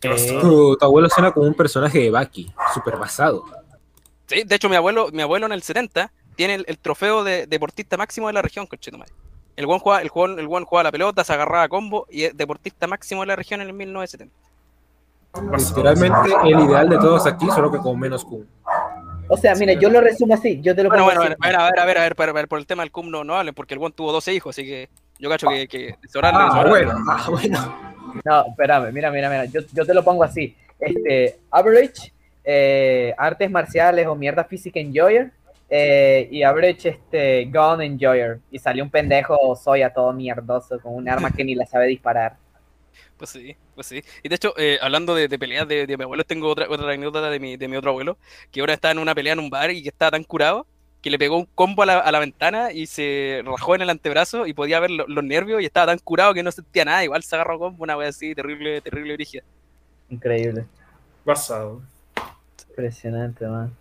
[0.00, 3.44] Tu, tu abuelo suena como un personaje de Baki, súper basado.
[4.26, 7.46] Sí, de hecho, mi abuelo, mi abuelo en el 70 tiene el, el trofeo de
[7.46, 9.12] deportista máximo de la región, conchetumare.
[9.56, 12.24] El buen jugaba, el jugador, el buen jugaba la pelota, se agarraba a combo y
[12.24, 14.34] es deportista máximo de la región en el 1970.
[15.56, 18.46] Literalmente el ideal de todos aquí, solo que con menos Q.
[19.28, 21.46] O sea, mira, yo lo resumo así, yo te lo Bueno, bueno, a ver, a
[21.46, 23.54] ver, a ver, a ver, a ver, por el tema del cum no, no hablen,
[23.54, 24.88] porque el buen tuvo 12 hijos, así que
[25.20, 27.90] yo cacho que, que de sobrar- de Ah, bueno, ah, bueno.
[28.24, 29.44] No, espérame, mira, mira, mira.
[29.44, 30.56] Yo, yo te lo pongo así.
[30.78, 32.12] Este, average,
[32.44, 35.30] eh, artes marciales o mierda física enjoyer.
[35.72, 38.40] eh, y average, este, gun enjoyer.
[38.50, 42.36] Y salió un pendejo soya todo mierdoso con un arma que ni la sabe disparar.
[43.16, 44.02] Pues sí, pues sí.
[44.22, 46.86] Y de hecho, eh, hablando de, de peleas de, de mi abuelo, tengo otra, otra
[46.90, 48.16] anécdota de mi, de mi otro abuelo,
[48.50, 50.66] que ahora estaba en una pelea en un bar y que estaba tan curado
[51.02, 53.90] que le pegó un combo a la, a la ventana y se rajó en el
[53.90, 57.02] antebrazo y podía ver lo- los nervios y estaba tan curado que no sentía nada.
[57.04, 59.42] Igual se agarró combo, una wea así, terrible, terrible brígida.
[60.10, 60.66] Increíble.
[61.24, 61.80] Basado.
[62.68, 63.72] Impresionante, man.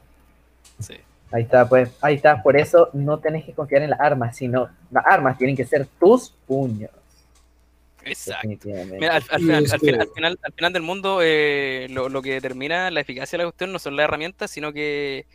[0.80, 0.96] Sí.
[1.32, 2.42] Ahí está, pues, ahí está.
[2.42, 5.86] Por eso no tenés que confiar en las armas, sino las armas tienen que ser
[6.00, 6.90] tus puños.
[8.04, 8.48] Exacto.
[8.64, 12.10] Mira, al, al Y final, al, final, al, final, al final del mundo, eh, lo,
[12.10, 15.26] lo que determina la eficacia de la cuestión no son las herramientas, sino que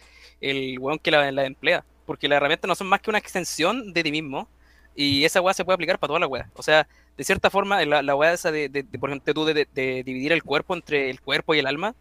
[0.40, 1.84] el weón que la, la emplea.
[2.06, 4.48] Porque las herramientas no son más que una extensión de ti mismo.
[4.96, 6.50] Y esa weá se puede aplicar para toda la weá.
[6.54, 6.86] O sea,
[7.16, 10.32] de cierta forma, la, la weá esa de, de- por ejemplo, tú de, de- dividir
[10.32, 11.94] el cuerpo entre el cuerpo y el alma.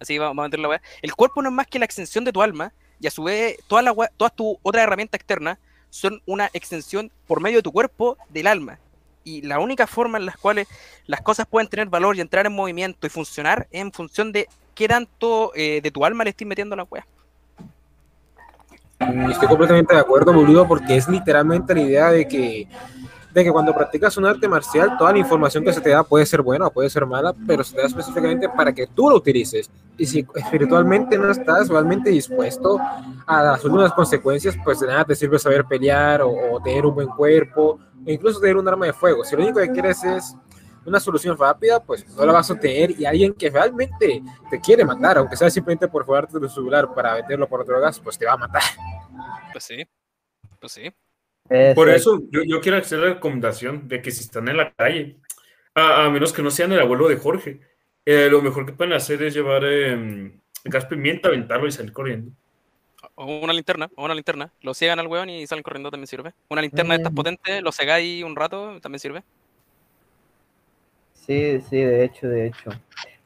[0.00, 0.82] Así va- vamos a meter la weá.
[1.02, 2.72] El cuerpo no es más que la extensión de tu alma.
[3.00, 5.58] Y a su vez, todas las weá- todas tus otras herramientas externas
[5.90, 8.78] son una extensión por medio de tu cuerpo del alma.
[9.24, 10.68] Y la única forma en las cuales
[11.06, 14.48] las cosas pueden tener valor y entrar en movimiento y funcionar es en función de
[14.74, 17.06] qué tanto eh, de tu alma le estés metiendo a la wea.
[19.00, 22.68] Y Estoy completamente de acuerdo, boludo, porque es literalmente la idea de que,
[23.32, 26.26] de que cuando practicas un arte marcial, toda la información que se te da puede
[26.26, 29.16] ser buena o puede ser mala, pero se te da específicamente para que tú lo
[29.16, 29.70] utilices.
[29.96, 32.78] Y si espiritualmente no estás realmente dispuesto
[33.26, 37.08] a asumir unas consecuencias, pues de nada te sirve saber pelear o, tener un buen
[37.08, 39.24] cuerpo, incluso tener un arma de fuego.
[39.24, 40.36] Si lo único que quieres es
[40.88, 44.84] una solución rápida, pues no la vas a tener y alguien que realmente te quiere
[44.84, 48.32] matar, aunque sea simplemente por jugarte tu celular para meterlo por drogas, pues te va
[48.32, 48.62] a matar.
[49.52, 49.86] Pues sí,
[50.60, 50.92] pues sí.
[51.74, 55.16] Por eso yo, yo quiero hacer la recomendación de que si están en la calle,
[55.74, 57.60] a, a menos que no sean el abuelo de Jorge,
[58.04, 60.32] eh, lo mejor que pueden hacer es llevar eh,
[60.64, 62.32] gas pimienta, aventarlo y salir corriendo.
[63.14, 64.52] O una linterna, o una linterna.
[64.60, 66.34] Lo ciegan al weón y salen corriendo también sirve.
[66.48, 67.16] Una linterna de estas Mm.
[67.16, 69.22] potentes, lo cegáis un rato, también sirve.
[71.28, 72.70] Sí, sí, de hecho, de hecho.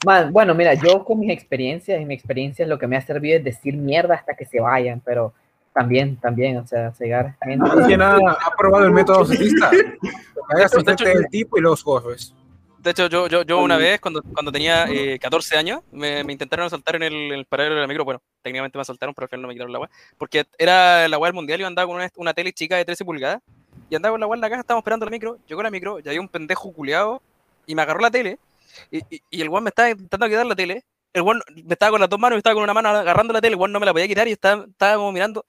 [0.04, 3.38] Man, bueno, mira, yo con mis experiencias, y mi experiencia lo que me ha servido
[3.38, 5.32] es decir mierda hasta que se vayan, pero
[5.72, 7.64] también, también, o sea, cegar gente.
[7.86, 9.70] ¿Quién ha, ha probado el método socialista?
[9.70, 12.34] Del tipo y los corres.
[12.80, 16.32] De hecho, yo, yo, yo una vez, cuando, cuando tenía eh, 14 años, me, me
[16.32, 18.04] intentaron asaltar en el, en el paradero de la micro.
[18.04, 19.90] Bueno, técnicamente me asaltaron, pero al final no me quitaron la weá.
[20.18, 22.84] Porque era la weá del mundial y yo andaba con una, una tele chica de
[22.84, 23.40] 13 pulgadas.
[23.88, 25.38] Y andaba con la weá en la caja, estábamos esperando la micro.
[25.46, 27.22] Llegó la micro y había un pendejo culeado
[27.66, 28.38] y me agarró la tele.
[28.90, 30.84] Y, y, y el weón me estaba intentando quitar la tele.
[31.12, 33.40] El weón me estaba con las dos manos y estaba con una mano agarrando la
[33.40, 33.54] tele.
[33.54, 35.44] El weón no me la podía quitar y estaba, estaba como mirando.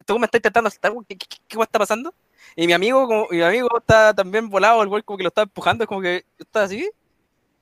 [0.00, 2.14] Este weón me está intentando asaltar, ¿qué, qué, qué, qué está pasando?
[2.54, 5.44] Y mi amigo, como, mi amigo está también volado, el weón como que lo estaba
[5.44, 6.88] empujando, es como que estaba así.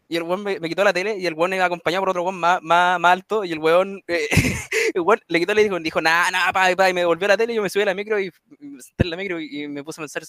[0.08, 2.22] Y el weón me, me quitó la tele y el weón iba acompañado por otro
[2.22, 4.28] weón más, más, más alto y el weón, eh,
[4.94, 7.36] el weón le quitó y dijo, dijo nada, nada, pa, pa, y me devolvió la
[7.36, 8.30] tele y yo me subí a la micro y
[8.60, 10.22] me la micro y, y me puse a pensar,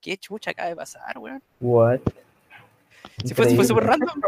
[0.00, 1.42] ¿qué chucha acaba de pasar, weón?
[1.60, 2.00] What?
[3.24, 4.20] Sí, fue, fue súper random.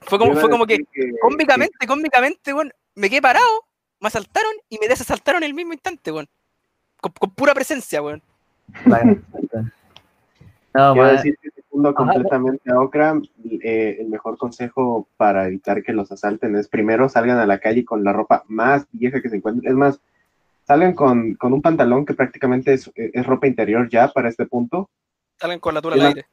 [0.00, 0.78] Fue como, fue como que,
[1.20, 3.46] cómicamente, cómicamente, weón, me quedé parado,
[4.00, 6.28] me asaltaron y me desasaltaron en el mismo instante, weón.
[7.00, 8.22] Con, con pura presencia, weón.
[10.74, 11.96] No, Quiero decir que segundo Ajá.
[11.96, 13.20] completamente a Okra,
[13.62, 17.84] eh, el mejor consejo para evitar que los asalten es primero salgan a la calle
[17.84, 19.70] con la ropa más vieja que se encuentren.
[19.70, 20.00] Es más,
[20.66, 24.88] salgan con, con un pantalón que prácticamente es, es ropa interior ya para este punto.
[25.38, 26.26] Salen con la tula al aire.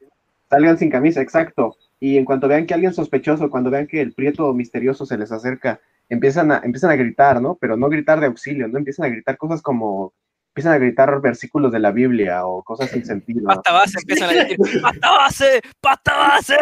[0.49, 1.77] Salgan sin camisa, exacto.
[1.99, 5.31] Y en cuanto vean que alguien sospechoso, cuando vean que el prieto misterioso se les
[5.31, 7.55] acerca, empiezan a, empiezan a gritar, ¿no?
[7.55, 8.77] Pero no gritar de auxilio, ¿no?
[8.77, 10.13] Empiezan a gritar cosas como,
[10.49, 13.45] empiezan a gritar versículos de la Biblia o cosas sin sentido.
[13.45, 15.61] Pasta base, empiezan a decir, ¡pasta base!
[15.79, 16.57] ¡pasta base!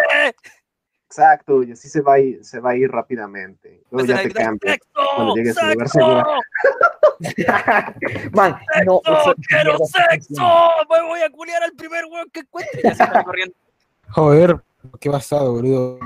[1.06, 3.84] Exacto, y así se va a ir, se va a ir rápidamente.
[3.92, 5.08] Luego ya a te cambias ¡Sexo!
[5.16, 6.00] cuando llegues a un lugar ¡Sexo!
[6.00, 6.40] seguro.
[8.34, 9.36] Man, no, ¡Sexo!
[9.48, 10.70] ¡Quiero sexo!
[10.90, 12.82] Me voy a culiar al primer weón que encuentre.
[12.84, 13.56] Y así sale corriendo.
[14.10, 14.58] Joder,
[15.00, 16.00] qué basado, boludo.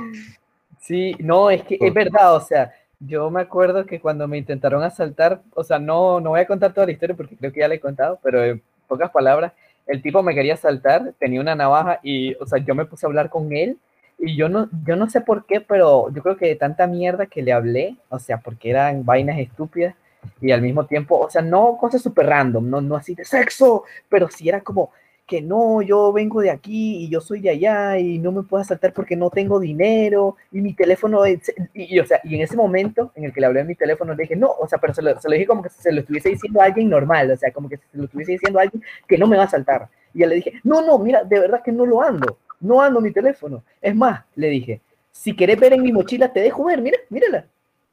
[0.79, 4.83] Sí, no, es que es verdad, o sea, yo me acuerdo que cuando me intentaron
[4.83, 7.67] asaltar, o sea, no, no voy a contar toda la historia porque creo que ya
[7.67, 9.53] la he contado, pero en pocas palabras,
[9.87, 13.09] el tipo me quería asaltar, tenía una navaja y, o sea, yo me puse a
[13.09, 13.77] hablar con él
[14.19, 17.25] y yo no, yo no sé por qué, pero yo creo que de tanta mierda
[17.25, 19.95] que le hablé, o sea, porque eran vainas estúpidas
[20.39, 23.83] y al mismo tiempo, o sea, no cosas súper random, no, no así de sexo,
[24.09, 24.91] pero sí era como
[25.31, 28.61] que no, yo vengo de aquí y yo soy de allá y no me puedo
[28.61, 32.57] asaltar porque no tengo dinero y mi teléfono es, y, o sea, y en ese
[32.57, 34.93] momento en el que le hablé en mi teléfono le dije, no, o sea, pero
[34.93, 37.37] se lo, se lo dije como que se lo estuviese diciendo a alguien normal, o
[37.37, 39.87] sea, como que se lo estuviese diciendo a alguien que no me va a asaltar.
[40.13, 42.37] Y yo le dije, no, no, mira, de verdad que no lo ando.
[42.59, 43.63] no ando mi teléfono.
[43.81, 44.81] Es más, le dije,
[45.11, 47.45] si querés ver en mi mochila, te dejo ver, mira, mírala.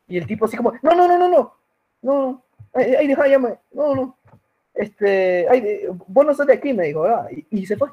[0.09, 1.52] Y el tipo así como, no, no, no, no, no, no,
[2.02, 2.43] no,
[2.74, 4.16] ay, ay, deja, ya me- no, no,
[4.79, 7.29] este, ay, vos no sos de aquí, me dijo, ¿verdad?
[7.31, 7.89] Y, y se fue.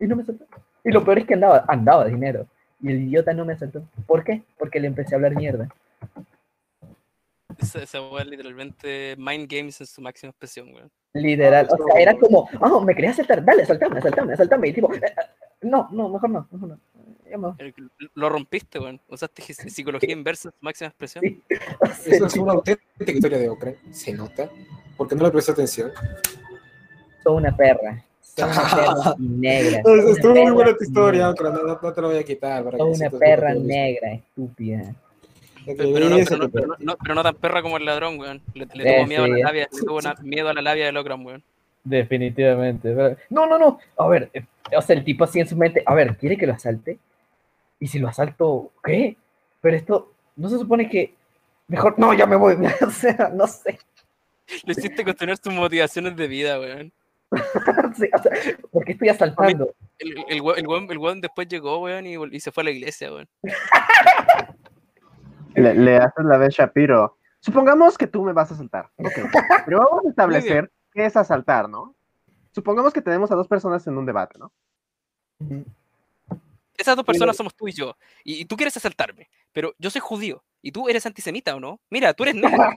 [0.00, 0.44] Y no me soltó.
[0.84, 2.46] Y lo peor es que andaba, andaba dinero.
[2.80, 3.82] Y el idiota no me soltó.
[4.06, 4.42] ¿Por qué?
[4.58, 5.68] Porque le empecé a hablar mierda.
[7.58, 10.90] Esa, esa es literalmente mind games en su máxima expresión, weón.
[11.14, 14.68] Literal, o sea, era como, ah, me querías saltar, dale, saltame, saltame, saltame.
[14.68, 15.14] Y tipo, "Eh, eh,
[15.62, 16.80] no, no, mejor no, mejor no.
[17.28, 17.54] Ya me voy".
[17.58, 19.00] El- Lo rompiste, weón.
[19.08, 21.24] Usaste psicología inversa en su máxima expresión.
[22.06, 23.78] Eso es una auténtica historia de Ocre.
[23.90, 24.48] Se nota.
[24.98, 25.90] Porque no le presté atención.
[27.22, 28.04] Soy una perra.
[28.20, 29.80] Soy una perra negra.
[29.84, 31.50] una Estuvo muy buena tu historia, Ocre.
[31.50, 32.64] No, no- no te lo voy a quitar.
[32.64, 34.94] para Soy que una perra negra, estúpida.
[35.64, 38.42] Pero, pero no, pero, no, pero no- pero tan perra como el ladrón, weón.
[38.54, 40.96] Le, le Eh, tuvo miedo a la labia, le tuvo miedo a la labia del
[40.96, 41.42] Ocran, weón.
[41.84, 42.94] Definitivamente.
[43.30, 43.78] No, no, no.
[43.96, 44.44] A ver, eh,
[44.76, 46.98] o sea, el tipo así en su mente, a ver, ¿quiere que lo asalte?
[47.80, 49.16] Y si lo asalto, ¿qué?
[49.60, 51.14] Pero esto, no se supone que
[51.68, 52.56] mejor, no, ya me voy.
[52.86, 53.78] o sea, no sé.
[54.64, 56.92] Lo hiciste cuestionar tus motivaciones de vida, weón.
[57.96, 58.32] Sí, o sea,
[58.70, 59.74] ¿Por qué estoy asaltando?
[59.98, 63.12] El, el, el, weón, el weón después llegó, weón, y, se fue a la iglesia,
[63.12, 63.28] weón.
[65.54, 67.18] Le, le haces la vez Shapiro.
[67.40, 68.90] Supongamos que tú me vas a asaltar.
[69.66, 71.94] Pero vamos a establecer qué es asaltar, ¿no?
[72.52, 74.52] Supongamos que tenemos a dos personas en un debate, ¿no?
[76.76, 77.96] Esas dos personas somos tú y yo.
[78.24, 80.44] Y, y tú quieres asaltarme, pero yo soy judío.
[80.62, 81.80] Y tú eres antisemita, ¿o no?
[81.90, 82.70] Mira, tú eres negro.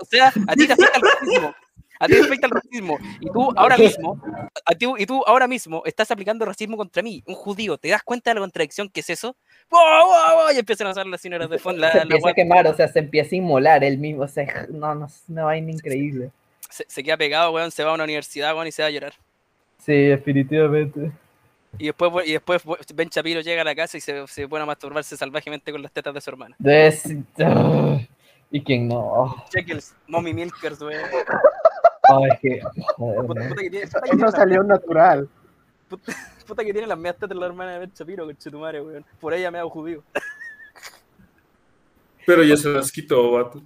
[0.00, 1.54] O sea, a ti te afecta el racismo.
[2.00, 2.98] A ti te afecta el racismo.
[3.20, 4.20] Y tú ahora mismo,
[4.64, 7.76] a ti, y tú ahora mismo estás aplicando racismo contra mí, un judío.
[7.78, 9.36] ¿Te das cuenta de la contradicción que es eso?
[9.70, 10.54] ¡Wow, wow, wow!
[10.54, 11.80] Y empiezan a usar las señoras de fondo.
[11.80, 14.22] La, se empieza a quemar, o sea, se empieza a inmolar él mismo.
[14.22, 16.30] O sea, no, no, una vaina increíble.
[16.70, 18.90] se, se queda pegado, weón, se va a una universidad, weón, y se va a
[18.90, 19.14] llorar.
[19.78, 21.12] Sí, definitivamente.
[21.78, 22.62] Y después, y después
[22.94, 25.92] Ben Shapiro llega a la casa y se, se pone a masturbarse salvajemente con las
[25.92, 26.56] tetas de su hermana.
[26.58, 27.04] Des-
[28.50, 29.44] ¿Y quién no?
[29.50, 31.00] Checkles, Mommy Milkers, weón.
[32.32, 32.60] es que.
[32.96, 33.48] joder, Puta, man.
[33.50, 35.28] puta que tiene, puta que Eso salió natural.
[35.88, 36.12] puta-
[36.46, 39.04] puta que tiene las medias tetas la hermana de Ben Shapiro, conchetumare, weón.
[39.20, 40.02] Por ella me hago judío.
[42.26, 43.62] Pero ya se las quitó, vato.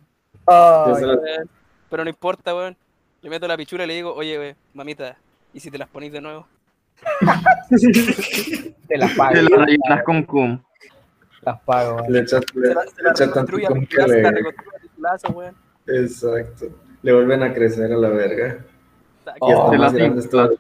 [1.91, 2.77] Pero no importa, weón.
[3.23, 5.17] Le meto la pichula y le digo, oye, weón, mamita,
[5.55, 6.47] ¿y si te las ponís de nuevo?
[8.89, 9.33] Te las pago.
[9.33, 10.63] Te las rellenas con cum.
[11.43, 12.01] Las pago.
[12.09, 14.09] Le echas le, Se la, se la le echas tanto reconstruye a cum que pichulazo,
[14.09, 14.37] la le...
[14.37, 15.57] reconstruye a pichulazo, weón.
[15.87, 16.67] Exacto.
[17.03, 18.65] Le vuelven a crecer a la verga.
[19.27, 20.59] Y Oh, más la grandes todavía.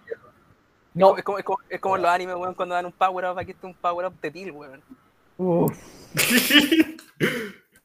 [0.94, 1.58] No, Es como, es, como,
[1.96, 4.30] es los animes, weón, cuando dan un power up, aquí está un power up de
[4.30, 4.82] Til, weón.
[5.38, 5.72] Uf.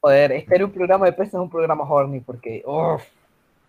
[0.01, 2.63] Joder, este era un programa de pesas, un programa horny, porque.
[2.65, 3.03] uf,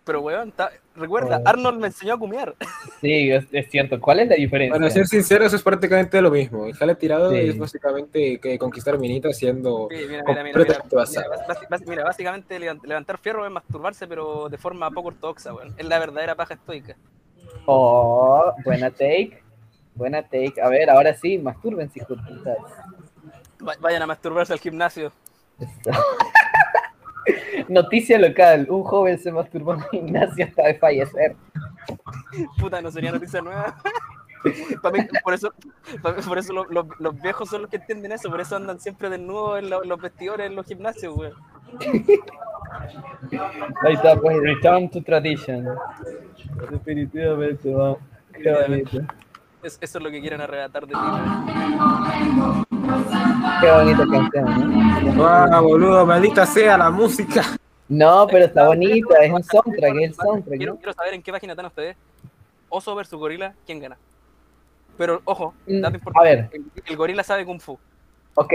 [0.09, 1.47] Pero, weón, ta- recuerda, Oh.
[1.47, 2.55] Arnold me enseñó a cumear.
[2.99, 4.01] sí, es, es cierto.
[4.01, 4.75] ¿Cuál es la diferencia?
[4.79, 6.65] Para ser sincero, eso es prácticamente lo mismo.
[6.65, 7.37] El jale tirado Sí.
[7.37, 10.65] es básicamente que conquistar minitas siendo Sí, mira, mira, mira,
[11.85, 15.75] mira, básicamente levan- levantar fierro es masturbarse, pero de forma poco ortodoxa, weón.
[15.77, 16.95] Es la verdadera paja estoica.
[17.67, 19.43] Oh, buena take.
[19.93, 20.55] Buena take.
[20.59, 22.55] A ver, ahora sí, mastúrbense, hijos de puta.
[23.63, 25.11] Va- Vayan a masturbarse al gimnasio.
[27.67, 31.35] Noticia local: un joven se masturbó en un gimnasio hasta de fallecer.
[32.59, 33.75] Puta, no sería noticia nueva.
[34.93, 38.29] Mí, por eso, mí- por eso lo- lo- los viejos son los que entienden eso,
[38.29, 41.33] por eso andan siempre desnudos en lo- los vestidores en los gimnasios, weón.
[43.83, 45.67] Ahí está, pues, return to tradition.
[46.71, 47.97] Definitivamente, vamos.
[48.31, 49.01] Qué bonito.
[49.61, 50.99] Es- eso es lo que quieren arrebatar de ti.
[53.61, 55.25] Qué bonita canción, ¿no?
[55.27, 56.05] ¡Ah, boludo!
[56.05, 57.43] ¡Maldita sea la música!
[57.89, 60.77] No, pero está bonita, es un soundtrack, es el soundtrack, Quiero, ¿no?
[60.79, 61.97] quiero saber en qué página están ustedes.
[62.69, 63.97] Oso versus gorila, ¿quién gana?
[64.97, 66.29] Pero, ojo, Mm, dato a importante.
[66.29, 66.49] ver.
[66.53, 67.77] El, el gorila sabe Kung Fu.
[68.35, 68.53] Ok.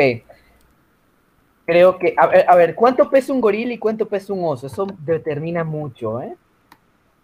[1.67, 4.67] Creo que, a ver, a ver, ¿cuánto pesa un gorila y cuánto pesa un oso?
[4.69, 6.37] Eso determina mucho, ¿eh?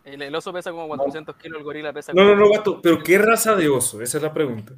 [0.04, 2.80] El, el oso pesa como 400 kilos, el gorila pesa No, no, no, vato.
[2.82, 4.00] ¿Pero qué raza de oso?
[4.00, 4.72] Esa es la pregunta.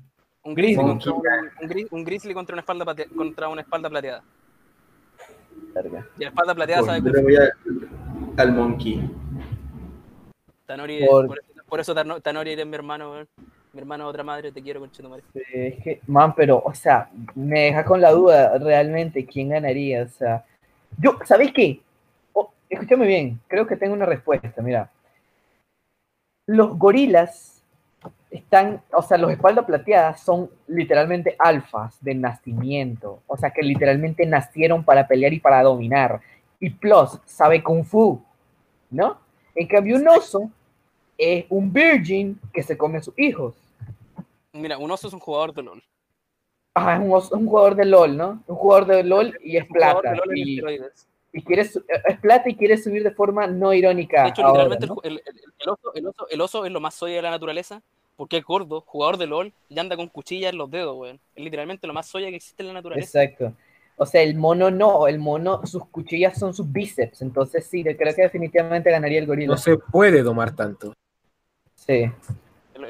[0.44, 1.22] Un grizzly, contra un,
[1.62, 4.22] un gri- un grizzly contra una espalda plate- contra una espalda plateada.
[5.74, 6.06] Verga.
[6.18, 7.16] Y la espalda plateada sabe Pues, Fu.
[7.18, 9.08] le voy a- al monkey.
[10.66, 13.26] Tanori, Por- por, por eso Tano- Tanori eres mi hermano.
[13.74, 15.22] Mi hermano de otra madre, te quiero, conchetumare.
[15.32, 20.02] Sí, Es que, man, pero, o sea, me deja con la duda realmente quién ganaría.
[20.02, 20.44] O sea,
[20.98, 21.80] yo, ¿sabéis qué?
[22.34, 24.60] Oh, escúchame bien, creo que tengo una respuesta.
[24.60, 24.90] Mira,
[26.46, 27.62] los gorilas
[28.30, 33.22] están, o sea, los espaldas plateadas son literalmente alfas de nacimiento.
[33.26, 36.20] O sea, que literalmente nacieron para pelear y para dominar.
[36.58, 38.22] Y plus, sabe kung fu,
[38.90, 39.18] ¿no?
[39.54, 40.50] En cambio, un oso
[41.18, 43.54] es un virgin que se come a sus hijos.
[44.52, 45.82] Mira, un oso es un jugador de LOL.
[46.74, 48.42] Ah, es un, os- un jugador de LOL, ¿no?
[48.46, 50.10] Un jugador de LOL y es plata.
[50.10, 51.08] de LOL en Y, esteroides.
[51.32, 54.24] Y quiere su- es plata y quiere subir de forma no irónica.
[54.24, 56.80] De hecho, ahora, literalmente el el, el- el oso, el, oso, el oso es lo
[56.80, 57.82] más soya de la naturaleza
[58.16, 61.18] porque es gordo, jugador de LOL y anda con cuchillas en los dedos, weón.
[61.34, 63.22] Es literalmente lo más soya que existe en la naturaleza.
[63.22, 63.54] Exacto.
[63.96, 67.96] O sea, el mono no, el mono, sus cuchillas son sus bíceps, entonces sí, yo
[67.96, 69.52] creo que definitivamente ganaría el gorila.
[69.52, 70.92] No se puede domar tanto.
[71.74, 72.10] Sí.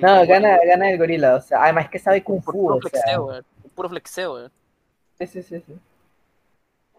[0.00, 2.90] No, gana, gana el gorila, o sea, además que sabe kung fu, Puro o sea.
[2.90, 3.42] flexeo.
[3.74, 4.52] Puro flexeo, weón.
[5.18, 5.74] Sí, sí, sí, sí.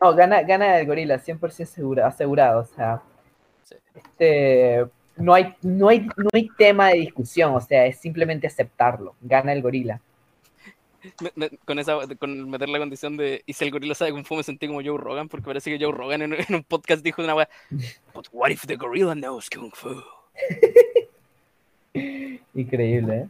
[0.04, 3.02] No, gana, gana el gorila, 100% segura, asegurado, o sea.
[3.96, 4.86] Este,
[5.16, 9.16] no hay, no hay, no hay tema de discusión, o sea, es simplemente aceptarlo.
[9.22, 10.02] Gana el gorila.
[11.22, 14.24] Me- me- con esa con meter la condición de y si el gorila sabe kung
[14.26, 17.04] fu me sentí como Joe Rogan porque parece que Joe Rogan en, en un podcast
[17.04, 17.50] dijo una weá
[18.14, 20.02] But what if the gorilla knows kung fu?
[22.54, 23.28] Increíble, ¿eh?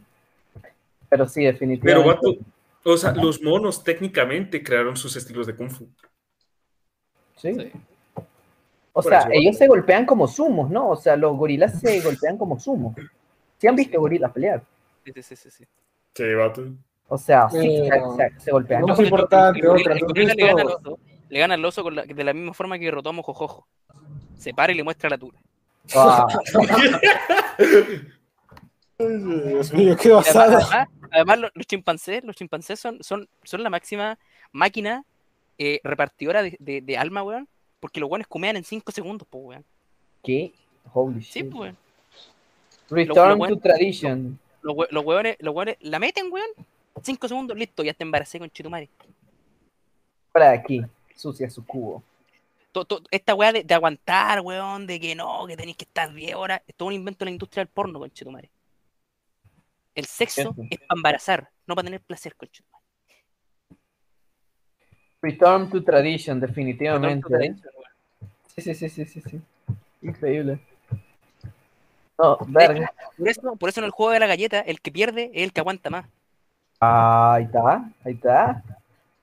[1.08, 2.08] Pero sí, Pero, definitivamente.
[2.14, 2.36] vato,
[2.84, 5.88] o sea, los monos técnicamente crearon sus estilos de Kung Fu.
[7.36, 7.72] Sí.
[8.96, 10.90] O Por sea, eso, ellos se golpean como sumos, ¿no?
[10.90, 12.94] O sea, los gorilas se golpean como sumos.
[13.58, 14.62] ¿Sí han visto gorilas pelear?
[15.04, 15.64] Sí, sí, sí, sí, sí.
[16.14, 16.64] Sí, vato.
[17.08, 18.84] O sea, sí, Pero- se, se- se golpean.
[18.88, 20.98] El- el- importante, el gorila- otra, el ¿no gorila le gana al oso,
[21.28, 23.66] le gana al oso con la- de la misma forma que derrotó a Mojojojo.
[24.36, 25.38] Se para y le muestra la tula.
[25.94, 26.26] Ah,
[28.98, 30.56] Dios mío, qué Además, basada.
[30.58, 34.18] además- además, lo- los chimpancés, los chimpancés son, son, son la máxima
[34.52, 35.04] máquina
[35.58, 37.48] eh, repartidora de, de, de alma, weón.
[37.80, 39.64] Porque los weones comean en 5 segundos, pues, weón.
[40.22, 40.52] ¿Qué?
[40.92, 41.54] Holy Sí, shit.
[41.54, 41.76] weón.
[42.90, 44.38] Return to tradition.
[44.62, 45.04] Los, hue- los
[45.54, 46.48] hueones la meten, weón.
[47.02, 48.88] 5 segundos, listo, ya te embaracé con Chitumare.
[50.32, 50.82] Para aquí,
[51.14, 52.02] sucia su cubo.
[52.72, 56.12] To- to- esta weá de, de aguantar, weón, de que no, que tenéis que estar
[56.12, 58.50] 10 horas, es todo un invento de la industria del porno, con Chitumare.
[59.94, 62.83] El sexo es para embarazar, no para tener placer, con Chitumare.
[65.24, 67.54] Return to tradition, definitivamente.
[68.54, 69.40] Sí, sí, sí, sí, sí, sí.
[70.02, 70.58] Increíble.
[72.18, 72.92] No, verga.
[73.16, 75.52] Por eso, por eso en el juego de la galleta, el que pierde es el
[75.54, 76.06] que aguanta más.
[76.78, 78.62] Ah, ahí está, ahí está.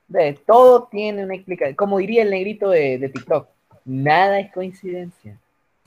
[0.08, 1.76] Ve, todo tiene una explicación.
[1.76, 3.48] Como diría el negrito de, de TikTok,
[3.84, 5.38] nada es coincidencia.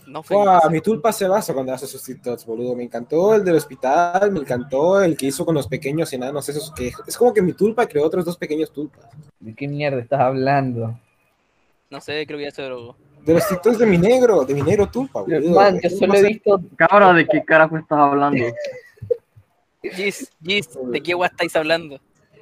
[0.07, 0.37] No fue.
[0.69, 2.75] Mi tulpa se basa cuando hace sus TikToks, boludo.
[2.75, 6.71] Me encantó el del hospital, me encantó el que hizo con los pequeños enanos, esos
[6.71, 9.05] que es como que mi tulpa creó otros dos pequeños tulpas.
[9.39, 10.99] ¿De qué mierda estás hablando?
[11.89, 12.95] No sé, creo que ya se drogó.
[13.23, 15.55] De los TikToks de mi negro, de mi negro tulpa, boludo.
[15.55, 16.61] Man, yo solo he visto.
[16.75, 18.45] Cabra, ¿de qué carajo estás hablando?
[19.81, 21.99] Gis, Gis, ¿de qué weá estáis hablando?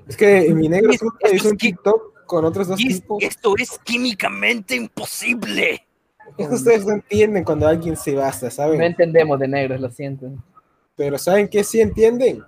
[0.08, 3.22] Es que mi negro Gis, tulpa hizo un TikTok con otros dos Gis, tipos.
[3.24, 5.86] esto es químicamente imposible.
[6.38, 8.82] Es que ustedes no entienden cuando alguien se basa, No ¿saben?
[8.82, 10.28] entendemos de negros, lo siento.
[10.96, 12.44] Pero ¿saben qué sí entienden?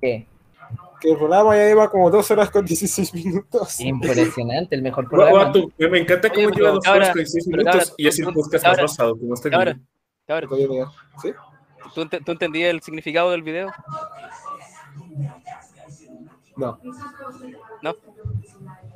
[0.00, 0.26] ¿Qué?
[1.00, 3.78] Que el programa ya lleva como dos horas con 16 minutos.
[3.80, 5.44] Impresionante, el mejor programa.
[5.46, 7.94] Vato, me me encanta cómo lleva pero, dos cabra, horas con 16 pero, minutos cabra,
[7.96, 9.86] y es el tú- podcast más basado, como este Cabra, video.
[10.26, 10.90] cabra,
[11.22, 11.32] ¿Sí?
[11.94, 13.70] ¿tú, ent- ¿tú entendías el significado del video?
[16.56, 16.78] No,
[17.82, 17.94] ¿No?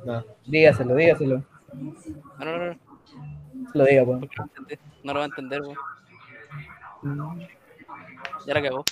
[0.05, 0.23] no.
[0.45, 1.43] Dígaselo, dígaselo.
[1.73, 2.92] No, no, no, no.
[3.73, 4.19] Lo diga, pues.
[5.03, 5.77] No lo va a entender, weón.
[8.45, 8.83] Ya la cagó.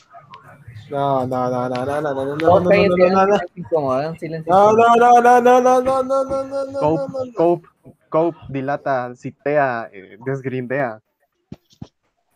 [0.90, 4.16] No, no, no, no, no, no, no, no, no, no, no, no, no, no, incómodo.
[4.46, 7.94] no, no, no, no, no, no, no, no, no, no, Cope, no, no.
[8.10, 11.02] Cope, dilata, citea, eh, desgrindea.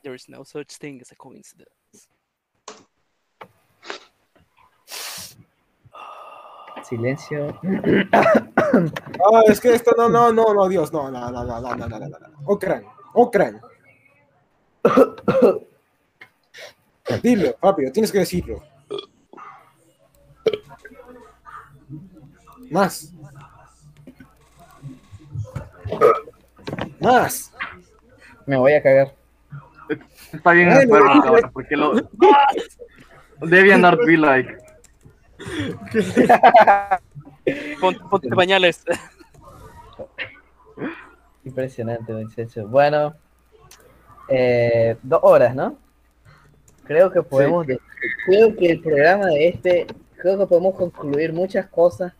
[0.04, 1.75] There is no such thing as a coincidence.
[6.88, 7.60] Silencio.
[8.12, 11.88] Ah, es que esto no, no, no, no, Dios, no, no, no, no, no, no,
[11.88, 12.18] no, no, no.
[12.46, 12.84] Okran,
[13.14, 13.60] Okran.
[17.24, 18.62] Dilo, rápido, tienes que decirlo.
[22.70, 23.12] Más.
[27.00, 27.52] Más.
[28.46, 29.16] Me voy a cagar.
[30.32, 31.94] Está bien Bueno, enfermo, cabrón, porque lo...
[33.42, 34.65] Deviantart be like.
[37.80, 38.84] Pon- Ponte pañales.
[41.44, 42.14] Impresionante.
[42.68, 43.14] Bueno,
[44.30, 45.78] eh, dos horas, ¿no?
[46.86, 47.80] Creo que podemos, de-
[48.26, 49.88] creo que el programa de este,
[50.18, 52.14] creo que podemos concluir muchas cosas,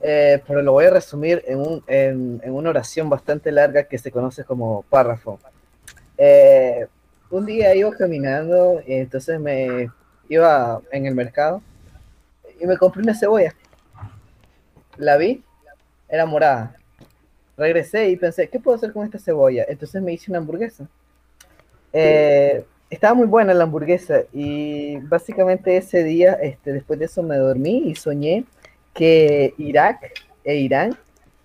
[0.00, 3.98] eh, pero lo voy a resumir en, un, en, en una oración bastante larga que
[3.98, 5.38] se conoce como párrafo.
[6.18, 6.86] Eh,
[7.30, 9.90] un día iba caminando y entonces me
[10.28, 11.60] iba en el mercado
[12.60, 13.54] y me compré una cebolla.
[14.96, 15.42] La vi,
[16.08, 16.76] era morada.
[17.56, 19.64] Regresé y pensé, ¿qué puedo hacer con esta cebolla?
[19.68, 20.86] Entonces me hice una hamburguesa.
[21.92, 27.36] Eh, estaba muy buena la hamburguesa y básicamente ese día, este, después de eso me
[27.36, 28.44] dormí y soñé
[28.94, 30.12] que Irak
[30.44, 30.96] e Irán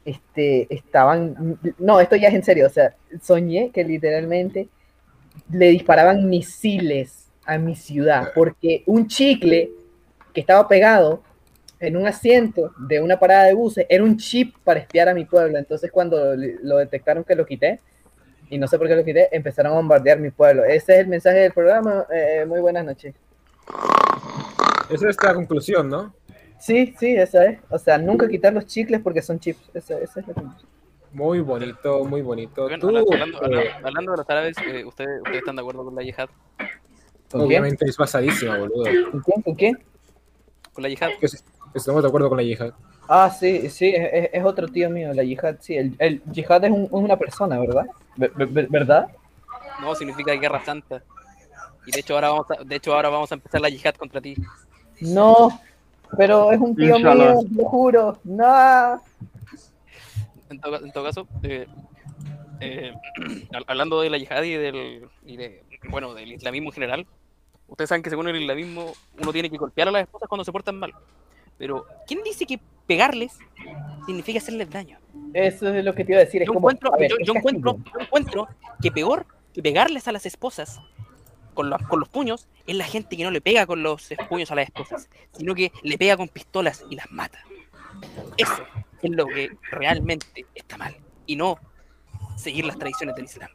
[0.06, 4.68] este, estaban, no, esto ya es en serio, o sea, soñé que literalmente
[5.52, 9.72] le disparaban misiles a mi ciudad, porque un chicle
[10.34, 11.22] que estaba pegado
[11.80, 15.26] en un asiento de una parada de buses era un chip para espiar a mi
[15.26, 17.80] pueblo, entonces cuando lo detectaron que lo quité,
[18.50, 20.66] y no sé por qué lo quité, empezaron a bombardear mi pueblo.
[20.66, 23.16] Ese es el mensaje del programa, eh, muy buenas noches.
[24.90, 26.14] Esa es la conclusión, ¿no?
[26.60, 27.60] Sí, sí, esa es.
[27.70, 29.72] O sea, nunca quitar los chicles porque son chips.
[29.74, 30.70] Esa, esa es la conclusión.
[31.14, 32.64] Muy bonito, muy bonito.
[32.64, 33.42] Bueno, Tú, hablando, hablando- eh,
[33.72, 36.30] hablando- hablando de los árabes, eh, ¿ustedes, ¿ustedes están de acuerdo con la yihad?
[37.32, 38.84] ¿Con obviamente es pasadísima, boludo.
[39.12, 39.42] ¿Con quién?
[39.42, 39.80] ¿Con quién?
[40.74, 41.10] ¿Con la yihad?
[41.74, 42.72] Estamos de acuerdo con la yihad.
[43.08, 45.56] Ah, sí, sí, es, otro tío mío, la yihad.
[45.60, 47.86] Sí, el, el yihad es, un- es una persona, ¿verdad?
[48.16, 49.08] Ver- ver- ¿Verdad?
[49.82, 51.02] No, significa guerra santa.
[51.86, 54.22] Y de hecho ahora vamos a, de hecho ahora vamos a empezar la yihad contra
[54.22, 54.36] ti.
[55.02, 55.60] No,
[56.18, 57.34] pero es un tío Inshallah.
[57.34, 58.20] mío, lo juro.
[58.24, 59.02] No.
[60.50, 61.66] En todo, en todo caso, eh,
[62.60, 62.94] eh,
[63.52, 67.08] hab- hablando de la yihad y del, y de, bueno, del islamismo en general,
[67.72, 70.52] ustedes saben que según el islamismo uno tiene que golpear a las esposas cuando se
[70.52, 70.94] portan mal.
[71.58, 73.38] Pero, ¿quién dice que pegarles
[74.06, 74.98] significa hacerles daño?
[75.34, 76.42] Eso es lo que te iba a decir.
[76.42, 78.48] Es Yo como, encuentro, a ver, yo, encuentro, yo encuentro
[78.82, 80.80] que peor que pegarles a las esposas
[81.54, 84.50] con, los- con los puños es la gente que no le pega con los puños
[84.52, 87.40] a las esposas, sino que le pega con pistolas y las mata.
[88.38, 88.64] Eso
[89.02, 90.96] es lo que realmente está mal.
[91.28, 91.58] Y no
[92.38, 93.50] seguir las tradiciones del Islam.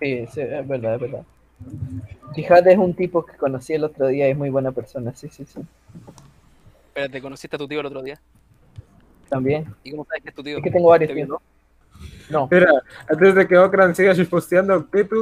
[0.00, 1.22] Sí, sí, es verdad, es verdad.
[2.34, 5.28] Yihad es un tipo que conocí el otro día y es muy buena persona, sí,
[5.28, 5.60] sí, sí.
[6.88, 8.20] Espérate, ¿conociste a tu tío el otro día?
[9.28, 9.66] También.
[9.84, 10.58] ¿Y cómo sabes que es tu tío?
[10.58, 11.40] Es que tengo varios ¿Te tíos.
[12.30, 12.44] No.
[12.44, 12.70] Espera,
[13.08, 15.20] antes de que Okran siga posteando, ¿qué, tú,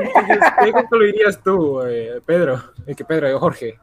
[0.62, 2.62] qué, concluirías tú, eh, Pedro?
[2.86, 3.78] Es que Pedro, eh, Jorge.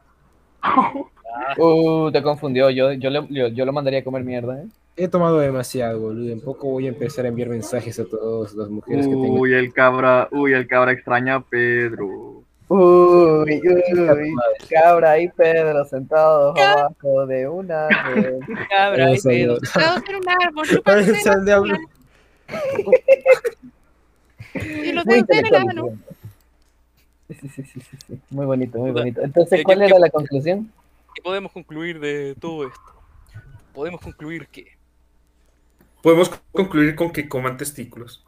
[1.58, 2.70] Uh, te confundió.
[2.70, 4.66] Yo, yo, le- yo, yo lo mandaría a comer mierda, ¿eh?
[4.96, 6.32] He tomado demasiado, boludo.
[6.32, 9.40] En poco voy a empezar a enviar mensajes a todas las mujeres que tengo.
[9.40, 12.42] Uy, el cabra, uy, el cabra extraña a Pedro.
[12.68, 14.34] Uy, uy,
[14.68, 18.44] cabra ahí Pedro sentado abajo de una árbol.
[18.68, 19.58] Cabra, pedo.
[19.58, 19.70] Dios.
[19.70, 20.66] Sentados en un árbol.
[24.54, 25.82] Y los Muy dedos del intelectual, ano.
[25.82, 25.98] muy
[27.28, 28.20] Sí, sí, sí, sí, sí.
[28.30, 29.20] Muy bonito, muy bonito.
[29.20, 30.72] ¿Qué- Entonces, qué- ¿cuál era la conclusión?
[31.14, 32.80] ¿Qué podemos concluir de todo esto?
[33.74, 34.76] Podemos concluir que
[36.02, 38.24] Podemos concluir con que coman testículos.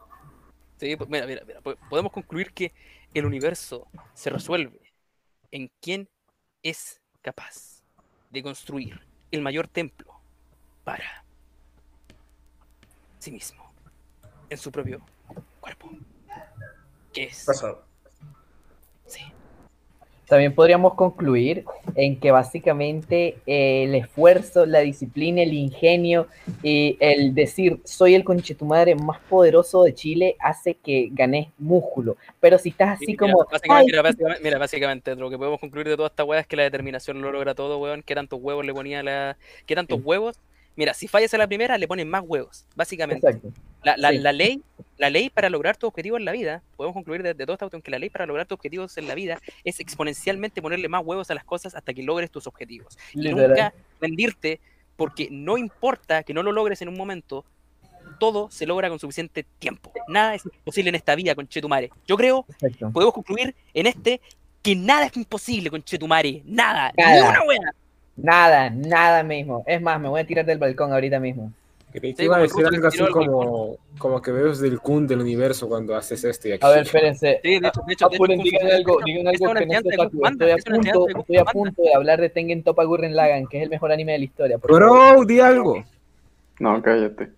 [0.79, 2.73] Sí, pues, mira, mira, mira, po- podemos concluir que
[3.15, 4.93] el universo se resuelve
[5.51, 6.09] en quién
[6.63, 7.83] es capaz
[8.31, 10.21] de construir el mayor templo
[10.85, 11.25] para
[13.19, 13.73] sí mismo,
[14.49, 15.01] en su propio
[15.61, 15.91] cuerpo.
[17.13, 17.88] Que es Pasado.
[20.29, 21.65] También podríamos concluir
[21.95, 26.29] en que básicamente eh, el esfuerzo, la disciplina, el ingenio
[26.63, 32.17] y el decir soy el conchetumadre más poderoso de Chile hace que ganes músculo.
[32.41, 35.61] Pero si estás así Mira, como, básicamente, "Ay, mira, básicamente, mira, básicamente, lo que podemos
[35.61, 38.03] concluir de toda esta weá es que la determinación lo logra todo, weón.
[38.03, 39.39] ¿Qué tantos huevos le ponía la.
[39.65, 40.39] ¿Qué tantos huevos?
[40.77, 43.27] Mira, si fallas en la primera, le ponen más huevos, básicamente.
[43.27, 43.51] Exacto.
[43.85, 44.19] La, la- Sí.
[44.19, 44.63] la ley,
[44.97, 47.81] la ley para lograr tu objetivo en la vida, podemos concluir de, de todo esto
[47.81, 51.31] que la ley para lograr tus objetivos en la vida es exponencialmente ponerle más huevos
[51.31, 52.99] a las cosas hasta que logres tus objetivos.
[53.15, 53.49] Y Literal.
[53.51, 54.61] nunca rendirte,
[54.97, 57.45] porque no importa que no lo logres en un momento,
[58.19, 59.93] todo se logra con suficiente tiempo.
[60.09, 61.91] Nada es imposible en esta vida, con Chetumare.
[62.07, 62.91] Yo creo, Exacto.
[62.91, 64.21] podemos concluir en este
[64.63, 66.43] que nada es imposible con Chetumare.
[66.45, 67.29] Nada, ni Nada.
[67.31, 67.59] una wea.
[68.17, 69.63] Nada, nada mismo.
[69.67, 71.53] Es más, me voy a tirar del balcón ahorita mismo.
[71.93, 75.07] Creí que Sí, iba a decir algo así del como, como que ves del Kun
[75.07, 76.67] del universo cuando haces esto y aquí.
[76.67, 77.41] A ver, espérense.
[77.43, 79.73] Sí, de hecho, de hecho, de hecho, Apuren, Kung digan algo, digan algo que no
[79.81, 83.59] sepa Estoy a punto, estoy a punto de hablar de Tengen Toppa Gurren Lagann, que
[83.59, 84.57] es el mejor anime de la historia.
[84.59, 85.85] Bro, di algo.
[86.61, 87.38] No, cállate.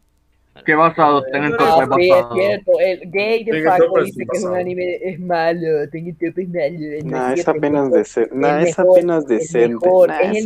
[0.67, 1.23] ¿Qué basado?
[1.33, 2.35] Tengan Ah, Toppa sí, es basado.
[2.35, 2.73] cierto.
[2.81, 4.55] El gay de Paco dice que es un basado.
[4.57, 5.89] anime es malo.
[5.91, 7.11] Tengen Toppa es malo.
[7.11, 8.31] Nah, es apenas decente.
[8.35, 9.59] Nah, Es apenas es decente.
[9.59, 10.39] es el mejor anime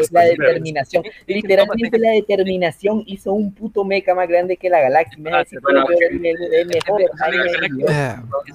[0.00, 1.04] es la determinación.
[1.26, 5.18] Literalmente la determinación hizo un puto mecha más grande que la galaxia.
[5.22, 7.02] Me vas a decir que el el mejor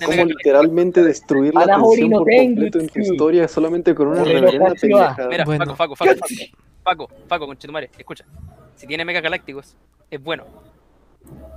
[0.06, 4.74] Como literalmente destruir la atención por tengo, completo en tu historia solamente con una reverenda
[4.80, 5.28] pendejada.
[5.30, 5.66] Mira, Bueno.
[5.78, 6.26] Paco, Paco, Paco,
[6.84, 8.26] Paco, Paco, Paco, con Chetumare, escucha.
[8.76, 9.76] Si tiene megas galácticos,
[10.10, 10.44] es bueno.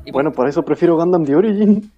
[0.04, 1.90] Y Bueno, por eso prefiero Gundam The Origin.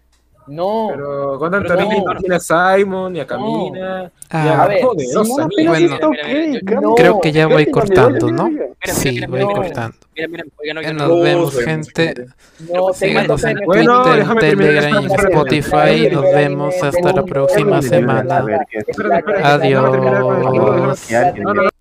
[0.49, 2.15] No, Pero Gundam Pero también no.
[2.21, 4.05] tiene a Simon y a Camina.
[4.05, 6.95] y Ah, a a ver, poderosa apenas Bueno.
[6.95, 8.47] creo que ya voy cortando, ¿no?
[8.49, 8.67] mira.
[8.67, 9.97] mira, Sí, mira, voy cortando.
[10.95, 12.27] Nos vemos, gente.
[12.73, 15.07] no, Síganos en Twitter, Telegram y.
[15.15, 16.09] Spotify.
[16.13, 18.37] Nos vemos hasta la próxima semana.
[18.39, 21.73] A ver, ¿qué- Espérate, espérate, déjame terminar con el juego, déjame- Adiós.